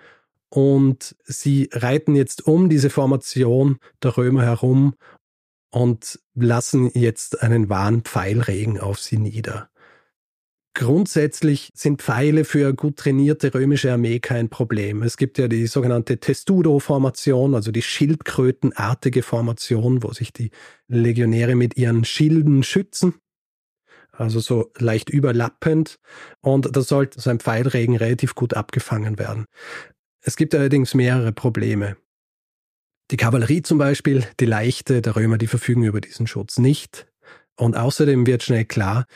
und 0.52 1.16
sie 1.24 1.70
reiten 1.72 2.14
jetzt 2.14 2.46
um 2.46 2.68
diese 2.68 2.90
Formation 2.90 3.78
der 4.02 4.18
Römer 4.18 4.42
herum 4.42 4.94
und 5.70 6.20
lassen 6.34 6.90
jetzt 6.92 7.40
einen 7.40 7.70
wahren 7.70 8.02
Pfeilregen 8.02 8.78
auf 8.78 9.00
sie 9.00 9.16
nieder. 9.16 9.70
Grundsätzlich 10.74 11.70
sind 11.74 12.02
Pfeile 12.02 12.44
für 12.44 12.74
gut 12.74 12.98
trainierte 12.98 13.54
römische 13.54 13.92
Armee 13.92 14.20
kein 14.20 14.50
Problem. 14.50 15.02
Es 15.02 15.16
gibt 15.16 15.38
ja 15.38 15.48
die 15.48 15.66
sogenannte 15.66 16.18
Testudo-Formation, 16.18 17.54
also 17.54 17.72
die 17.72 17.82
schildkrötenartige 17.82 19.22
Formation, 19.22 20.02
wo 20.02 20.12
sich 20.12 20.34
die 20.34 20.50
Legionäre 20.86 21.54
mit 21.54 21.78
ihren 21.78 22.04
Schilden 22.04 22.62
schützen. 22.62 23.14
Also 24.12 24.40
so 24.40 24.70
leicht 24.78 25.08
überlappend. 25.08 25.98
Und 26.42 26.76
da 26.76 26.82
sollte 26.82 27.20
so 27.20 27.30
ein 27.30 27.40
Pfeilregen 27.40 27.96
relativ 27.96 28.34
gut 28.34 28.52
abgefangen 28.52 29.18
werden. 29.18 29.46
Es 30.22 30.36
gibt 30.36 30.54
allerdings 30.54 30.94
mehrere 30.94 31.32
Probleme. 31.32 31.96
Die 33.10 33.16
Kavallerie 33.16 33.62
zum 33.62 33.78
Beispiel, 33.78 34.24
die 34.40 34.46
Leichte 34.46 35.02
der 35.02 35.16
Römer, 35.16 35.36
die 35.36 35.48
verfügen 35.48 35.84
über 35.84 36.00
diesen 36.00 36.26
Schutz 36.26 36.58
nicht. 36.58 37.06
Und 37.56 37.76
außerdem 37.76 38.26
wird 38.26 38.42
schnell 38.42 38.64
klar, 38.64 39.06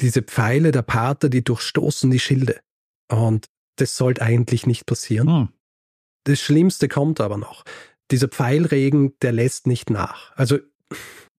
diese 0.00 0.22
Pfeile 0.22 0.70
der 0.70 0.82
Pater, 0.82 1.28
die 1.28 1.42
durchstoßen 1.42 2.10
die 2.10 2.20
Schilde. 2.20 2.60
Und 3.08 3.46
das 3.76 3.96
sollte 3.96 4.22
eigentlich 4.22 4.66
nicht 4.66 4.86
passieren. 4.86 5.28
Hm. 5.28 5.48
Das 6.24 6.40
Schlimmste 6.40 6.88
kommt 6.88 7.20
aber 7.20 7.38
noch. 7.38 7.64
Dieser 8.10 8.28
Pfeilregen, 8.28 9.18
der 9.20 9.32
lässt 9.32 9.66
nicht 9.66 9.90
nach. 9.90 10.36
Also, 10.36 10.58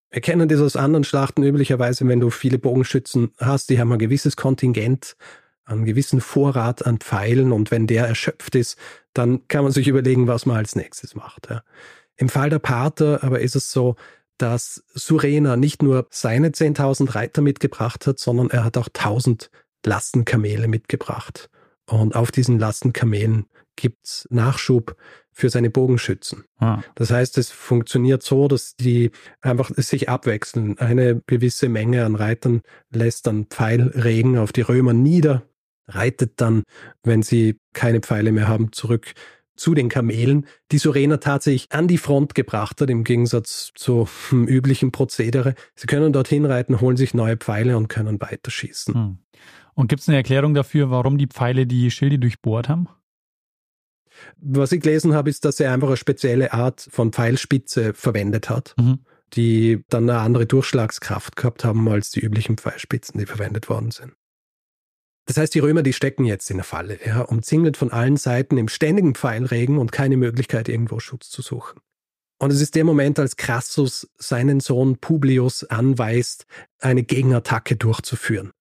wir 0.09 0.21
kennen 0.21 0.49
das 0.49 0.59
aus 0.59 0.75
anderen 0.75 1.03
Schlachten 1.03 1.43
üblicherweise, 1.43 2.05
wenn 2.07 2.19
du 2.19 2.29
viele 2.29 2.59
Bogenschützen 2.59 3.31
hast, 3.37 3.69
die 3.69 3.79
haben 3.79 3.91
ein 3.93 3.99
gewisses 3.99 4.35
Kontingent 4.35 5.15
einen 5.65 5.85
gewissen 5.85 6.21
Vorrat 6.21 6.85
an 6.85 6.99
Pfeilen 6.99 7.51
und 7.51 7.71
wenn 7.71 7.87
der 7.87 8.07
erschöpft 8.07 8.55
ist, 8.55 8.77
dann 9.13 9.47
kann 9.47 9.63
man 9.63 9.71
sich 9.71 9.87
überlegen, 9.87 10.27
was 10.27 10.45
man 10.45 10.57
als 10.57 10.75
nächstes 10.75 11.15
macht. 11.15 11.49
Ja. 11.49 11.63
Im 12.17 12.29
Fall 12.29 12.49
der 12.49 12.59
Pater 12.59 13.23
aber 13.23 13.39
ist 13.39 13.55
es 13.55 13.71
so, 13.71 13.95
dass 14.37 14.83
Surena 14.93 15.55
nicht 15.55 15.83
nur 15.83 16.07
seine 16.09 16.49
10.000 16.49 17.13
Reiter 17.15 17.41
mitgebracht 17.41 18.07
hat, 18.07 18.19
sondern 18.19 18.49
er 18.49 18.63
hat 18.63 18.77
auch 18.77 18.87
1000 18.87 19.51
Lastenkamele 19.85 20.67
mitgebracht. 20.67 21.49
Und 21.85 22.15
auf 22.15 22.31
diesen 22.31 22.57
Lastenkamelen 22.57 23.45
gibt's 23.75 24.27
Nachschub 24.29 24.95
für 25.31 25.49
seine 25.49 25.69
Bogenschützen. 25.69 26.43
Ah. 26.57 26.81
Das 26.95 27.11
heißt, 27.11 27.37
es 27.37 27.51
funktioniert 27.51 28.23
so, 28.23 28.47
dass 28.47 28.75
die 28.75 29.11
einfach 29.41 29.71
sich 29.75 30.09
abwechseln. 30.09 30.77
Eine 30.77 31.21
gewisse 31.27 31.69
Menge 31.69 32.05
an 32.05 32.15
Reitern 32.15 32.61
lässt 32.91 33.27
dann 33.27 33.45
Pfeilregen 33.45 34.37
auf 34.37 34.51
die 34.51 34.61
Römer 34.61 34.93
nieder 34.93 35.43
reitet 35.87 36.33
dann, 36.37 36.63
wenn 37.03 37.21
sie 37.23 37.57
keine 37.73 37.99
Pfeile 37.99 38.31
mehr 38.31 38.47
haben, 38.47 38.71
zurück 38.71 39.13
zu 39.55 39.75
den 39.75 39.89
Kamelen, 39.89 40.47
die 40.71 40.79
Surena 40.79 41.17
tatsächlich 41.17 41.71
an 41.71 41.87
die 41.87 41.99
Front 41.99 42.33
gebracht 42.33 42.81
hat, 42.81 42.89
im 42.89 43.03
Gegensatz 43.03 43.71
zu 43.75 44.07
hm, 44.29 44.47
üblichen 44.47 44.91
Prozedere. 44.91 45.53
Sie 45.75 45.85
können 45.85 46.13
dorthin 46.13 46.45
reiten, 46.45 46.81
holen 46.81 46.97
sich 46.97 47.13
neue 47.13 47.37
Pfeile 47.37 47.77
und 47.77 47.87
können 47.87 48.19
weiterschießen. 48.19 48.93
Hm. 48.93 49.17
Und 49.75 49.87
gibt 49.87 50.01
es 50.01 50.07
eine 50.07 50.17
Erklärung 50.17 50.53
dafür, 50.53 50.89
warum 50.89 51.17
die 51.17 51.27
Pfeile 51.27 51.67
die 51.67 51.91
Schilde 51.91 52.17
durchbohrt 52.17 52.69
haben? 52.69 52.87
Was 54.37 54.71
ich 54.71 54.81
gelesen 54.81 55.13
habe, 55.13 55.29
ist, 55.29 55.45
dass 55.45 55.59
er 55.59 55.73
einfach 55.73 55.87
eine 55.87 55.97
spezielle 55.97 56.53
Art 56.53 56.87
von 56.89 57.11
Pfeilspitze 57.11 57.93
verwendet 57.93 58.49
hat, 58.49 58.73
mhm. 58.77 58.99
die 59.33 59.83
dann 59.89 60.09
eine 60.09 60.19
andere 60.19 60.45
Durchschlagskraft 60.45 61.35
gehabt 61.35 61.63
haben 61.63 61.87
als 61.87 62.11
die 62.11 62.19
üblichen 62.19 62.57
Pfeilspitzen, 62.57 63.19
die 63.19 63.25
verwendet 63.25 63.69
worden 63.69 63.91
sind. 63.91 64.13
Das 65.31 65.37
heißt, 65.37 65.55
die 65.55 65.59
Römer, 65.59 65.81
die 65.81 65.93
stecken 65.93 66.25
jetzt 66.25 66.51
in 66.51 66.57
der 66.57 66.65
Falle, 66.65 66.99
ja, 67.05 67.21
umzingelt 67.21 67.77
von 67.77 67.89
allen 67.89 68.17
Seiten 68.17 68.57
im 68.57 68.67
ständigen 68.67 69.15
Pfeilregen 69.15 69.77
und 69.77 69.93
keine 69.93 70.17
Möglichkeit, 70.17 70.67
irgendwo 70.67 70.99
Schutz 70.99 71.29
zu 71.29 71.41
suchen. 71.41 71.79
Und 72.37 72.51
es 72.51 72.59
ist 72.59 72.75
der 72.75 72.83
Moment, 72.83 73.17
als 73.17 73.37
Crassus 73.37 74.09
seinen 74.17 74.59
Sohn 74.59 74.97
Publius 74.97 75.63
anweist, 75.63 76.47
eine 76.79 77.03
Gegenattacke 77.03 77.77
durchzuführen. 77.77 78.51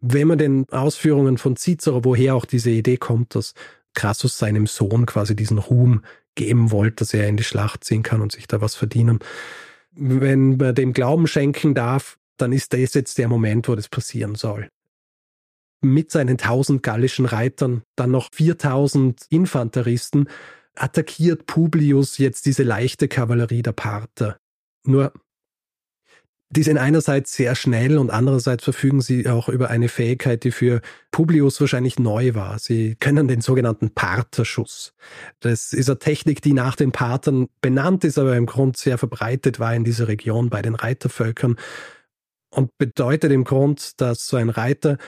Wenn 0.00 0.26
man 0.26 0.38
den 0.38 0.66
Ausführungen 0.70 1.36
von 1.36 1.54
Cicero, 1.54 2.02
woher 2.02 2.34
auch 2.34 2.46
diese 2.46 2.70
Idee 2.70 2.96
kommt, 2.96 3.34
dass 3.34 3.52
Crassus 3.92 4.38
seinem 4.38 4.66
Sohn 4.66 5.04
quasi 5.04 5.36
diesen 5.36 5.58
Ruhm 5.58 6.02
geben 6.34 6.70
wollte, 6.70 7.04
dass 7.04 7.12
er 7.12 7.28
in 7.28 7.36
die 7.36 7.44
Schlacht 7.44 7.84
ziehen 7.84 8.02
kann 8.02 8.22
und 8.22 8.32
sich 8.32 8.48
da 8.48 8.62
was 8.62 8.74
verdienen. 8.74 9.18
Wenn 9.90 10.56
man 10.56 10.74
dem 10.74 10.94
Glauben 10.94 11.26
schenken 11.26 11.74
darf, 11.74 12.16
dann 12.38 12.52
ist 12.52 12.72
das 12.72 12.94
jetzt 12.94 13.18
der 13.18 13.28
Moment, 13.28 13.68
wo 13.68 13.74
das 13.74 13.90
passieren 13.90 14.34
soll. 14.34 14.70
Mit 15.82 16.10
seinen 16.10 16.36
tausend 16.36 16.82
gallischen 16.82 17.24
Reitern, 17.24 17.82
dann 17.96 18.10
noch 18.10 18.28
4000 18.32 19.26
Infanteristen, 19.30 20.28
attackiert 20.74 21.46
Publius 21.46 22.18
jetzt 22.18 22.46
diese 22.46 22.62
leichte 22.62 23.08
Kavallerie 23.08 23.62
der 23.62 23.72
Parther. 23.72 24.38
Nur 24.84 25.12
die 26.52 26.64
sind 26.64 26.78
einerseits 26.78 27.34
sehr 27.34 27.54
schnell 27.54 27.96
und 27.96 28.10
andererseits 28.10 28.64
verfügen 28.64 29.00
sie 29.00 29.28
auch 29.28 29.48
über 29.48 29.70
eine 29.70 29.88
Fähigkeit, 29.88 30.42
die 30.42 30.50
für 30.50 30.80
Publius 31.12 31.60
wahrscheinlich 31.60 32.00
neu 32.00 32.34
war. 32.34 32.58
Sie 32.58 32.96
können 32.98 33.28
den 33.28 33.40
sogenannten 33.40 33.94
Parterschuss. 33.94 34.92
Das 35.38 35.72
ist 35.72 35.88
eine 35.88 36.00
Technik, 36.00 36.42
die 36.42 36.52
nach 36.52 36.74
den 36.74 36.90
Partern 36.90 37.46
benannt 37.60 38.02
ist, 38.02 38.18
aber 38.18 38.36
im 38.36 38.46
Grund 38.46 38.76
sehr 38.76 38.98
verbreitet 38.98 39.60
war 39.60 39.76
in 39.76 39.84
dieser 39.84 40.08
Region 40.08 40.50
bei 40.50 40.60
den 40.60 40.74
Reitervölkern 40.74 41.54
und 42.50 42.76
bedeutet 42.78 43.30
im 43.30 43.44
Grund, 43.44 44.00
dass 44.00 44.26
so 44.26 44.36
ein 44.36 44.50
Reiter 44.50 44.98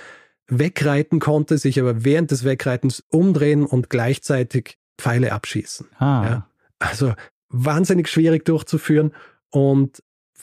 wegreiten 0.49 1.21
konnte, 1.21 1.59
sich 1.59 1.81
aber 1.81 2.05
während 2.05 2.31
des 2.31 2.45
Wegreitens 2.45 3.03
umdrehen 3.09 3.65
und 3.65 3.91
gleichzeitig 3.91 4.79
Pfeile 4.99 5.33
abschießen. 5.33 5.89
Ah. 5.99 6.25
Ja, 6.25 6.47
also 6.79 7.15
wahnsinnig 7.49 8.09
schwierig 8.09 8.45
durchzuführen 8.45 9.13
und 9.51 10.03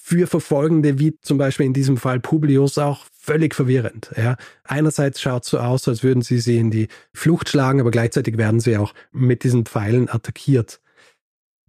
für 0.10 0.26
Verfolgende, 0.26 0.98
wie 0.98 1.20
zum 1.22 1.38
Beispiel 1.38 1.68
in 1.68 1.74
diesem 1.74 1.98
Fall 1.98 2.20
Publius, 2.20 2.80
auch 2.80 3.06
völlig 3.16 3.54
verwirrend. 3.54 4.12
Ja. 4.18 4.38
Einerseits 4.64 5.22
schaut 5.22 5.44
es 5.44 5.52
so 5.52 5.60
aus, 5.60 5.88
als 5.88 6.02
würden 6.02 6.24
sie 6.24 6.40
sie 6.40 6.58
in 6.58 6.72
die 6.72 6.88
Flucht 7.14 7.48
schlagen, 7.50 7.80
aber 7.80 7.92
gleichzeitig 7.92 8.38
werden 8.38 8.60
sie 8.60 8.78
auch 8.78 8.96
mit 9.12 9.44
diesen 9.44 9.66
Pfeilen 9.66 10.10
attackiert. 10.10 10.82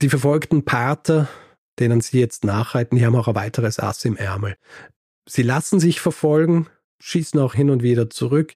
Die 0.00 0.08
verfolgten 0.08 0.64
Pater, 0.64 1.28
denen 1.78 2.00
sie 2.00 2.18
jetzt 2.18 2.44
nachreiten, 2.44 2.96
die 2.96 3.04
haben 3.04 3.14
auch 3.14 3.28
ein 3.28 3.34
weiteres 3.34 3.78
Ass 3.78 4.06
im 4.06 4.16
Ärmel. 4.16 4.56
Sie 5.28 5.42
lassen 5.42 5.78
sich 5.78 6.00
verfolgen, 6.00 6.66
schießen 7.00 7.40
auch 7.40 7.54
hin 7.54 7.70
und 7.70 7.82
wieder 7.82 8.10
zurück, 8.10 8.54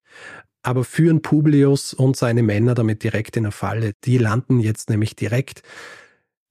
aber 0.62 0.84
führen 0.84 1.22
Publius 1.22 1.92
und 1.92 2.16
seine 2.16 2.42
Männer 2.42 2.74
damit 2.74 3.02
direkt 3.02 3.36
in 3.36 3.44
eine 3.44 3.52
Falle. 3.52 3.92
Die 4.04 4.18
landen 4.18 4.60
jetzt 4.60 4.88
nämlich 4.88 5.16
direkt 5.16 5.62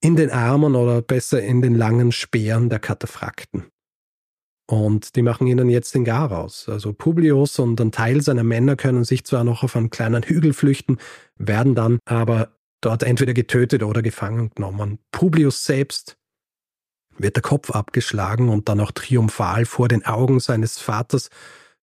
in 0.00 0.16
den 0.16 0.30
Armen 0.30 0.76
oder 0.76 1.02
besser 1.02 1.42
in 1.42 1.62
den 1.62 1.74
langen 1.74 2.12
Speeren 2.12 2.68
der 2.68 2.78
Kataphrakten. 2.78 3.64
Und 4.66 5.16
die 5.16 5.22
machen 5.22 5.46
ihnen 5.46 5.68
jetzt 5.68 5.94
den 5.94 6.04
Gar 6.04 6.32
aus. 6.32 6.68
Also 6.68 6.92
Publius 6.92 7.58
und 7.58 7.80
ein 7.80 7.92
Teil 7.92 8.22
seiner 8.22 8.44
Männer 8.44 8.76
können 8.76 9.04
sich 9.04 9.24
zwar 9.24 9.44
noch 9.44 9.62
auf 9.62 9.76
einen 9.76 9.90
kleinen 9.90 10.22
Hügel 10.22 10.54
flüchten, 10.54 10.98
werden 11.36 11.74
dann 11.74 11.98
aber 12.06 12.52
dort 12.80 13.02
entweder 13.02 13.34
getötet 13.34 13.82
oder 13.82 14.00
gefangen 14.00 14.50
genommen. 14.54 14.98
Publius 15.10 15.64
selbst 15.64 16.16
wird 17.18 17.36
der 17.36 17.42
Kopf 17.42 17.70
abgeschlagen 17.70 18.48
und 18.48 18.68
dann 18.68 18.80
auch 18.80 18.92
triumphal 18.92 19.66
vor 19.66 19.88
den 19.88 20.04
Augen 20.04 20.40
seines 20.40 20.78
Vaters 20.78 21.30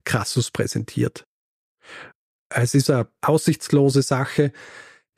Crassus 0.03 0.51
präsentiert. 0.51 1.25
Es 2.49 2.73
ist 2.73 2.89
eine 2.89 3.07
aussichtslose 3.21 4.01
Sache. 4.01 4.51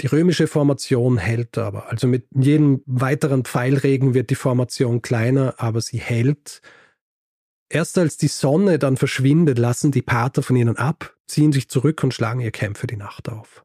Die 0.02 0.08
römische 0.08 0.48
Formation 0.48 1.18
hält 1.18 1.58
aber. 1.58 1.90
Also 1.90 2.08
mit 2.08 2.28
jedem 2.36 2.82
weiteren 2.86 3.44
Pfeilregen 3.44 4.14
wird 4.14 4.30
die 4.30 4.36
Formation 4.36 5.02
kleiner, 5.02 5.56
aber 5.58 5.82
sie 5.82 6.00
hält. 6.00 6.62
Erst 7.70 7.98
als 7.98 8.18
die 8.18 8.28
Sonne 8.28 8.78
dann 8.78 8.98
verschwindet, 8.98 9.58
lassen 9.58 9.92
die 9.92 10.02
Pater 10.02 10.44
von 10.44 10.56
ihnen 10.56 10.78
ab, 10.78 11.16
ziehen 11.28 11.52
sich 11.52 11.70
zurück 11.70 12.04
und 12.04 12.14
schlagen 12.14 12.40
ihr 12.40 12.52
Kämpfe 12.52 12.86
die 12.86 12.98
Nacht 12.98 13.30
auf. 13.30 13.64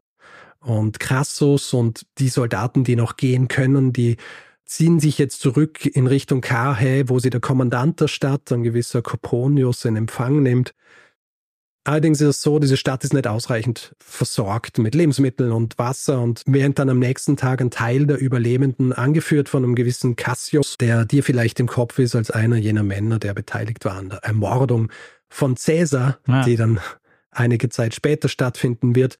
Und 0.59 0.99
Crassus 0.99 1.73
und 1.73 2.05
die 2.17 2.29
Soldaten, 2.29 2.83
die 2.83 2.95
noch 2.95 3.17
gehen 3.17 3.47
können, 3.47 3.93
die 3.93 4.17
ziehen 4.65 4.99
sich 4.99 5.17
jetzt 5.17 5.41
zurück 5.41 5.85
in 5.85 6.05
Richtung 6.05 6.41
Karhae, 6.41 7.07
wo 7.07 7.19
sie 7.19 7.29
der 7.29 7.39
Kommandant 7.39 8.01
der 8.01 8.07
Stadt, 8.07 8.51
ein 8.51 8.63
gewisser 8.63 9.01
Coponius, 9.01 9.85
in 9.85 9.95
Empfang 9.95 10.43
nimmt. 10.43 10.73
Allerdings 11.89 12.21
ist 12.21 12.27
es 12.27 12.41
so, 12.43 12.59
diese 12.59 12.77
Stadt 12.77 13.03
ist 13.03 13.15
nicht 13.15 13.25
ausreichend 13.25 13.95
versorgt 13.97 14.77
mit 14.77 14.93
Lebensmitteln 14.93 15.51
und 15.51 15.79
Wasser 15.79 16.21
und 16.21 16.43
während 16.45 16.77
dann 16.77 16.87
am 16.87 16.99
nächsten 16.99 17.35
Tag 17.35 17.61
ein 17.61 17.71
Teil 17.71 18.05
der 18.05 18.19
Überlebenden, 18.19 18.93
angeführt 18.93 19.49
von 19.49 19.63
einem 19.63 19.73
gewissen 19.73 20.15
Cassius, 20.15 20.77
der 20.77 21.05
dir 21.05 21.23
vielleicht 21.23 21.59
im 21.59 21.65
Kopf 21.65 21.97
ist 21.97 22.15
als 22.15 22.29
einer 22.29 22.57
jener 22.57 22.83
Männer, 22.83 23.17
der 23.17 23.33
beteiligt 23.33 23.85
war 23.85 23.95
an 23.95 24.09
der 24.09 24.19
Ermordung 24.19 24.91
von 25.29 25.55
Caesar, 25.55 26.19
ja. 26.27 26.43
die 26.43 26.57
dann 26.57 26.79
einige 27.31 27.69
Zeit 27.69 27.95
später 27.95 28.29
stattfinden 28.29 28.93
wird, 28.93 29.17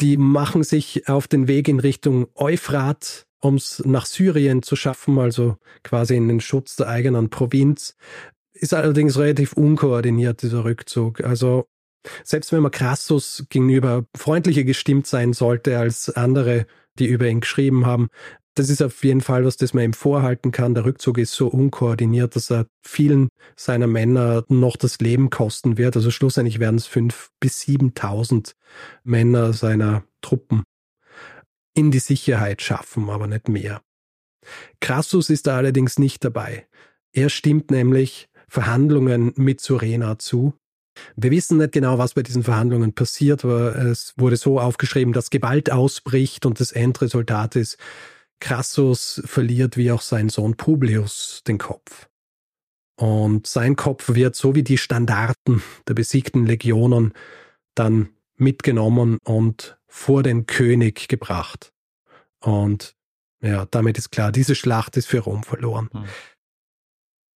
die 0.00 0.16
machen 0.16 0.62
sich 0.62 1.10
auf 1.10 1.28
den 1.28 1.46
Weg 1.46 1.68
in 1.68 1.78
Richtung 1.78 2.26
Euphrat, 2.36 3.26
um 3.40 3.56
es 3.56 3.82
nach 3.84 4.06
Syrien 4.06 4.62
zu 4.62 4.76
schaffen, 4.76 5.18
also 5.18 5.58
quasi 5.82 6.16
in 6.16 6.28
den 6.28 6.40
Schutz 6.40 6.76
der 6.76 6.88
eigenen 6.88 7.28
Provinz. 7.28 7.96
Ist 8.58 8.74
allerdings 8.74 9.18
relativ 9.18 9.52
unkoordiniert, 9.52 10.42
dieser 10.42 10.64
Rückzug. 10.64 11.22
Also 11.22 11.66
selbst 12.24 12.52
wenn 12.52 12.62
man 12.62 12.70
Crassus 12.70 13.46
gegenüber 13.48 14.06
freundlicher 14.16 14.64
gestimmt 14.64 15.06
sein 15.06 15.32
sollte 15.32 15.78
als 15.78 16.10
andere, 16.10 16.66
die 16.98 17.06
über 17.06 17.26
ihn 17.26 17.40
geschrieben 17.40 17.86
haben, 17.86 18.08
das 18.54 18.70
ist 18.70 18.82
auf 18.82 19.04
jeden 19.04 19.20
Fall 19.20 19.44
was, 19.44 19.58
das 19.58 19.74
man 19.74 19.84
ihm 19.84 19.92
vorhalten 19.92 20.50
kann. 20.50 20.74
Der 20.74 20.86
Rückzug 20.86 21.18
ist 21.18 21.32
so 21.32 21.48
unkoordiniert, 21.48 22.34
dass 22.36 22.50
er 22.50 22.66
vielen 22.82 23.28
seiner 23.54 23.86
Männer 23.86 24.44
noch 24.48 24.76
das 24.76 24.98
Leben 24.98 25.28
kosten 25.28 25.76
wird. 25.76 25.94
Also 25.94 26.10
schlussendlich 26.10 26.58
werden 26.58 26.76
es 26.76 26.86
fünf 26.86 27.30
bis 27.38 27.60
siebentausend 27.60 28.56
Männer 29.04 29.52
seiner 29.52 30.04
Truppen 30.22 30.62
in 31.74 31.90
die 31.90 31.98
Sicherheit 31.98 32.62
schaffen, 32.62 33.10
aber 33.10 33.26
nicht 33.26 33.48
mehr. 33.48 33.82
Crassus 34.80 35.28
ist 35.28 35.46
da 35.46 35.58
allerdings 35.58 35.98
nicht 35.98 36.24
dabei. 36.24 36.66
Er 37.12 37.28
stimmt 37.28 37.70
nämlich 37.70 38.28
Verhandlungen 38.48 39.32
mit 39.36 39.60
Surena 39.60 40.18
zu. 40.18 40.54
Wir 41.14 41.30
wissen 41.30 41.58
nicht 41.58 41.72
genau, 41.72 41.98
was 41.98 42.14
bei 42.14 42.22
diesen 42.22 42.42
Verhandlungen 42.42 42.94
passiert, 42.94 43.44
aber 43.44 43.76
es 43.76 44.14
wurde 44.16 44.36
so 44.36 44.58
aufgeschrieben, 44.58 45.12
dass 45.12 45.30
Gewalt 45.30 45.70
ausbricht 45.70 46.46
und 46.46 46.58
das 46.60 46.72
Endresultat 46.72 47.56
ist, 47.56 47.76
Crassus 48.40 49.22
verliert 49.24 49.76
wie 49.76 49.90
auch 49.90 50.02
sein 50.02 50.28
Sohn 50.28 50.56
Publius 50.56 51.42
den 51.46 51.58
Kopf. 51.58 52.08
Und 52.98 53.46
sein 53.46 53.76
Kopf 53.76 54.14
wird 54.14 54.36
so 54.36 54.54
wie 54.54 54.62
die 54.62 54.78
Standarten 54.78 55.62
der 55.86 55.94
besiegten 55.94 56.46
Legionen 56.46 57.12
dann 57.74 58.10
mitgenommen 58.36 59.18
und 59.24 59.78
vor 59.86 60.22
den 60.22 60.46
König 60.46 61.08
gebracht. 61.08 61.72
Und 62.40 62.94
ja, 63.42 63.66
damit 63.66 63.98
ist 63.98 64.10
klar, 64.10 64.32
diese 64.32 64.54
Schlacht 64.54 64.96
ist 64.96 65.06
für 65.06 65.20
Rom 65.20 65.42
verloren. 65.42 65.90
Hm. 65.92 66.04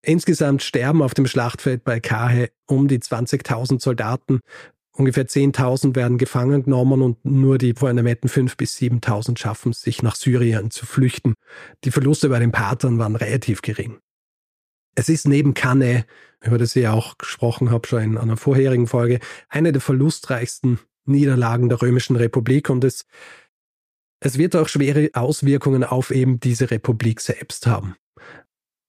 Insgesamt 0.03 0.63
sterben 0.63 1.03
auf 1.03 1.15
dem 1.15 1.27
Schlachtfeld 1.27 1.85
bei 1.85 2.01
Kahe 2.01 2.51
um 2.67 2.89
die 2.89 2.99
20.000 2.99 3.81
Soldaten. 3.81 4.41
Ungefähr 4.93 5.27
10.000 5.27 5.95
werden 5.95 6.19
gefangen 6.19 6.65
genommen 6.65 7.03
und 7.03 7.25
nur 7.25 7.59
die 7.59 7.75
Vornemetten 7.75 8.29
5.000 8.29 8.57
bis 8.57 8.77
7.000 8.79 9.39
schaffen 9.39 9.73
sich 9.73 10.03
nach 10.03 10.17
Syrien 10.17 10.71
zu 10.71 10.87
flüchten. 10.87 11.35
Die 11.85 11.91
Verluste 11.91 12.29
bei 12.29 12.39
den 12.39 12.53
Patern 12.53 12.99
waren 12.99 13.17
relativ 13.17 13.63
gering. 13.63 13.99
Es 14.95 15.09
ist 15.09 15.29
neben 15.29 15.55
Cannae, 15.55 16.05
über 16.43 16.59
das 16.59 16.75
ich 16.75 16.89
auch 16.89 17.17
gesprochen 17.19 17.71
habe, 17.71 17.87
schon 17.87 18.03
in 18.03 18.19
einer 18.19 18.37
vorherigen 18.37 18.87
Folge, 18.87 19.21
eine 19.49 19.73
der 19.73 19.81
verlustreichsten 19.81 20.81
Niederlagen 21.05 21.69
der 21.69 21.81
Römischen 21.81 22.17
Republik 22.17 22.71
und 22.71 22.85
es, 22.85 23.07
es 24.21 24.39
wird 24.39 24.57
auch 24.57 24.69
schwere 24.69 25.11
Auswirkungen 25.15 25.85
auf 25.85 26.11
eben 26.11 26.41
diese 26.41 26.71
Republik 26.71 27.21
selbst 27.21 27.67
haben. 27.67 27.97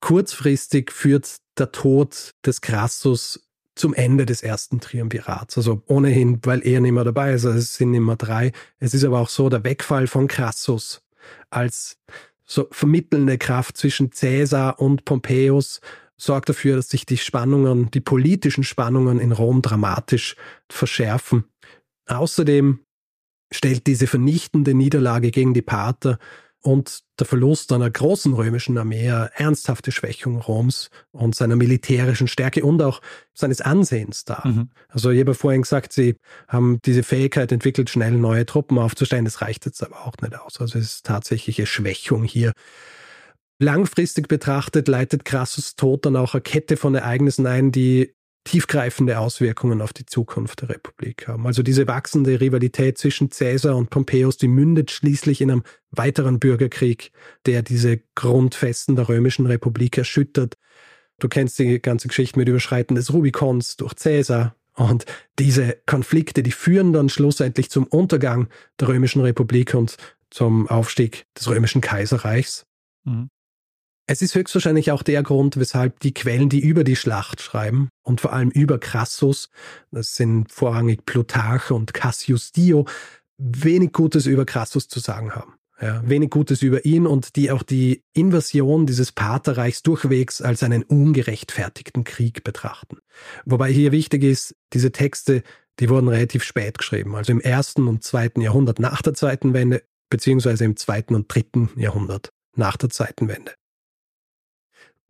Kurzfristig 0.01 0.91
führt 0.91 1.37
der 1.57 1.71
Tod 1.71 2.31
des 2.45 2.61
Crassus 2.61 3.47
zum 3.75 3.93
Ende 3.93 4.25
des 4.25 4.43
ersten 4.43 4.79
Triumvirats. 4.79 5.57
Also 5.57 5.83
ohnehin, 5.87 6.39
weil 6.43 6.65
er 6.65 6.81
nicht 6.81 6.91
mehr 6.91 7.03
dabei 7.03 7.33
ist, 7.33 7.45
also 7.45 7.57
es 7.57 7.75
sind 7.75 7.93
immer 7.93 8.15
drei. 8.15 8.51
Es 8.79 8.93
ist 8.93 9.03
aber 9.03 9.19
auch 9.19 9.29
so, 9.29 9.49
der 9.49 9.63
Wegfall 9.63 10.07
von 10.07 10.27
Crassus 10.27 11.01
als 11.49 11.97
so 12.43 12.67
vermittelnde 12.71 13.37
Kraft 13.37 13.77
zwischen 13.77 14.09
Caesar 14.09 14.79
und 14.79 15.05
Pompeius 15.05 15.79
sorgt 16.17 16.49
dafür, 16.49 16.75
dass 16.75 16.89
sich 16.89 17.05
die 17.05 17.17
Spannungen, 17.17 17.89
die 17.91 18.01
politischen 18.01 18.63
Spannungen 18.63 19.19
in 19.19 19.31
Rom 19.31 19.61
dramatisch 19.61 20.35
verschärfen. 20.69 21.45
Außerdem 22.07 22.79
stellt 23.51 23.87
diese 23.87 24.07
vernichtende 24.07 24.73
Niederlage 24.73 25.31
gegen 25.31 25.53
die 25.53 25.61
Pater 25.61 26.19
und 26.61 27.01
der 27.19 27.25
Verlust 27.25 27.71
einer 27.71 27.89
großen 27.89 28.33
römischen 28.33 28.77
Armee 28.77 29.07
ernsthafte 29.33 29.91
Schwächung 29.91 30.37
Roms 30.37 30.89
und 31.11 31.35
seiner 31.35 31.55
militärischen 31.55 32.27
Stärke 32.27 32.63
und 32.63 32.81
auch 32.81 33.01
seines 33.33 33.61
Ansehens 33.61 34.25
dar. 34.25 34.47
Mhm. 34.47 34.69
Also 34.87 35.09
ich 35.09 35.19
habe 35.19 35.33
vorhin 35.33 35.63
gesagt, 35.63 35.93
sie 35.93 36.15
haben 36.47 36.79
diese 36.85 37.03
Fähigkeit 37.03 37.51
entwickelt, 37.51 37.89
schnell 37.89 38.11
neue 38.11 38.45
Truppen 38.45 38.77
aufzustellen. 38.77 39.25
Das 39.25 39.41
reicht 39.41 39.65
jetzt 39.65 39.83
aber 39.83 40.05
auch 40.05 40.15
nicht 40.21 40.39
aus. 40.39 40.59
Also 40.59 40.77
es 40.77 40.85
ist 40.85 41.05
tatsächliche 41.05 41.65
Schwächung 41.65 42.23
hier. 42.23 42.53
Langfristig 43.59 44.27
betrachtet 44.27 44.87
leitet 44.87 45.25
Crassus 45.25 45.75
Tod 45.75 46.05
dann 46.05 46.15
auch 46.15 46.33
eine 46.33 46.41
Kette 46.41 46.77
von 46.77 46.95
Ereignissen 46.95 47.45
ein, 47.45 47.71
die 47.71 48.13
tiefgreifende 48.43 49.19
Auswirkungen 49.19 49.81
auf 49.81 49.93
die 49.93 50.05
Zukunft 50.05 50.61
der 50.61 50.69
Republik 50.69 51.27
haben. 51.27 51.45
Also 51.45 51.61
diese 51.63 51.87
wachsende 51.87 52.41
Rivalität 52.41 52.97
zwischen 52.97 53.29
Caesar 53.29 53.75
und 53.75 53.89
Pompeius, 53.89 54.37
die 54.37 54.47
mündet 54.47 54.91
schließlich 54.91 55.41
in 55.41 55.51
einem 55.51 55.63
weiteren 55.91 56.39
Bürgerkrieg, 56.39 57.11
der 57.45 57.61
diese 57.61 57.99
Grundfesten 58.15 58.95
der 58.95 59.09
römischen 59.09 59.45
Republik 59.45 59.97
erschüttert. 59.97 60.57
Du 61.19 61.29
kennst 61.29 61.59
die 61.59 61.79
ganze 61.79 62.07
Geschichte 62.07 62.39
mit 62.39 62.49
Überschreiten 62.49 62.95
des 62.95 63.13
Rubikons 63.13 63.77
durch 63.77 63.95
Caesar. 63.95 64.55
Und 64.73 65.05
diese 65.37 65.77
Konflikte, 65.85 66.41
die 66.41 66.51
führen 66.51 66.93
dann 66.93 67.09
schlussendlich 67.09 67.69
zum 67.69 67.85
Untergang 67.85 68.47
der 68.79 68.87
römischen 68.87 69.21
Republik 69.21 69.75
und 69.75 69.97
zum 70.31 70.67
Aufstieg 70.67 71.25
des 71.37 71.47
römischen 71.49 71.81
Kaiserreichs. 71.81 72.65
Mhm. 73.03 73.29
Es 74.11 74.21
ist 74.21 74.35
höchstwahrscheinlich 74.35 74.91
auch 74.91 75.03
der 75.03 75.23
Grund, 75.23 75.55
weshalb 75.55 76.01
die 76.01 76.13
Quellen, 76.13 76.49
die 76.49 76.59
über 76.59 76.83
die 76.83 76.97
Schlacht 76.97 77.41
schreiben 77.41 77.87
und 78.03 78.19
vor 78.19 78.33
allem 78.33 78.49
über 78.49 78.77
Crassus, 78.77 79.49
das 79.89 80.15
sind 80.17 80.51
vorrangig 80.51 81.05
Plutarch 81.05 81.71
und 81.71 81.93
Cassius 81.93 82.51
Dio, 82.51 82.85
wenig 83.37 83.93
Gutes 83.93 84.25
über 84.25 84.45
Crassus 84.45 84.89
zu 84.89 84.99
sagen 84.99 85.33
haben. 85.33 85.53
Ja, 85.81 86.03
wenig 86.05 86.29
Gutes 86.29 86.61
über 86.61 86.83
ihn 86.83 87.07
und 87.07 87.37
die 87.37 87.51
auch 87.51 87.63
die 87.63 88.03
Invasion 88.11 88.85
dieses 88.85 89.13
Paterreichs 89.13 89.81
durchwegs 89.81 90.41
als 90.41 90.61
einen 90.61 90.83
ungerechtfertigten 90.83 92.03
Krieg 92.03 92.43
betrachten. 92.43 92.97
Wobei 93.45 93.71
hier 93.71 93.93
wichtig 93.93 94.23
ist, 94.23 94.57
diese 94.73 94.91
Texte, 94.91 95.41
die 95.79 95.87
wurden 95.87 96.09
relativ 96.09 96.43
spät 96.43 96.79
geschrieben, 96.79 97.15
also 97.15 97.31
im 97.31 97.39
ersten 97.39 97.87
und 97.87 98.03
zweiten 98.03 98.41
Jahrhundert 98.41 98.77
nach 98.77 99.01
der 99.01 99.13
Zeitenwende, 99.13 99.83
beziehungsweise 100.09 100.65
im 100.65 100.75
zweiten 100.75 101.15
und 101.15 101.33
dritten 101.33 101.69
Jahrhundert 101.77 102.33
nach 102.57 102.75
der 102.75 102.89
Zeitenwende. 102.89 103.53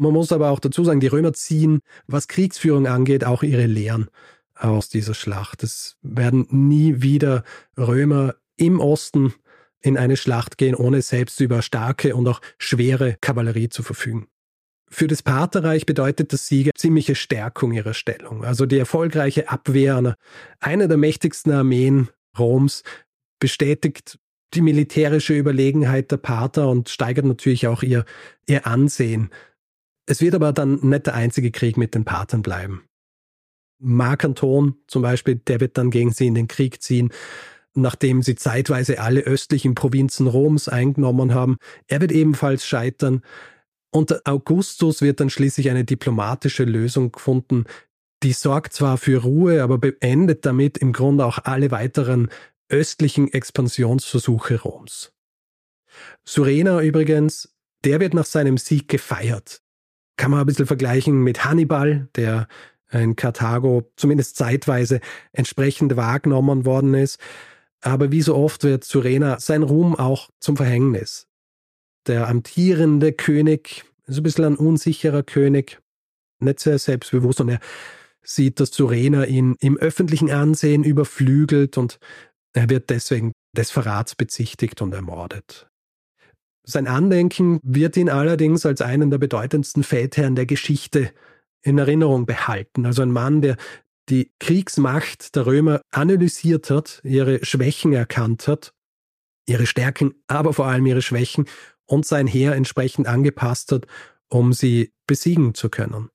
Man 0.01 0.13
muss 0.13 0.31
aber 0.31 0.49
auch 0.49 0.59
dazu 0.59 0.83
sagen, 0.83 0.99
die 0.99 1.05
Römer 1.05 1.31
ziehen, 1.31 1.81
was 2.07 2.27
Kriegsführung 2.27 2.87
angeht, 2.87 3.23
auch 3.23 3.43
ihre 3.43 3.67
Lehren 3.67 4.09
aus 4.55 4.89
dieser 4.89 5.13
Schlacht. 5.13 5.61
Es 5.61 5.97
werden 6.01 6.47
nie 6.49 7.03
wieder 7.03 7.43
Römer 7.77 8.33
im 8.57 8.79
Osten 8.79 9.35
in 9.79 9.97
eine 9.97 10.17
Schlacht 10.17 10.57
gehen, 10.57 10.73
ohne 10.73 11.03
selbst 11.03 11.39
über 11.39 11.61
starke 11.61 12.15
und 12.15 12.27
auch 12.27 12.41
schwere 12.57 13.15
Kavallerie 13.21 13.69
zu 13.69 13.83
verfügen. 13.83 14.25
Für 14.89 15.05
das 15.05 15.21
Partherreich 15.21 15.85
bedeutet 15.85 16.33
das 16.33 16.47
Siege 16.47 16.71
ziemliche 16.75 17.13
Stärkung 17.13 17.71
ihrer 17.71 17.93
Stellung. 17.93 18.43
Also 18.43 18.65
die 18.65 18.79
erfolgreiche 18.79 19.49
Abwehr 19.49 19.97
einer, 19.97 20.15
einer 20.59 20.87
der 20.87 20.97
mächtigsten 20.97 21.51
Armeen 21.51 22.09
Roms 22.39 22.81
bestätigt 23.37 24.17
die 24.55 24.61
militärische 24.61 25.37
Überlegenheit 25.37 26.11
der 26.11 26.17
Parther 26.17 26.67
und 26.67 26.89
steigert 26.89 27.25
natürlich 27.25 27.67
auch 27.67 27.83
ihr, 27.83 28.03
ihr 28.47 28.65
Ansehen. 28.65 29.29
Es 30.11 30.19
wird 30.19 30.35
aber 30.35 30.51
dann 30.51 30.77
nicht 30.81 31.05
der 31.05 31.13
einzige 31.13 31.51
Krieg 31.51 31.77
mit 31.77 31.95
den 31.95 32.03
Parthern 32.03 32.41
bleiben. 32.41 32.83
Mark 33.79 34.25
Anton 34.25 34.75
zum 34.85 35.03
Beispiel, 35.03 35.35
der 35.35 35.61
wird 35.61 35.77
dann 35.77 35.89
gegen 35.89 36.11
sie 36.11 36.27
in 36.27 36.35
den 36.35 36.49
Krieg 36.49 36.83
ziehen, 36.83 37.13
nachdem 37.75 38.21
sie 38.21 38.35
zeitweise 38.35 38.99
alle 38.99 39.21
östlichen 39.21 39.73
Provinzen 39.73 40.27
Roms 40.27 40.67
eingenommen 40.67 41.33
haben. 41.33 41.59
Er 41.87 42.01
wird 42.01 42.11
ebenfalls 42.11 42.65
scheitern. 42.65 43.21
Unter 43.89 44.19
Augustus 44.25 45.01
wird 45.01 45.21
dann 45.21 45.29
schließlich 45.29 45.69
eine 45.69 45.85
diplomatische 45.85 46.65
Lösung 46.65 47.13
gefunden, 47.13 47.63
die 48.21 48.33
sorgt 48.33 48.73
zwar 48.73 48.97
für 48.97 49.21
Ruhe, 49.21 49.63
aber 49.63 49.77
beendet 49.77 50.45
damit 50.45 50.77
im 50.77 50.91
Grunde 50.91 51.25
auch 51.25 51.37
alle 51.45 51.71
weiteren 51.71 52.29
östlichen 52.67 53.31
Expansionsversuche 53.31 54.59
Roms. 54.59 55.13
Surena 56.25 56.81
übrigens, 56.81 57.55
der 57.85 58.01
wird 58.01 58.13
nach 58.13 58.25
seinem 58.25 58.57
Sieg 58.57 58.89
gefeiert 58.89 59.60
kann 60.21 60.29
man 60.29 60.39
ein 60.41 60.45
bisschen 60.45 60.67
vergleichen 60.67 61.23
mit 61.23 61.45
Hannibal, 61.45 62.07
der 62.15 62.47
in 62.91 63.15
Karthago 63.15 63.91
zumindest 63.95 64.35
zeitweise 64.35 64.99
entsprechend 65.31 65.95
wahrgenommen 65.95 66.63
worden 66.63 66.93
ist. 66.93 67.19
Aber 67.81 68.11
wie 68.11 68.21
so 68.21 68.35
oft 68.35 68.63
wird 68.63 68.83
Surena 68.83 69.39
sein 69.39 69.63
Ruhm 69.63 69.95
auch 69.95 70.29
zum 70.39 70.57
Verhängnis. 70.57 71.25
Der 72.05 72.27
amtierende 72.27 73.13
König 73.13 73.83
ist 74.05 74.17
ein 74.17 74.23
bisschen 74.23 74.45
ein 74.45 74.57
unsicherer 74.57 75.23
König, 75.23 75.81
nicht 76.37 76.59
sehr 76.59 76.77
selbstbewusst 76.77 77.41
und 77.41 77.49
er 77.49 77.59
sieht, 78.21 78.59
dass 78.59 78.69
Surena 78.69 79.25
ihn 79.25 79.55
im 79.59 79.75
öffentlichen 79.75 80.29
Ansehen 80.29 80.83
überflügelt 80.83 81.79
und 81.79 81.97
er 82.53 82.69
wird 82.69 82.91
deswegen 82.91 83.31
des 83.57 83.71
Verrats 83.71 84.13
bezichtigt 84.13 84.83
und 84.83 84.93
ermordet. 84.93 85.70
Sein 86.63 86.87
Andenken 86.87 87.59
wird 87.63 87.97
ihn 87.97 88.09
allerdings 88.09 88.65
als 88.65 88.81
einen 88.81 89.09
der 89.09 89.17
bedeutendsten 89.17 89.83
Feldherren 89.83 90.35
der 90.35 90.45
Geschichte 90.45 91.11
in 91.63 91.77
Erinnerung 91.77 92.25
behalten. 92.25 92.85
Also 92.85 93.01
ein 93.01 93.11
Mann, 93.11 93.41
der 93.41 93.57
die 94.09 94.31
Kriegsmacht 94.39 95.35
der 95.35 95.45
Römer 95.45 95.81
analysiert 95.91 96.69
hat, 96.69 97.01
ihre 97.03 97.43
Schwächen 97.45 97.93
erkannt 97.93 98.47
hat, 98.47 98.73
ihre 99.47 99.65
Stärken, 99.65 100.13
aber 100.27 100.53
vor 100.53 100.65
allem 100.65 100.85
ihre 100.85 101.01
Schwächen 101.01 101.45
und 101.85 102.05
sein 102.05 102.27
Heer 102.27 102.53
entsprechend 102.53 103.07
angepasst 103.07 103.71
hat, 103.71 103.85
um 104.27 104.53
sie 104.53 104.93
besiegen 105.07 105.53
zu 105.53 105.69
können. 105.69 106.09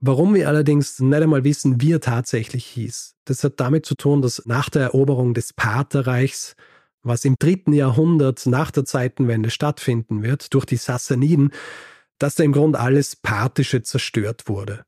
Warum 0.00 0.34
wir 0.34 0.48
allerdings 0.48 1.00
nicht 1.00 1.22
einmal 1.22 1.44
wissen, 1.44 1.80
wie 1.80 1.92
er 1.92 2.00
tatsächlich 2.00 2.66
hieß, 2.66 3.16
das 3.24 3.42
hat 3.42 3.58
damit 3.58 3.86
zu 3.86 3.94
tun, 3.94 4.22
dass 4.22 4.42
nach 4.44 4.68
der 4.68 4.82
Eroberung 4.82 5.34
des 5.34 5.52
Partherreichs 5.52 6.54
was 7.06 7.24
im 7.24 7.36
dritten 7.38 7.72
Jahrhundert 7.72 8.46
nach 8.46 8.70
der 8.70 8.84
Zeitenwende 8.84 9.50
stattfinden 9.50 10.22
wird, 10.22 10.52
durch 10.54 10.64
die 10.64 10.76
Sassaniden, 10.76 11.52
dass 12.18 12.34
da 12.34 12.44
im 12.44 12.52
Grunde 12.52 12.80
alles 12.80 13.16
Parthische 13.16 13.82
zerstört 13.82 14.48
wurde. 14.48 14.84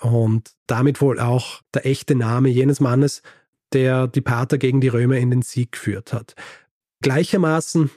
Und 0.00 0.52
damit 0.66 1.00
wohl 1.00 1.20
auch 1.20 1.60
der 1.74 1.86
echte 1.86 2.14
Name 2.14 2.48
jenes 2.48 2.80
Mannes, 2.80 3.22
der 3.72 4.06
die 4.06 4.22
Parther 4.22 4.58
gegen 4.58 4.80
die 4.80 4.88
Römer 4.88 5.16
in 5.16 5.30
den 5.30 5.42
Sieg 5.42 5.72
geführt 5.72 6.12
hat. 6.12 6.34
Gleichermaßen 7.02 7.90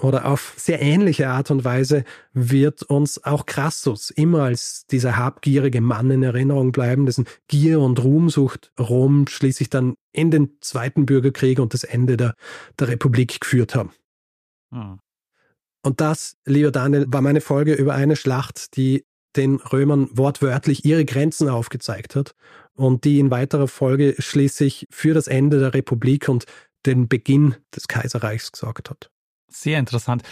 oder 0.00 0.26
auf 0.26 0.54
sehr 0.56 0.82
ähnliche 0.82 1.28
Art 1.28 1.50
und 1.50 1.64
Weise 1.64 2.04
wird 2.32 2.82
uns 2.82 3.24
auch 3.24 3.46
Crassus 3.46 4.10
immer 4.10 4.42
als 4.42 4.86
dieser 4.86 5.16
habgierige 5.16 5.80
Mann 5.80 6.10
in 6.10 6.22
Erinnerung 6.22 6.72
bleiben, 6.72 7.06
dessen 7.06 7.26
Gier 7.48 7.80
und 7.80 8.02
Ruhmsucht 8.02 8.72
Rom 8.78 9.26
schließlich 9.26 9.70
dann 9.70 9.94
in 10.12 10.30
den 10.30 10.58
Zweiten 10.60 11.06
Bürgerkrieg 11.06 11.58
und 11.58 11.72
das 11.72 11.84
Ende 11.84 12.16
der, 12.16 12.34
der 12.78 12.88
Republik 12.88 13.40
geführt 13.40 13.74
haben. 13.74 13.90
Hm. 14.70 14.98
Und 15.82 16.00
das, 16.00 16.36
lieber 16.44 16.72
Daniel, 16.72 17.06
war 17.08 17.22
meine 17.22 17.40
Folge 17.40 17.74
über 17.74 17.94
eine 17.94 18.16
Schlacht, 18.16 18.76
die 18.76 19.04
den 19.36 19.56
Römern 19.56 20.08
wortwörtlich 20.12 20.84
ihre 20.84 21.04
Grenzen 21.04 21.48
aufgezeigt 21.48 22.16
hat 22.16 22.34
und 22.74 23.04
die 23.04 23.18
in 23.18 23.30
weiterer 23.30 23.68
Folge 23.68 24.14
schließlich 24.18 24.86
für 24.90 25.14
das 25.14 25.26
Ende 25.26 25.60
der 25.60 25.74
Republik 25.74 26.28
und 26.28 26.44
den 26.86 27.08
Beginn 27.08 27.54
des 27.74 27.88
Kaiserreichs 27.88 28.52
gesorgt 28.52 28.90
hat. 28.90 29.10
Sehr 29.48 29.78
interessant. 29.78 30.22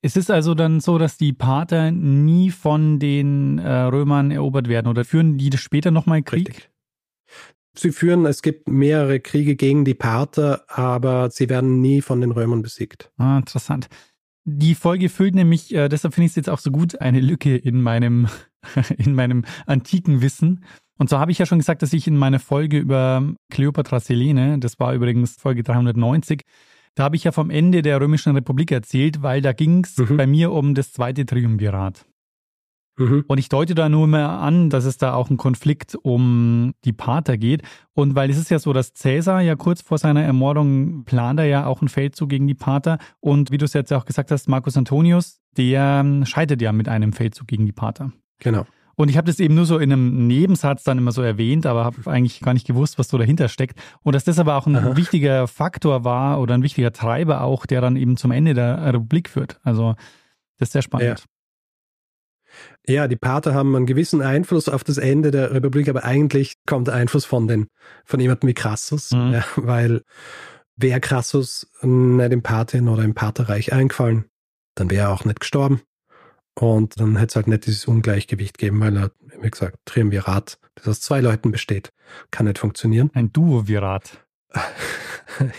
Es 0.00 0.16
ist 0.16 0.30
also 0.30 0.54
dann 0.54 0.80
so, 0.80 0.96
dass 0.98 1.16
die 1.16 1.32
Pater 1.32 1.90
nie 1.90 2.50
von 2.50 2.98
den 3.00 3.58
äh, 3.58 3.68
Römern 3.68 4.30
erobert 4.30 4.68
werden 4.68 4.86
oder 4.86 5.04
führen 5.04 5.38
die 5.38 5.56
später 5.56 5.90
nochmal 5.90 6.22
Krieg? 6.22 6.48
Richtig. 6.48 6.70
Sie 7.74 7.92
führen, 7.92 8.26
es 8.26 8.42
gibt 8.42 8.68
mehrere 8.68 9.20
Kriege 9.20 9.54
gegen 9.54 9.84
die 9.84 9.94
Pater, 9.94 10.64
aber 10.68 11.30
sie 11.30 11.48
werden 11.48 11.80
nie 11.80 12.00
von 12.00 12.20
den 12.20 12.32
Römern 12.32 12.62
besiegt. 12.62 13.12
Ah, 13.18 13.38
interessant. 13.38 13.88
Die 14.44 14.74
Folge 14.74 15.08
füllt 15.08 15.34
nämlich, 15.34 15.72
äh, 15.74 15.88
deshalb 15.88 16.14
finde 16.14 16.26
ich 16.26 16.32
es 16.32 16.36
jetzt 16.36 16.50
auch 16.50 16.58
so 16.58 16.70
gut, 16.70 17.00
eine 17.00 17.20
Lücke 17.20 17.56
in 17.56 17.80
meinem, 17.80 18.28
in 18.98 19.14
meinem 19.14 19.44
antiken 19.66 20.22
Wissen. 20.22 20.64
Und 20.96 21.08
so 21.08 21.18
habe 21.18 21.30
ich 21.30 21.38
ja 21.38 21.46
schon 21.46 21.58
gesagt, 21.58 21.82
dass 21.82 21.92
ich 21.92 22.08
in 22.08 22.16
meiner 22.16 22.40
Folge 22.40 22.78
über 22.78 23.34
Kleopatra 23.50 24.00
Selene, 24.00 24.58
das 24.58 24.80
war 24.80 24.94
übrigens 24.94 25.36
Folge 25.36 25.62
390, 25.62 26.42
da 26.98 27.04
habe 27.04 27.14
ich 27.14 27.22
ja 27.22 27.30
vom 27.30 27.50
Ende 27.50 27.82
der 27.82 28.00
Römischen 28.00 28.34
Republik 28.34 28.72
erzählt, 28.72 29.22
weil 29.22 29.40
da 29.40 29.52
ging 29.52 29.84
es 29.84 29.96
mhm. 29.96 30.16
bei 30.16 30.26
mir 30.26 30.50
um 30.50 30.74
das 30.74 30.92
zweite 30.92 31.24
Triumvirat. 31.24 32.04
Mhm. 32.98 33.24
Und 33.28 33.38
ich 33.38 33.48
deute 33.48 33.76
da 33.76 33.88
nur 33.88 34.08
mehr 34.08 34.28
an, 34.28 34.68
dass 34.68 34.84
es 34.84 34.98
da 34.98 35.14
auch 35.14 35.28
einen 35.28 35.36
Konflikt 35.36 35.94
um 35.94 36.74
die 36.84 36.92
Pater 36.92 37.38
geht. 37.38 37.62
Und 37.92 38.16
weil 38.16 38.30
es 38.30 38.36
ist 38.36 38.50
ja 38.50 38.58
so, 38.58 38.72
dass 38.72 38.94
Cäsar 38.94 39.40
ja 39.40 39.54
kurz 39.54 39.80
vor 39.80 39.98
seiner 39.98 40.24
Ermordung 40.24 41.04
plant 41.04 41.38
er 41.38 41.46
ja 41.46 41.66
auch 41.66 41.80
einen 41.80 41.88
Feldzug 41.88 42.30
gegen 42.30 42.48
die 42.48 42.56
Pater. 42.56 42.98
Und 43.20 43.52
wie 43.52 43.58
du 43.58 43.64
es 43.64 43.74
jetzt 43.74 43.92
auch 43.92 44.04
gesagt 44.04 44.32
hast, 44.32 44.48
Marcus 44.48 44.76
Antonius, 44.76 45.40
der 45.56 46.04
scheitert 46.24 46.60
ja 46.60 46.72
mit 46.72 46.88
einem 46.88 47.12
Feldzug 47.12 47.46
gegen 47.46 47.64
die 47.64 47.72
Pater. 47.72 48.12
Genau. 48.40 48.66
Und 48.98 49.08
ich 49.08 49.16
habe 49.16 49.28
das 49.28 49.38
eben 49.38 49.54
nur 49.54 49.64
so 49.64 49.78
in 49.78 49.92
einem 49.92 50.26
Nebensatz 50.26 50.82
dann 50.82 50.98
immer 50.98 51.12
so 51.12 51.22
erwähnt, 51.22 51.66
aber 51.66 51.84
habe 51.84 52.10
eigentlich 52.10 52.40
gar 52.40 52.52
nicht 52.52 52.66
gewusst, 52.66 52.98
was 52.98 53.06
so 53.06 53.16
dahinter 53.16 53.46
steckt. 53.46 53.78
Und 54.02 54.16
dass 54.16 54.24
das 54.24 54.40
aber 54.40 54.56
auch 54.56 54.66
ein 54.66 54.74
Aha. 54.74 54.96
wichtiger 54.96 55.46
Faktor 55.46 56.02
war 56.02 56.40
oder 56.40 56.54
ein 56.54 56.64
wichtiger 56.64 56.92
Treiber 56.92 57.42
auch, 57.42 57.64
der 57.64 57.80
dann 57.80 57.94
eben 57.94 58.16
zum 58.16 58.32
Ende 58.32 58.54
der 58.54 58.92
Republik 58.92 59.28
führt. 59.28 59.60
Also 59.62 59.94
das 60.58 60.70
ist 60.70 60.72
sehr 60.72 60.82
spannend. 60.82 61.26
Ja. 62.88 62.94
ja 62.94 63.08
die 63.08 63.14
Pater 63.14 63.54
haben 63.54 63.76
einen 63.76 63.86
gewissen 63.86 64.20
Einfluss 64.20 64.68
auf 64.68 64.82
das 64.82 64.98
Ende 64.98 65.30
der 65.30 65.52
Republik, 65.54 65.88
aber 65.88 66.02
eigentlich 66.02 66.54
kommt 66.66 66.88
der 66.88 66.94
Einfluss 66.94 67.24
von 67.24 67.46
den, 67.46 67.68
von 68.04 68.18
jemandem 68.18 68.48
wie 68.48 68.54
Crassus, 68.54 69.12
mhm. 69.12 69.32
ja, 69.32 69.44
weil 69.54 70.02
wäre 70.74 70.98
Crassus 70.98 71.70
nicht 71.82 72.32
im 72.32 72.42
Pathen 72.42 72.88
oder 72.88 73.04
im 73.04 73.14
Paterreich 73.14 73.72
eingefallen, 73.72 74.24
dann 74.74 74.90
wäre 74.90 75.06
er 75.06 75.12
auch 75.12 75.24
nicht 75.24 75.38
gestorben. 75.38 75.82
Und 76.60 76.98
dann 77.00 77.16
hätte 77.16 77.30
es 77.30 77.36
halt 77.36 77.46
nicht 77.46 77.66
dieses 77.66 77.86
Ungleichgewicht 77.86 78.58
geben, 78.58 78.80
weil 78.80 78.96
er 78.96 79.10
wie 79.42 79.50
gesagt, 79.50 79.78
Triumvirat, 79.84 80.58
das 80.74 80.88
aus 80.88 81.00
zwei 81.00 81.20
Leuten 81.20 81.50
besteht, 81.50 81.92
kann 82.30 82.46
nicht 82.46 82.58
funktionieren. 82.58 83.10
Ein 83.14 83.32
Duovirat. 83.32 84.24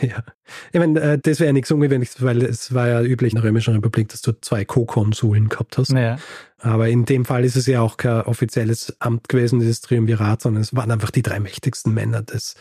ja. 0.02 0.24
Ich 0.72 0.80
meine, 0.80 1.00
äh, 1.00 1.20
das 1.20 1.40
wäre 1.40 1.54
nichts 1.54 1.72
Ungewöhnliches, 1.72 2.24
weil 2.24 2.42
es 2.44 2.74
war 2.74 2.88
ja 2.88 3.02
üblich 3.02 3.34
in 3.34 3.38
der 3.38 3.46
Römischen 3.46 3.76
Republik, 3.76 4.10
dass 4.10 4.22
du 4.22 4.32
zwei 4.42 4.66
Co-Konsuln 4.66 5.50
gehabt 5.50 5.78
hast. 5.78 5.92
Naja. 5.92 6.18
Aber 6.58 6.90
in 6.90 7.06
dem 7.06 7.26
Fall 7.26 7.46
ist 7.46 7.56
es 7.56 7.68
ja 7.68 7.82
auch 7.82 7.98
kein 7.98 8.22
offizielles 8.22 8.96
Amt 9.00 9.30
gewesen, 9.30 9.60
dieses 9.60 9.82
Triumvirat, 9.82 10.42
sondern 10.42 10.62
es 10.62 10.76
waren 10.76 10.92
einfach 10.92 11.12
die 11.12 11.22
drei 11.22 11.40
mächtigsten 11.40 11.94
Männer 11.94 12.24
des, 12.24 12.56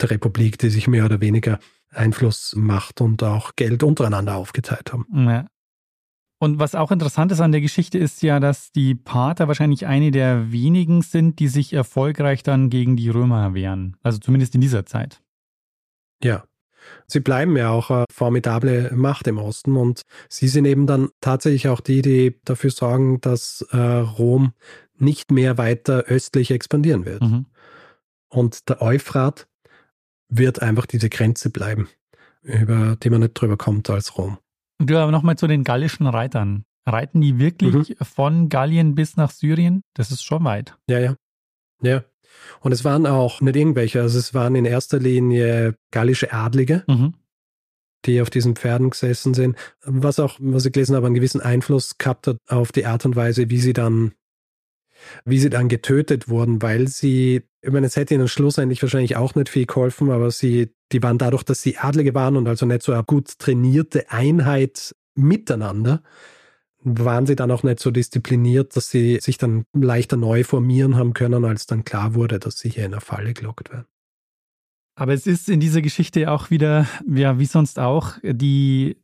der 0.00 0.10
Republik, 0.10 0.58
die 0.58 0.70
sich 0.70 0.86
mehr 0.86 1.06
oder 1.06 1.20
weniger 1.20 1.58
Einfluss, 1.90 2.54
Macht 2.56 3.00
und 3.00 3.22
auch 3.22 3.56
Geld 3.56 3.82
untereinander 3.82 4.36
aufgeteilt 4.36 4.92
haben. 4.92 5.06
Ja. 5.14 5.46
Und 6.44 6.58
was 6.58 6.74
auch 6.74 6.90
interessant 6.90 7.32
ist 7.32 7.40
an 7.40 7.52
der 7.52 7.62
Geschichte 7.62 7.96
ist 7.96 8.22
ja, 8.22 8.38
dass 8.38 8.70
die 8.70 8.94
Pater 8.94 9.48
wahrscheinlich 9.48 9.86
eine 9.86 10.10
der 10.10 10.52
wenigen 10.52 11.00
sind, 11.00 11.38
die 11.38 11.48
sich 11.48 11.72
erfolgreich 11.72 12.42
dann 12.42 12.68
gegen 12.68 12.98
die 12.98 13.08
Römer 13.08 13.54
wehren. 13.54 13.96
Also 14.02 14.18
zumindest 14.18 14.54
in 14.54 14.60
dieser 14.60 14.84
Zeit. 14.84 15.22
Ja. 16.22 16.44
Sie 17.06 17.20
bleiben 17.20 17.56
ja 17.56 17.70
auch 17.70 17.90
eine 17.90 18.04
formidable 18.12 18.92
Macht 18.94 19.26
im 19.26 19.38
Osten 19.38 19.74
und 19.74 20.02
sie 20.28 20.48
sind 20.48 20.66
eben 20.66 20.86
dann 20.86 21.08
tatsächlich 21.22 21.68
auch 21.68 21.80
die, 21.80 22.02
die 22.02 22.38
dafür 22.44 22.70
sorgen, 22.70 23.22
dass 23.22 23.66
äh, 23.70 23.78
Rom 23.78 24.52
nicht 24.98 25.30
mehr 25.30 25.56
weiter 25.56 26.04
östlich 26.08 26.50
expandieren 26.50 27.06
wird. 27.06 27.22
Mhm. 27.22 27.46
Und 28.28 28.68
der 28.68 28.82
Euphrat 28.82 29.48
wird 30.28 30.60
einfach 30.60 30.84
diese 30.84 31.08
Grenze 31.08 31.48
bleiben, 31.48 31.88
über 32.42 32.96
die 33.02 33.08
man 33.08 33.20
nicht 33.20 33.32
drüber 33.32 33.56
kommt 33.56 33.88
als 33.88 34.18
Rom. 34.18 34.36
Und 34.84 34.90
du 34.90 35.00
aber 35.00 35.12
nochmal 35.12 35.38
zu 35.38 35.46
den 35.46 35.64
gallischen 35.64 36.06
Reitern. 36.06 36.66
Reiten 36.84 37.22
die 37.22 37.38
wirklich 37.38 37.72
mhm. 37.72 38.04
von 38.04 38.48
Gallien 38.50 38.94
bis 38.94 39.16
nach 39.16 39.30
Syrien? 39.30 39.82
Das 39.94 40.10
ist 40.10 40.22
schon 40.22 40.44
weit. 40.44 40.76
Ja, 40.90 40.98
ja. 40.98 41.16
Ja. 41.80 42.04
Und 42.60 42.72
es 42.72 42.84
waren 42.84 43.06
auch 43.06 43.40
nicht 43.40 43.56
irgendwelche, 43.56 44.02
also 44.02 44.18
es 44.18 44.34
waren 44.34 44.54
in 44.54 44.66
erster 44.66 44.98
Linie 44.98 45.74
gallische 45.90 46.34
Adlige, 46.34 46.84
mhm. 46.86 47.14
die 48.04 48.20
auf 48.20 48.28
diesen 48.28 48.56
Pferden 48.56 48.90
gesessen 48.90 49.32
sind, 49.32 49.56
was 49.86 50.20
auch, 50.20 50.36
was 50.38 50.66
ich 50.66 50.72
gelesen 50.74 50.96
habe, 50.96 51.06
einen 51.06 51.14
gewissen 51.14 51.40
Einfluss 51.40 51.96
gehabt 51.96 52.26
hat 52.26 52.36
auf 52.46 52.70
die 52.70 52.84
Art 52.84 53.06
und 53.06 53.16
Weise, 53.16 53.48
wie 53.48 53.60
sie 53.60 53.72
dann, 53.72 54.12
wie 55.24 55.38
sie 55.38 55.50
dann 55.50 55.68
getötet 55.68 56.28
wurden, 56.28 56.62
weil 56.62 56.88
sie, 56.88 57.42
ich 57.62 57.72
meine, 57.72 57.86
es 57.86 57.96
hätte 57.96 58.14
ihnen 58.14 58.28
schlussendlich 58.28 58.82
wahrscheinlich 58.82 59.16
auch 59.16 59.34
nicht 59.34 59.48
viel 59.48 59.66
geholfen, 59.66 60.10
aber 60.10 60.30
sie, 60.30 60.74
die 60.92 61.02
waren 61.02 61.18
dadurch, 61.18 61.42
dass 61.42 61.62
sie 61.62 61.78
Adlige 61.78 62.14
waren 62.14 62.36
und 62.36 62.48
also 62.48 62.66
nicht 62.66 62.82
so 62.82 62.92
eine 62.92 63.04
gut 63.04 63.38
trainierte 63.38 64.10
Einheit 64.10 64.94
miteinander, 65.14 66.02
waren 66.84 67.26
sie 67.26 67.36
dann 67.36 67.50
auch 67.50 67.62
nicht 67.62 67.80
so 67.80 67.90
diszipliniert, 67.90 68.76
dass 68.76 68.90
sie 68.90 69.18
sich 69.20 69.38
dann 69.38 69.64
leichter 69.72 70.16
neu 70.16 70.44
formieren 70.44 70.96
haben 70.96 71.14
können, 71.14 71.44
als 71.44 71.66
dann 71.66 71.84
klar 71.84 72.14
wurde, 72.14 72.38
dass 72.38 72.58
sie 72.58 72.68
hier 72.68 72.84
in 72.84 72.92
eine 72.92 73.00
Falle 73.00 73.32
gelockt 73.32 73.70
werden. 73.70 73.86
Aber 74.96 75.12
es 75.12 75.26
ist 75.26 75.48
in 75.48 75.60
dieser 75.60 75.82
Geschichte 75.82 76.30
auch 76.30 76.50
wieder, 76.50 76.86
ja, 77.08 77.38
wie 77.38 77.46
sonst 77.46 77.78
auch, 77.78 78.12
die, 78.22 78.96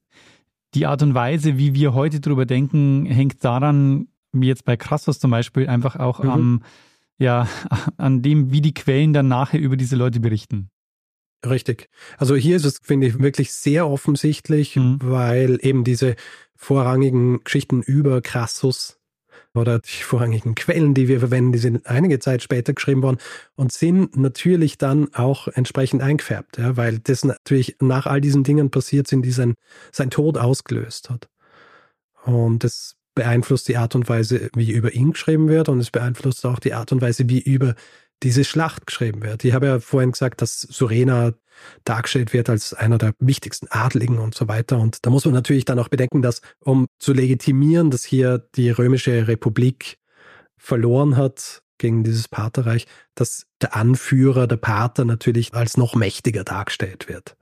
die 0.74 0.86
Art 0.86 1.02
und 1.02 1.14
Weise, 1.14 1.58
wie 1.58 1.74
wir 1.74 1.94
heute 1.94 2.20
drüber 2.20 2.46
denken, 2.46 3.06
hängt 3.06 3.42
daran, 3.44 4.08
wie 4.32 4.48
jetzt 4.48 4.64
bei 4.64 4.76
Crassus 4.76 5.18
zum 5.18 5.30
Beispiel, 5.30 5.68
einfach 5.68 5.96
auch 5.96 6.22
mhm. 6.22 6.30
am, 6.30 6.62
ja, 7.18 7.48
an 7.96 8.22
dem, 8.22 8.52
wie 8.52 8.60
die 8.60 8.74
Quellen 8.74 9.12
dann 9.12 9.28
nachher 9.28 9.60
über 9.60 9.76
diese 9.76 9.96
Leute 9.96 10.20
berichten. 10.20 10.70
Richtig. 11.44 11.88
Also 12.18 12.36
hier 12.36 12.56
ist 12.56 12.66
es, 12.66 12.78
finde 12.82 13.06
ich, 13.06 13.18
wirklich 13.18 13.52
sehr 13.52 13.88
offensichtlich, 13.88 14.76
mhm. 14.76 14.98
weil 15.02 15.58
eben 15.62 15.84
diese 15.84 16.16
vorrangigen 16.54 17.42
Geschichten 17.44 17.82
über 17.82 18.20
Crassus 18.20 18.98
oder 19.54 19.78
die 19.78 20.02
vorrangigen 20.02 20.54
Quellen, 20.54 20.94
die 20.94 21.08
wir 21.08 21.18
verwenden, 21.18 21.52
die 21.52 21.58
sind 21.58 21.86
einige 21.86 22.18
Zeit 22.18 22.42
später 22.42 22.74
geschrieben 22.74 23.02
worden 23.02 23.18
und 23.56 23.72
sind 23.72 24.16
natürlich 24.16 24.76
dann 24.78 25.12
auch 25.14 25.48
entsprechend 25.48 26.02
eingefärbt, 26.02 26.58
ja, 26.58 26.76
weil 26.76 26.98
das 26.98 27.24
natürlich 27.24 27.76
nach 27.80 28.06
all 28.06 28.20
diesen 28.20 28.44
Dingen 28.44 28.70
passiert 28.70 29.08
sind, 29.08 29.22
die 29.22 29.32
sein, 29.32 29.54
sein 29.92 30.10
Tod 30.10 30.36
ausgelöst 30.36 31.10
hat. 31.10 31.28
Und 32.24 32.62
das 32.64 32.96
beeinflusst 33.20 33.68
die 33.68 33.76
Art 33.76 33.94
und 33.94 34.08
Weise, 34.08 34.48
wie 34.54 34.72
über 34.72 34.94
ihn 34.94 35.12
geschrieben 35.12 35.48
wird 35.48 35.68
und 35.68 35.78
es 35.78 35.90
beeinflusst 35.90 36.46
auch 36.46 36.58
die 36.58 36.72
Art 36.72 36.90
und 36.90 37.02
Weise, 37.02 37.28
wie 37.28 37.40
über 37.40 37.74
diese 38.22 38.44
Schlacht 38.44 38.86
geschrieben 38.86 39.22
wird. 39.22 39.44
Ich 39.44 39.52
habe 39.52 39.66
ja 39.66 39.78
vorhin 39.78 40.12
gesagt, 40.12 40.40
dass 40.40 40.62
Surena 40.62 41.34
dargestellt 41.84 42.32
wird 42.32 42.48
als 42.48 42.72
einer 42.72 42.96
der 42.96 43.12
wichtigsten 43.18 43.66
Adligen 43.68 44.18
und 44.18 44.34
so 44.34 44.48
weiter. 44.48 44.78
Und 44.78 45.04
da 45.04 45.10
muss 45.10 45.26
man 45.26 45.34
natürlich 45.34 45.66
dann 45.66 45.78
auch 45.78 45.88
bedenken, 45.88 46.22
dass 46.22 46.40
um 46.60 46.86
zu 46.98 47.12
legitimieren, 47.12 47.90
dass 47.90 48.04
hier 48.04 48.38
die 48.54 48.70
römische 48.70 49.28
Republik 49.28 49.98
verloren 50.56 51.18
hat 51.18 51.62
gegen 51.76 52.02
dieses 52.02 52.26
Paterreich, 52.26 52.86
dass 53.14 53.44
der 53.60 53.76
Anführer, 53.76 54.46
der 54.46 54.56
Pater 54.56 55.04
natürlich 55.04 55.52
als 55.52 55.76
noch 55.76 55.94
mächtiger 55.94 56.44
dargestellt 56.44 57.06
wird. 57.06 57.36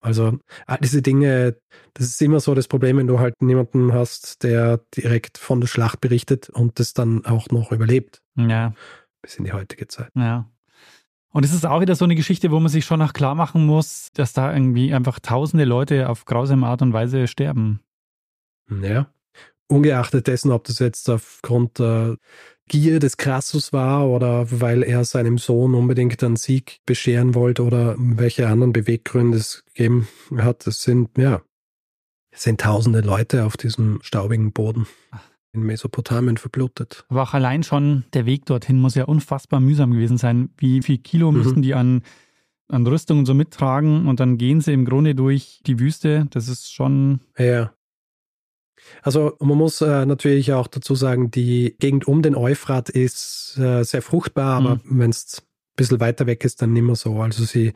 Also 0.00 0.38
all 0.66 0.78
diese 0.78 1.02
Dinge, 1.02 1.56
das 1.94 2.06
ist 2.06 2.22
immer 2.22 2.40
so 2.40 2.54
das 2.54 2.68
Problem, 2.68 2.98
wenn 2.98 3.06
du 3.06 3.18
halt 3.18 3.40
niemanden 3.42 3.92
hast, 3.92 4.42
der 4.44 4.80
direkt 4.96 5.38
von 5.38 5.60
der 5.60 5.66
Schlacht 5.66 6.00
berichtet 6.00 6.48
und 6.50 6.78
das 6.78 6.92
dann 6.92 7.24
auch 7.26 7.48
noch 7.48 7.72
überlebt. 7.72 8.22
Ja. 8.36 8.74
Bis 9.22 9.36
in 9.36 9.44
die 9.44 9.52
heutige 9.52 9.88
Zeit. 9.88 10.10
Ja. 10.14 10.48
Und 11.30 11.44
es 11.44 11.52
ist 11.52 11.66
auch 11.66 11.80
wieder 11.80 11.94
so 11.94 12.04
eine 12.04 12.14
Geschichte, 12.14 12.50
wo 12.50 12.60
man 12.60 12.70
sich 12.70 12.84
schon 12.84 13.00
noch 13.00 13.12
klar 13.12 13.34
machen 13.34 13.66
muss, 13.66 14.10
dass 14.14 14.32
da 14.32 14.52
irgendwie 14.52 14.94
einfach 14.94 15.18
tausende 15.18 15.64
Leute 15.64 16.08
auf 16.08 16.24
grausame 16.24 16.66
Art 16.66 16.82
und 16.82 16.92
Weise 16.92 17.26
sterben. 17.26 17.80
Ja. 18.70 19.12
Ungeachtet 19.66 20.26
dessen, 20.26 20.52
ob 20.52 20.64
das 20.64 20.78
jetzt 20.78 21.10
aufgrund 21.10 21.78
der 21.78 22.16
Gier 22.68 22.98
des 22.98 23.16
Crassus 23.16 23.72
war 23.72 24.08
oder 24.08 24.46
weil 24.50 24.82
er 24.82 25.04
seinem 25.04 25.38
Sohn 25.38 25.74
unbedingt 25.74 26.22
einen 26.22 26.36
Sieg 26.36 26.80
bescheren 26.86 27.34
wollte 27.34 27.62
oder 27.62 27.94
welche 27.98 28.48
anderen 28.48 28.72
Beweggründe 28.72 29.38
es 29.38 29.64
gegeben 29.66 30.08
hat, 30.36 30.66
es 30.66 30.82
sind, 30.82 31.16
ja, 31.16 31.40
es 32.30 32.42
sind 32.42 32.60
tausende 32.60 33.00
Leute 33.00 33.44
auf 33.44 33.56
diesem 33.56 33.98
staubigen 34.02 34.52
Boden. 34.52 34.86
In 35.52 35.62
Mesopotamien 35.62 36.36
verblutet. 36.36 37.06
Aber 37.08 37.22
auch 37.22 37.32
allein 37.32 37.62
schon 37.62 38.04
der 38.12 38.26
Weg 38.26 38.44
dorthin 38.44 38.78
muss 38.78 38.94
ja 38.94 39.04
unfassbar 39.04 39.60
mühsam 39.60 39.92
gewesen 39.92 40.18
sein. 40.18 40.50
Wie 40.58 40.82
viel 40.82 40.98
Kilo 40.98 41.32
mhm. 41.32 41.38
müssen 41.38 41.62
die 41.62 41.74
an, 41.74 42.02
an 42.68 42.86
Rüstung 42.86 43.20
und 43.20 43.26
so 43.26 43.32
mittragen 43.32 44.06
und 44.06 44.20
dann 44.20 44.36
gehen 44.36 44.60
sie 44.60 44.74
im 44.74 44.84
Grunde 44.84 45.14
durch 45.14 45.60
die 45.66 45.78
Wüste. 45.78 46.26
Das 46.30 46.48
ist 46.48 46.72
schon. 46.72 47.20
Ja. 47.38 47.72
Also 49.02 49.36
man 49.40 49.58
muss 49.58 49.80
äh, 49.80 50.06
natürlich 50.06 50.52
auch 50.52 50.66
dazu 50.66 50.94
sagen, 50.94 51.30
die 51.30 51.76
Gegend 51.78 52.06
um 52.06 52.22
den 52.22 52.34
Euphrat 52.34 52.88
ist 52.88 53.58
äh, 53.58 53.82
sehr 53.82 54.02
fruchtbar, 54.02 54.56
aber 54.56 54.74
mhm. 54.76 55.00
wenn 55.00 55.10
es 55.10 55.42
ein 55.42 55.76
bisschen 55.76 56.00
weiter 56.00 56.26
weg 56.26 56.44
ist, 56.44 56.62
dann 56.62 56.72
nicht 56.72 56.82
mehr 56.82 56.96
so. 56.96 57.20
Also 57.20 57.44
sie 57.44 57.72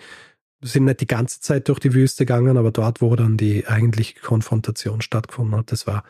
sind 0.63 0.85
nicht 0.85 1.01
die 1.01 1.07
ganze 1.07 1.41
Zeit 1.41 1.69
durch 1.69 1.81
die 1.81 1.95
Wüste 1.95 2.25
gegangen, 2.25 2.57
aber 2.57 2.71
dort, 2.71 3.01
wo 3.01 3.15
dann 3.17 3.37
die 3.37 3.67
eigentliche 3.67 4.21
Konfrontation 4.21 5.01
stattgefunden 5.01 5.59
hat, 5.59 5.73
das 5.73 5.87
war 5.87 6.05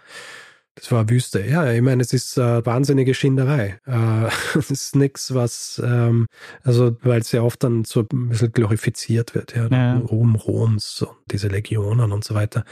das 0.74 0.90
war 0.90 1.08
Wüste. 1.10 1.44
Ja, 1.44 1.70
ich 1.70 1.82
meine, 1.82 2.02
es 2.02 2.12
ist 2.12 2.38
äh, 2.38 2.64
wahnsinnige 2.64 3.14
Schinderei. 3.14 3.78
Äh, 3.86 4.28
es 4.58 4.70
ist 4.70 4.96
nichts, 4.96 5.34
was, 5.34 5.80
ähm, 5.84 6.26
also, 6.62 6.96
weil 7.02 7.20
es 7.20 7.32
ja 7.32 7.42
oft 7.42 7.62
dann 7.62 7.84
so 7.84 8.06
ein 8.10 8.30
bisschen 8.30 8.52
glorifiziert 8.52 9.34
wird, 9.34 9.54
ja. 9.54 9.66
ja. 9.68 9.98
Ruhm 9.98 10.34
Roms 10.34 11.02
und 11.02 11.16
diese 11.30 11.48
Legionen 11.48 12.12
und 12.12 12.24
so 12.24 12.34
weiter. 12.34 12.64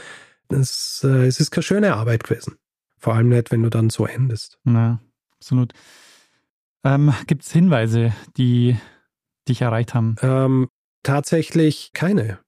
Das, 0.51 1.01
äh, 1.03 1.25
es 1.25 1.39
ist 1.39 1.51
keine 1.51 1.63
schöne 1.63 1.95
Arbeit 1.95 2.23
gewesen. 2.25 2.57
Vor 2.97 3.15
allem 3.15 3.29
nicht, 3.29 3.51
wenn 3.51 3.63
du 3.63 3.69
dann 3.69 3.89
so 3.89 4.05
endest. 4.05 4.59
Ja, 4.65 4.99
absolut. 5.33 5.73
Ähm, 6.83 7.13
Gibt 7.27 7.43
es 7.43 7.51
Hinweise, 7.51 8.13
die 8.37 8.77
dich 9.47 9.61
erreicht 9.61 9.93
haben? 9.93 10.15
Ähm, 10.21 10.67
tatsächlich 11.03 11.91
keine. 11.93 12.39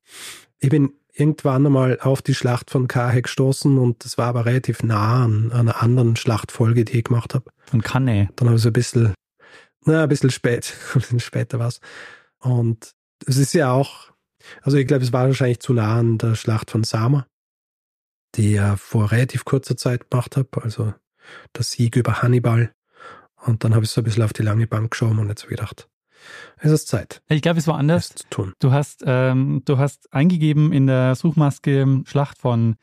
Ich 0.60 0.70
bin 0.70 0.94
irgendwann 1.14 1.66
einmal 1.66 2.00
auf 2.00 2.22
die 2.22 2.34
Schlacht 2.34 2.72
von 2.72 2.88
Kahe 2.88 3.22
gestoßen 3.22 3.78
und 3.78 4.04
das 4.04 4.18
war 4.18 4.28
aber 4.28 4.46
relativ 4.46 4.84
nah 4.84 5.24
an, 5.26 5.52
einer 5.52 5.82
anderen 5.82 6.16
Schlachtfolge, 6.16 6.86
die 6.86 6.98
ich 6.98 7.04
gemacht 7.06 7.34
habe. 7.34 7.52
Von 7.66 7.82
Cannae. 7.82 8.30
Dann 8.36 8.48
habe 8.48 8.58
ich 8.58 8.64
so 8.64 8.70
ein 8.70 8.74
bisschen, 8.74 9.14
na, 9.86 10.04
ein 10.04 10.10
bisschen 10.10 10.32
spät, 10.32 10.74
ein 10.94 11.02
bisschen 11.02 11.20
später 11.20 11.60
was. 11.60 11.80
Und 12.40 12.94
es 13.26 13.38
ist 13.38 13.54
ja 13.54 13.72
auch, 13.72 14.12
also 14.62 14.78
ich 14.78 14.88
glaube, 14.88 15.04
es 15.04 15.14
war 15.14 15.28
wahrscheinlich 15.28 15.60
zu 15.60 15.74
nah 15.74 16.00
an 16.00 16.18
der 16.18 16.36
Schlacht 16.36 16.72
von 16.72 16.84
Sama, 16.84 17.28
die 18.36 18.56
ich 18.56 18.62
vor 18.78 19.12
relativ 19.12 19.46
kurzer 19.46 19.78
Zeit 19.78 20.10
gemacht 20.10 20.38
habe, 20.38 20.50
also 20.62 20.94
der 21.56 21.64
Sieg 21.64 21.96
über 21.96 22.22
Hannibal. 22.22 22.74
Und 23.46 23.64
dann 23.64 23.76
habe 23.76 23.86
ich 23.86 23.92
so 23.92 24.02
ein 24.02 24.06
bisschen 24.06 24.24
auf 24.24 24.34
die 24.34 24.44
lange 24.44 24.68
Bank 24.68 24.92
geschoben 24.92 25.20
und 25.20 25.30
jetzt 25.30 25.44
habe 25.44 25.54
ich 25.54 25.60
gedacht, 25.60 25.90
es 26.58 26.72
ist 26.72 26.88
Zeit. 26.88 27.22
Ich 27.28 27.42
glaube, 27.42 27.60
es 27.60 27.68
war 27.68 27.78
anders. 27.78 28.16
Du 28.60 28.72
hast, 28.72 29.04
ähm, 29.06 29.62
du 29.66 29.78
hast 29.78 30.12
eingegeben 30.14 30.72
in 30.72 30.88
der 30.88 31.16
Suchmaske 31.16 32.04
Schlacht 32.06 32.38
von 32.38 32.76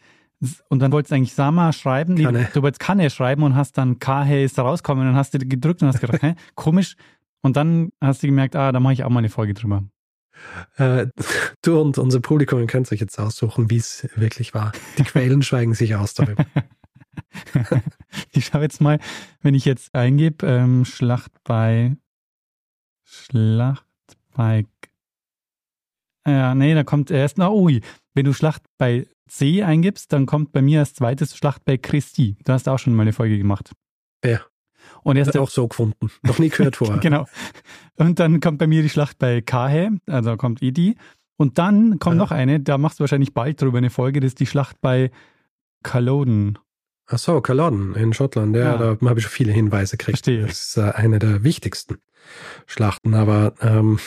und 0.68 0.78
dann 0.80 0.90
wolltest 0.92 1.12
du 1.12 1.16
eigentlich 1.16 1.34
Sama 1.34 1.72
schreiben. 1.72 2.16
Kanne. 2.16 2.48
Du 2.54 2.62
wolltest 2.62 2.80
Kanne 2.80 3.10
schreiben 3.10 3.42
und 3.42 3.56
hast 3.56 3.76
dann 3.76 3.98
Kahe 3.98 4.42
ist 4.42 4.56
da 4.56 4.62
rauskommen 4.62 5.02
und 5.02 5.08
dann 5.08 5.16
hast 5.16 5.34
du 5.34 5.38
gedrückt 5.38 5.82
und 5.82 5.88
hast 5.88 6.00
gedacht, 6.00 6.22
hä, 6.22 6.34
komisch. 6.54 6.96
Und 7.42 7.56
dann 7.56 7.90
hast 8.00 8.22
du 8.22 8.26
gemerkt, 8.26 8.56
ah, 8.56 8.72
da 8.72 8.80
mache 8.80 8.94
ich 8.94 9.04
auch 9.04 9.10
mal 9.10 9.18
eine 9.18 9.28
Folge 9.28 9.54
drüber. 9.54 9.84
Äh, 10.76 11.06
du 11.62 11.80
und 11.80 11.98
unser 11.98 12.20
Publikum 12.20 12.66
könnt 12.66 12.90
euch 12.92 13.00
jetzt 13.00 13.18
aussuchen, 13.18 13.70
wie 13.70 13.76
es 13.76 14.08
wirklich 14.16 14.54
war. 14.54 14.72
Die 14.98 15.04
Quellen 15.04 15.42
schweigen 15.42 15.74
sich 15.74 15.94
aus 15.94 16.14
darüber. 16.14 16.44
ich 18.32 18.46
schaue 18.46 18.62
jetzt 18.62 18.80
mal, 18.80 18.98
wenn 19.40 19.54
ich 19.54 19.64
jetzt 19.64 19.94
eingebe, 19.94 20.46
ähm, 20.46 20.84
Schlacht 20.84 21.32
bei 21.44 21.96
Schlacht 23.04 23.84
bei 24.34 24.64
ja, 26.26 26.54
nee, 26.54 26.74
da 26.74 26.84
kommt 26.84 27.10
erst, 27.10 27.38
na 27.38 27.50
ui, 27.50 27.80
wenn 28.14 28.24
du 28.24 28.32
Schlacht 28.32 28.62
bei 28.78 29.06
C 29.26 29.62
eingibst, 29.62 30.12
dann 30.12 30.26
kommt 30.26 30.52
bei 30.52 30.60
mir 30.60 30.80
als 30.80 30.94
zweites 30.94 31.36
Schlacht 31.36 31.64
bei 31.64 31.76
Christi. 31.76 32.36
Da 32.44 32.54
hast 32.54 32.66
du 32.66 32.72
auch 32.72 32.78
schon 32.78 32.94
mal 32.94 33.02
eine 33.02 33.12
Folge 33.12 33.38
gemacht. 33.38 33.72
Ja. 34.24 34.40
Und 35.02 35.16
er 35.16 35.26
ist 35.26 35.36
auch 35.36 35.50
so 35.50 35.68
gefunden. 35.68 36.10
Noch 36.22 36.38
nie 36.38 36.48
gehört 36.48 36.76
vorher. 36.76 36.98
genau. 37.00 37.26
Und 37.96 38.18
dann 38.18 38.40
kommt 38.40 38.58
bei 38.58 38.66
mir 38.66 38.82
die 38.82 38.88
Schlacht 38.88 39.18
bei 39.18 39.40
Kahe, 39.40 39.98
also 40.06 40.36
kommt 40.36 40.62
eh 40.62 40.70
die. 40.70 40.96
Und 41.36 41.58
dann 41.58 41.98
kommt 41.98 42.16
ja. 42.16 42.22
noch 42.22 42.30
eine, 42.32 42.60
da 42.60 42.76
machst 42.76 42.98
du 42.98 43.02
wahrscheinlich 43.02 43.32
bald 43.32 43.62
drüber 43.62 43.78
eine 43.78 43.90
Folge, 43.90 44.20
das 44.20 44.28
ist 44.28 44.40
die 44.40 44.46
Schlacht 44.46 44.80
bei 44.80 45.10
Culloden. 45.82 46.58
Ach 47.06 47.18
so, 47.18 47.40
Culloden 47.40 47.94
in 47.94 48.12
Schottland. 48.12 48.54
Ja, 48.54 48.62
ja. 48.62 48.76
da 48.76 49.08
habe 49.08 49.18
ich 49.18 49.24
schon 49.24 49.32
viele 49.32 49.52
Hinweise 49.52 49.96
gekriegt. 49.96 50.18
Verstehe. 50.18 50.46
Das 50.46 50.60
ist 50.60 50.76
äh, 50.76 50.92
eine 50.92 51.18
der 51.18 51.42
wichtigsten 51.42 51.98
Schlachten, 52.66 53.14
aber 53.14 53.54
ähm, 53.60 53.98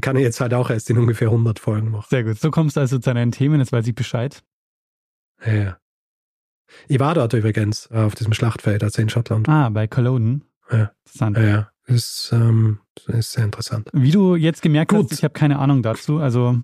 kann 0.00 0.16
ich 0.16 0.22
jetzt 0.22 0.40
halt 0.40 0.54
auch 0.54 0.70
erst 0.70 0.90
in 0.90 0.98
ungefähr 0.98 1.28
100 1.28 1.58
Folgen 1.58 1.90
machen. 1.90 2.06
Sehr 2.10 2.24
gut. 2.24 2.38
So 2.38 2.50
kommst 2.50 2.76
du 2.76 2.80
also 2.80 2.98
zu 2.98 3.12
deinen 3.12 3.32
Themen, 3.32 3.60
jetzt 3.60 3.72
weiß 3.72 3.86
ich 3.86 3.94
Bescheid. 3.94 4.42
Ja. 5.44 5.78
Ich 6.88 7.00
war 7.00 7.14
dort 7.14 7.32
übrigens 7.32 7.88
äh, 7.90 7.98
auf 7.98 8.14
diesem 8.14 8.32
Schlachtfeld, 8.32 8.82
also 8.82 9.00
in 9.02 9.08
Schottland. 9.08 9.48
Ah, 9.48 9.68
bei 9.68 9.86
Cologne. 9.86 10.40
Ja. 10.70 10.92
Interessant. 11.04 11.38
Ja, 11.38 11.70
ist, 11.86 12.30
ähm, 12.32 12.78
ist 13.08 13.32
sehr 13.32 13.44
interessant. 13.44 13.88
Wie 13.92 14.10
du 14.10 14.36
jetzt 14.36 14.62
gemerkt 14.62 14.92
Gut. 14.92 15.04
hast, 15.04 15.12
ich 15.12 15.24
habe 15.24 15.34
keine 15.34 15.58
Ahnung 15.58 15.82
dazu. 15.82 16.18
Also 16.18 16.60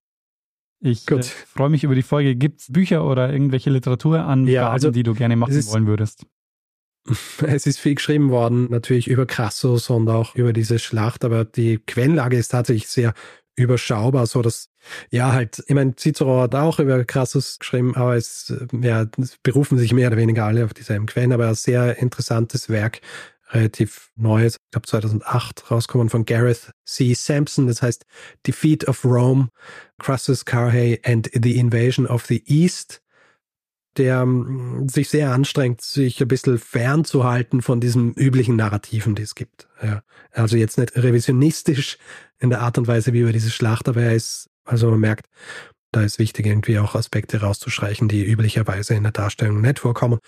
ich 0.80 1.10
äh, 1.10 1.22
freue 1.22 1.70
mich 1.70 1.84
über 1.84 1.94
die 1.94 2.02
Folge. 2.02 2.36
Gibt 2.36 2.60
es 2.60 2.72
Bücher 2.72 3.04
oder 3.04 3.32
irgendwelche 3.32 3.70
Literatur 3.70 4.20
an, 4.20 4.46
ja, 4.46 4.70
also, 4.70 4.90
die 4.90 5.02
du 5.02 5.14
gerne 5.14 5.36
machen 5.36 5.54
wollen 5.66 5.86
würdest? 5.86 6.26
Es 7.46 7.66
ist 7.66 7.78
viel 7.78 7.94
geschrieben 7.94 8.30
worden, 8.30 8.66
natürlich 8.68 9.06
über 9.06 9.26
Crassus 9.26 9.90
und 9.90 10.08
auch 10.08 10.34
über 10.34 10.52
diese 10.52 10.80
Schlacht, 10.80 11.24
aber 11.24 11.44
die 11.44 11.78
Quellenlage 11.78 12.36
ist 12.36 12.48
tatsächlich 12.48 12.88
sehr 12.88 13.14
überschaubar, 13.56 14.26
so 14.26 14.42
dass, 14.42 14.68
ja, 15.10 15.32
halt, 15.32 15.64
ich 15.66 15.74
meine, 15.74 15.96
Cicero 15.96 16.42
hat 16.42 16.54
auch 16.54 16.78
über 16.78 17.04
Crassus 17.04 17.58
geschrieben, 17.58 17.96
aber 17.96 18.16
es, 18.16 18.54
ja, 18.80 19.06
es 19.20 19.36
berufen 19.42 19.78
sich 19.78 19.92
mehr 19.92 20.08
oder 20.08 20.18
weniger 20.18 20.44
alle 20.44 20.64
auf 20.64 20.74
dieselben 20.74 21.06
Quellen, 21.06 21.32
aber 21.32 21.48
ein 21.48 21.54
sehr 21.54 21.98
interessantes 21.98 22.68
Werk, 22.68 23.00
relativ 23.50 24.10
neues, 24.16 24.56
ich 24.56 24.70
glaube 24.72 24.86
2008 24.86 25.70
rauskommen 25.70 26.10
von 26.10 26.24
Gareth 26.24 26.72
C. 26.84 27.14
Sampson, 27.14 27.66
das 27.66 27.82
heißt 27.82 28.04
Defeat 28.46 28.86
of 28.88 29.04
Rome, 29.04 29.48
Crassus 29.98 30.44
Carhay 30.44 31.00
and 31.04 31.30
the 31.32 31.56
Invasion 31.56 32.06
of 32.06 32.26
the 32.26 32.42
East 32.46 33.00
der 33.98 34.22
ähm, 34.22 34.88
sich 34.88 35.08
sehr 35.08 35.32
anstrengt, 35.32 35.80
sich 35.80 36.20
ein 36.20 36.28
bisschen 36.28 36.58
fernzuhalten 36.58 37.62
von 37.62 37.80
diesen 37.80 38.14
üblichen 38.14 38.56
Narrativen, 38.56 39.14
die 39.14 39.22
es 39.22 39.34
gibt. 39.34 39.68
Ja. 39.82 40.02
Also 40.32 40.56
jetzt 40.56 40.78
nicht 40.78 40.96
revisionistisch 40.96 41.98
in 42.38 42.50
der 42.50 42.60
Art 42.60 42.78
und 42.78 42.86
Weise 42.86 43.12
wie 43.12 43.20
über 43.20 43.32
diese 43.32 43.50
Schlacht, 43.50 43.88
aber 43.88 44.02
er 44.02 44.14
ist, 44.14 44.50
also 44.64 44.90
man 44.90 45.00
merkt, 45.00 45.26
da 45.92 46.02
ist 46.02 46.18
wichtig, 46.18 46.46
irgendwie 46.46 46.78
auch 46.78 46.94
Aspekte 46.94 47.40
rauszustreichen, 47.40 48.08
die 48.08 48.24
üblicherweise 48.24 48.94
in 48.94 49.04
der 49.04 49.12
Darstellung 49.12 49.60
nicht 49.60 49.78
vorkommen. 49.78 50.18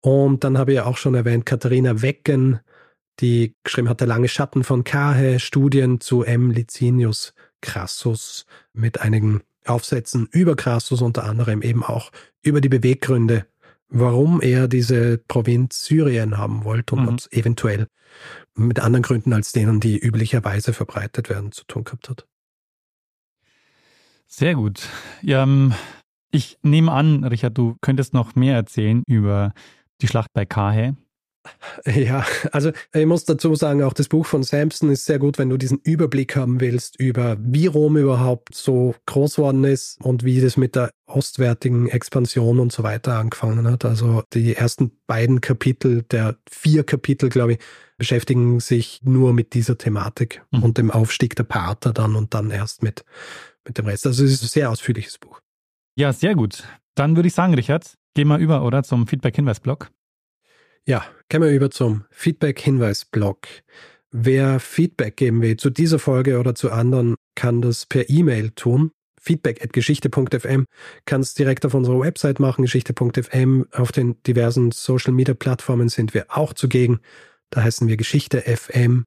Und 0.00 0.44
dann 0.44 0.58
habe 0.58 0.72
ich 0.72 0.80
auch 0.80 0.96
schon 0.96 1.14
erwähnt, 1.14 1.46
Katharina 1.46 2.02
Wecken, 2.02 2.60
die 3.20 3.54
geschrieben 3.62 3.88
hat, 3.88 4.00
der 4.00 4.08
lange 4.08 4.28
Schatten 4.28 4.64
von 4.64 4.82
Kahe, 4.84 5.38
Studien 5.38 6.00
zu 6.00 6.24
M. 6.24 6.50
Licinius 6.50 7.32
Crassus 7.60 8.44
mit 8.72 9.00
einigen 9.00 9.42
Aufsätzen 9.66 10.28
über 10.30 10.56
Crassus 10.56 11.02
unter 11.02 11.24
anderem 11.24 11.62
eben 11.62 11.82
auch 11.82 12.10
über 12.42 12.60
die 12.60 12.68
Beweggründe, 12.68 13.46
warum 13.88 14.40
er 14.40 14.68
diese 14.68 15.18
Provinz 15.18 15.84
Syrien 15.84 16.36
haben 16.36 16.64
wollte 16.64 16.94
und 16.96 17.28
mhm. 17.32 17.38
eventuell 17.38 17.86
mit 18.54 18.80
anderen 18.80 19.02
Gründen 19.02 19.32
als 19.32 19.52
denen, 19.52 19.80
die 19.80 19.98
üblicherweise 19.98 20.72
verbreitet 20.72 21.28
werden, 21.28 21.52
zu 21.52 21.64
tun 21.64 21.84
gehabt 21.84 22.08
hat. 22.08 22.26
Sehr 24.26 24.54
gut. 24.54 24.88
Ja, 25.22 25.42
ähm, 25.42 25.74
ich 26.30 26.58
nehme 26.62 26.90
an, 26.92 27.24
Richard, 27.24 27.56
du 27.56 27.76
könntest 27.80 28.14
noch 28.14 28.34
mehr 28.34 28.56
erzählen 28.56 29.02
über 29.06 29.52
die 30.00 30.08
Schlacht 30.08 30.32
bei 30.32 30.44
Kahe. 30.44 30.96
Ja, 31.86 32.24
also 32.52 32.72
ich 32.92 33.06
muss 33.06 33.24
dazu 33.24 33.54
sagen, 33.54 33.82
auch 33.82 33.92
das 33.92 34.08
Buch 34.08 34.26
von 34.26 34.42
Samson 34.42 34.90
ist 34.90 35.04
sehr 35.04 35.18
gut, 35.18 35.38
wenn 35.38 35.50
du 35.50 35.56
diesen 35.56 35.78
Überblick 35.82 36.36
haben 36.36 36.60
willst 36.60 36.98
über, 36.98 37.36
wie 37.38 37.66
Rom 37.66 37.96
überhaupt 37.96 38.54
so 38.54 38.94
groß 39.06 39.38
worden 39.38 39.64
ist 39.64 40.00
und 40.00 40.24
wie 40.24 40.40
das 40.40 40.56
mit 40.56 40.74
der 40.74 40.90
ostwärtigen 41.06 41.88
Expansion 41.88 42.60
und 42.60 42.72
so 42.72 42.82
weiter 42.82 43.18
angefangen 43.18 43.66
hat. 43.68 43.84
Also 43.84 44.22
die 44.32 44.54
ersten 44.54 44.92
beiden 45.06 45.40
Kapitel 45.40 46.02
der 46.02 46.36
vier 46.48 46.84
Kapitel, 46.84 47.28
glaube 47.28 47.54
ich, 47.54 47.58
beschäftigen 47.96 48.60
sich 48.60 49.00
nur 49.04 49.32
mit 49.32 49.54
dieser 49.54 49.78
Thematik 49.78 50.42
mhm. 50.50 50.62
und 50.62 50.78
dem 50.78 50.90
Aufstieg 50.90 51.36
der 51.36 51.44
Pater 51.44 51.92
dann 51.92 52.16
und 52.16 52.34
dann 52.34 52.50
erst 52.50 52.82
mit, 52.82 53.04
mit 53.64 53.78
dem 53.78 53.86
Rest. 53.86 54.06
Also 54.06 54.24
es 54.24 54.32
ist 54.32 54.42
ein 54.42 54.48
sehr 54.48 54.70
ausführliches 54.70 55.18
Buch. 55.18 55.40
Ja, 55.96 56.12
sehr 56.12 56.34
gut. 56.34 56.64
Dann 56.94 57.16
würde 57.16 57.28
ich 57.28 57.34
sagen, 57.34 57.54
Richard, 57.54 57.94
gehen 58.14 58.28
wir 58.28 58.38
über, 58.38 58.64
oder, 58.64 58.82
zum 58.82 59.06
Feedback-Hinweis-Blog. 59.06 59.90
Ja, 60.86 61.02
gehen 61.30 61.40
wir 61.40 61.50
über 61.50 61.70
zum 61.70 62.04
Feedback-Hinweis-Blog. 62.10 63.46
Wer 64.10 64.60
Feedback 64.60 65.16
geben 65.16 65.40
will 65.40 65.56
zu 65.56 65.70
dieser 65.70 65.98
Folge 65.98 66.38
oder 66.38 66.54
zu 66.54 66.70
anderen, 66.70 67.14
kann 67.34 67.62
das 67.62 67.86
per 67.86 68.10
E-Mail 68.10 68.50
tun. 68.50 68.90
Feedback 69.18 69.64
at 69.64 69.72
geschichte.fm 69.72 70.66
kann 71.06 71.20
es 71.22 71.32
direkt 71.32 71.64
auf 71.64 71.72
unserer 71.72 72.00
Website 72.00 72.38
machen, 72.38 72.60
geschichte.fm. 72.62 73.64
Auf 73.72 73.92
den 73.92 74.22
diversen 74.24 74.72
Social-Media-Plattformen 74.72 75.88
sind 75.88 76.12
wir 76.12 76.26
auch 76.28 76.52
zugegen. 76.52 77.00
Da 77.48 77.62
heißen 77.62 77.88
wir 77.88 77.96
Geschichte 77.96 78.42
FM. 78.42 79.04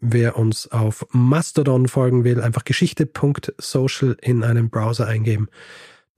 Wer 0.00 0.36
uns 0.36 0.70
auf 0.70 1.06
Mastodon 1.10 1.88
folgen 1.88 2.22
will, 2.22 2.42
einfach 2.42 2.64
geschichte.social 2.64 4.18
in 4.20 4.44
einem 4.44 4.68
Browser 4.68 5.06
eingeben. 5.06 5.48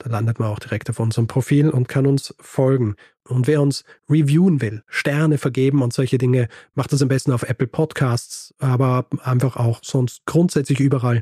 Da 0.02 0.08
landet 0.10 0.40
man 0.40 0.48
auch 0.48 0.58
direkt 0.58 0.88
auf 0.88 0.98
unserem 0.98 1.26
Profil 1.26 1.68
und 1.68 1.88
kann 1.88 2.06
uns 2.06 2.34
folgen. 2.40 2.96
Und 3.28 3.46
wer 3.46 3.60
uns 3.60 3.84
reviewen 4.08 4.60
will, 4.60 4.82
Sterne 4.88 5.36
vergeben 5.36 5.82
und 5.82 5.92
solche 5.92 6.18
Dinge, 6.18 6.48
macht 6.74 6.92
das 6.92 7.02
am 7.02 7.08
besten 7.08 7.32
auf 7.32 7.42
Apple 7.42 7.66
Podcasts, 7.66 8.54
aber 8.58 9.06
einfach 9.22 9.56
auch 9.56 9.80
sonst 9.82 10.24
grundsätzlich 10.24 10.80
überall, 10.80 11.20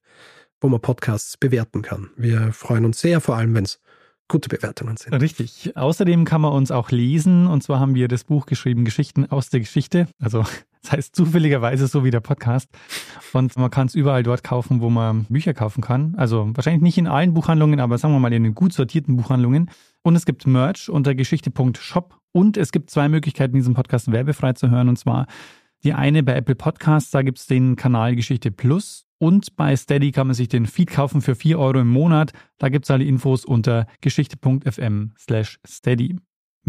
wo 0.60 0.68
man 0.68 0.80
Podcasts 0.80 1.36
bewerten 1.36 1.82
kann. 1.82 2.10
Wir 2.16 2.52
freuen 2.52 2.84
uns 2.84 3.00
sehr, 3.00 3.20
vor 3.20 3.36
allem 3.36 3.54
wenn 3.54 3.64
es 3.64 3.80
gute 4.28 4.48
Bewertungen 4.48 4.96
sind. 4.96 5.12
Richtig. 5.14 5.72
Außerdem 5.74 6.24
kann 6.24 6.40
man 6.40 6.52
uns 6.52 6.70
auch 6.70 6.90
lesen. 6.90 7.46
Und 7.46 7.62
zwar 7.62 7.80
haben 7.80 7.94
wir 7.94 8.08
das 8.08 8.24
Buch 8.24 8.46
geschrieben, 8.46 8.84
Geschichten 8.84 9.26
aus 9.26 9.48
der 9.48 9.60
Geschichte. 9.60 10.06
Also 10.20 10.44
das 10.82 10.92
heißt 10.92 11.16
zufälligerweise 11.16 11.86
so 11.86 12.04
wie 12.04 12.10
der 12.10 12.20
Podcast. 12.20 12.68
Und 13.32 13.56
man 13.56 13.70
kann 13.70 13.86
es 13.86 13.94
überall 13.94 14.22
dort 14.22 14.44
kaufen, 14.44 14.80
wo 14.80 14.90
man 14.90 15.26
Bücher 15.28 15.54
kaufen 15.54 15.82
kann. 15.82 16.14
Also 16.16 16.50
wahrscheinlich 16.54 16.82
nicht 16.82 16.98
in 16.98 17.06
allen 17.06 17.34
Buchhandlungen, 17.34 17.80
aber 17.80 17.98
sagen 17.98 18.14
wir 18.14 18.20
mal 18.20 18.32
in 18.32 18.44
den 18.44 18.54
gut 18.54 18.72
sortierten 18.72 19.16
Buchhandlungen. 19.16 19.70
Und 20.02 20.16
es 20.16 20.26
gibt 20.26 20.46
Merch 20.46 20.88
unter 20.88 21.14
geschichte.shop. 21.14 22.16
Und 22.32 22.56
es 22.56 22.72
gibt 22.72 22.90
zwei 22.90 23.08
Möglichkeiten, 23.08 23.54
diesen 23.54 23.74
Podcast 23.74 24.12
werbefrei 24.12 24.52
zu 24.52 24.70
hören. 24.70 24.88
Und 24.88 24.98
zwar 24.98 25.26
die 25.84 25.94
eine 25.94 26.22
bei 26.22 26.34
Apple 26.34 26.54
Podcasts, 26.56 27.10
da 27.10 27.22
gibt 27.22 27.38
es 27.38 27.46
den 27.46 27.76
Kanal 27.76 28.16
Geschichte 28.16 28.50
Plus. 28.50 29.06
Und 29.18 29.56
bei 29.56 29.74
Steady 29.76 30.12
kann 30.12 30.28
man 30.28 30.34
sich 30.34 30.48
den 30.48 30.66
Feed 30.66 30.90
kaufen 30.90 31.22
für 31.22 31.34
4 31.34 31.58
Euro 31.58 31.80
im 31.80 31.88
Monat. 31.88 32.32
Da 32.58 32.68
gibt 32.68 32.84
es 32.84 32.90
alle 32.90 33.04
Infos 33.04 33.44
unter 33.44 33.86
geschichte.fm 34.00 35.12
slash 35.18 35.58
steady. 35.66 36.16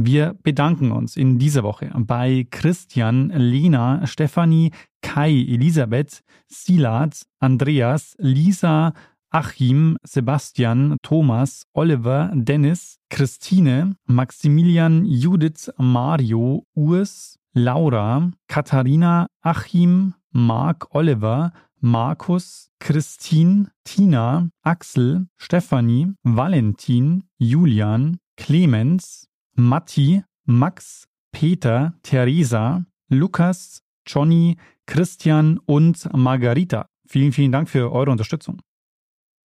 Wir 0.02 0.34
bedanken 0.44 0.94
uns 0.94 1.18
in 1.18 1.40
dieser 1.40 1.64
Woche 1.64 1.92
bei 1.94 2.48
Christian, 2.52 3.32
Lena, 3.36 4.08
Stefanie, 4.08 4.72
Kai, 5.02 5.30
Elisabeth, 5.30 6.22
Silat, 6.48 7.24
Andreas, 7.42 8.16
Lisa, 8.18 8.94
Achim, 9.30 9.98
Sebastian, 10.04 10.96
Thomas, 11.04 11.64
Oliver, 11.74 12.32
Dennis, 12.34 12.96
Christine, 13.10 13.98
Maximilian, 14.06 15.04
Judith, 15.04 15.70
Mario, 15.78 16.64
Urs, 16.78 17.36
Laura, 17.54 18.32
Katharina, 18.48 19.28
Achim, 19.42 20.14
Mark, 20.32 20.96
Oliver, 20.96 21.52
Markus, 21.82 22.70
Christine, 22.80 23.70
Tina, 23.84 24.50
Axel, 24.64 25.28
Stefanie, 25.36 26.14
Valentin, 26.24 27.26
Julian, 27.38 28.20
Clemens, 28.38 29.29
Matti, 29.60 30.24
Max, 30.46 31.08
Peter, 31.32 31.94
Theresa, 32.04 32.86
Lukas, 33.10 33.84
Johnny, 34.08 34.58
Christian 34.88 35.60
und 35.66 36.12
Margarita. 36.14 36.88
Vielen, 37.08 37.32
vielen 37.32 37.52
Dank 37.52 37.70
für 37.70 37.92
eure 37.92 38.12
Unterstützung. 38.12 38.62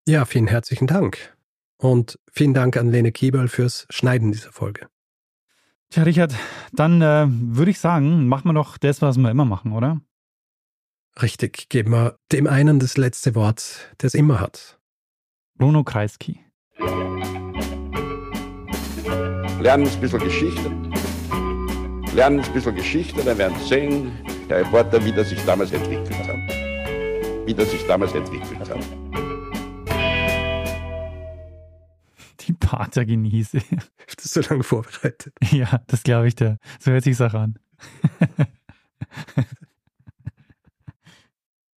Ja, 0.07 0.25
vielen 0.25 0.47
herzlichen 0.47 0.87
Dank. 0.87 1.35
Und 1.77 2.19
vielen 2.31 2.53
Dank 2.53 2.77
an 2.77 2.89
Lene 2.89 3.11
Kiebel 3.11 3.47
fürs 3.47 3.85
Schneiden 3.89 4.31
dieser 4.31 4.51
Folge. 4.51 4.87
Tja, 5.89 6.03
Richard, 6.03 6.33
dann 6.73 7.01
äh, 7.01 7.27
würde 7.29 7.71
ich 7.71 7.79
sagen, 7.79 8.27
machen 8.27 8.49
wir 8.49 8.53
doch 8.53 8.77
das, 8.77 9.01
was 9.01 9.17
wir 9.17 9.29
immer 9.29 9.45
machen, 9.45 9.71
oder? 9.71 10.01
Richtig, 11.21 11.69
geben 11.69 11.91
wir 11.91 12.17
dem 12.31 12.47
einen 12.47 12.79
das 12.79 12.97
letzte 12.97 13.35
Wort, 13.35 13.95
der 14.01 14.07
es 14.07 14.13
immer 14.13 14.39
hat. 14.39 14.79
Bruno 15.57 15.83
Kreisky 15.83 16.45
lernen 19.65 19.87
ein 19.87 19.99
bisschen 19.99 20.19
Geschichte. 20.19 20.71
lernen 22.13 22.39
ein 22.39 22.53
bisschen 22.53 22.75
Geschichte, 22.75 23.23
dann 23.23 23.35
werden 23.39 23.57
Sie 23.57 23.67
sehen, 23.67 24.11
Herr 24.47 24.59
Reporter, 24.59 25.03
wie 25.03 25.11
das 25.11 25.29
sich 25.29 25.43
damals 25.43 25.71
entwickelt 25.71 26.15
hat. 26.19 27.47
Wie 27.47 27.53
das 27.55 27.71
sich 27.71 27.83
damals 27.87 28.13
entwickelt 28.13 28.59
hat. 28.59 28.77
Die 32.41 32.53
Patergenese. 32.53 33.59
Das 34.15 34.25
ist 34.25 34.33
so 34.35 34.41
lange 34.53 34.61
vorbereitet. 34.61 35.33
Ja, 35.49 35.81
das 35.87 36.03
glaube 36.03 36.27
ich 36.27 36.35
dir. 36.35 36.59
So 36.79 36.91
hört 36.91 37.03
sich's 37.03 37.19
auch 37.19 37.33
an. 37.33 37.57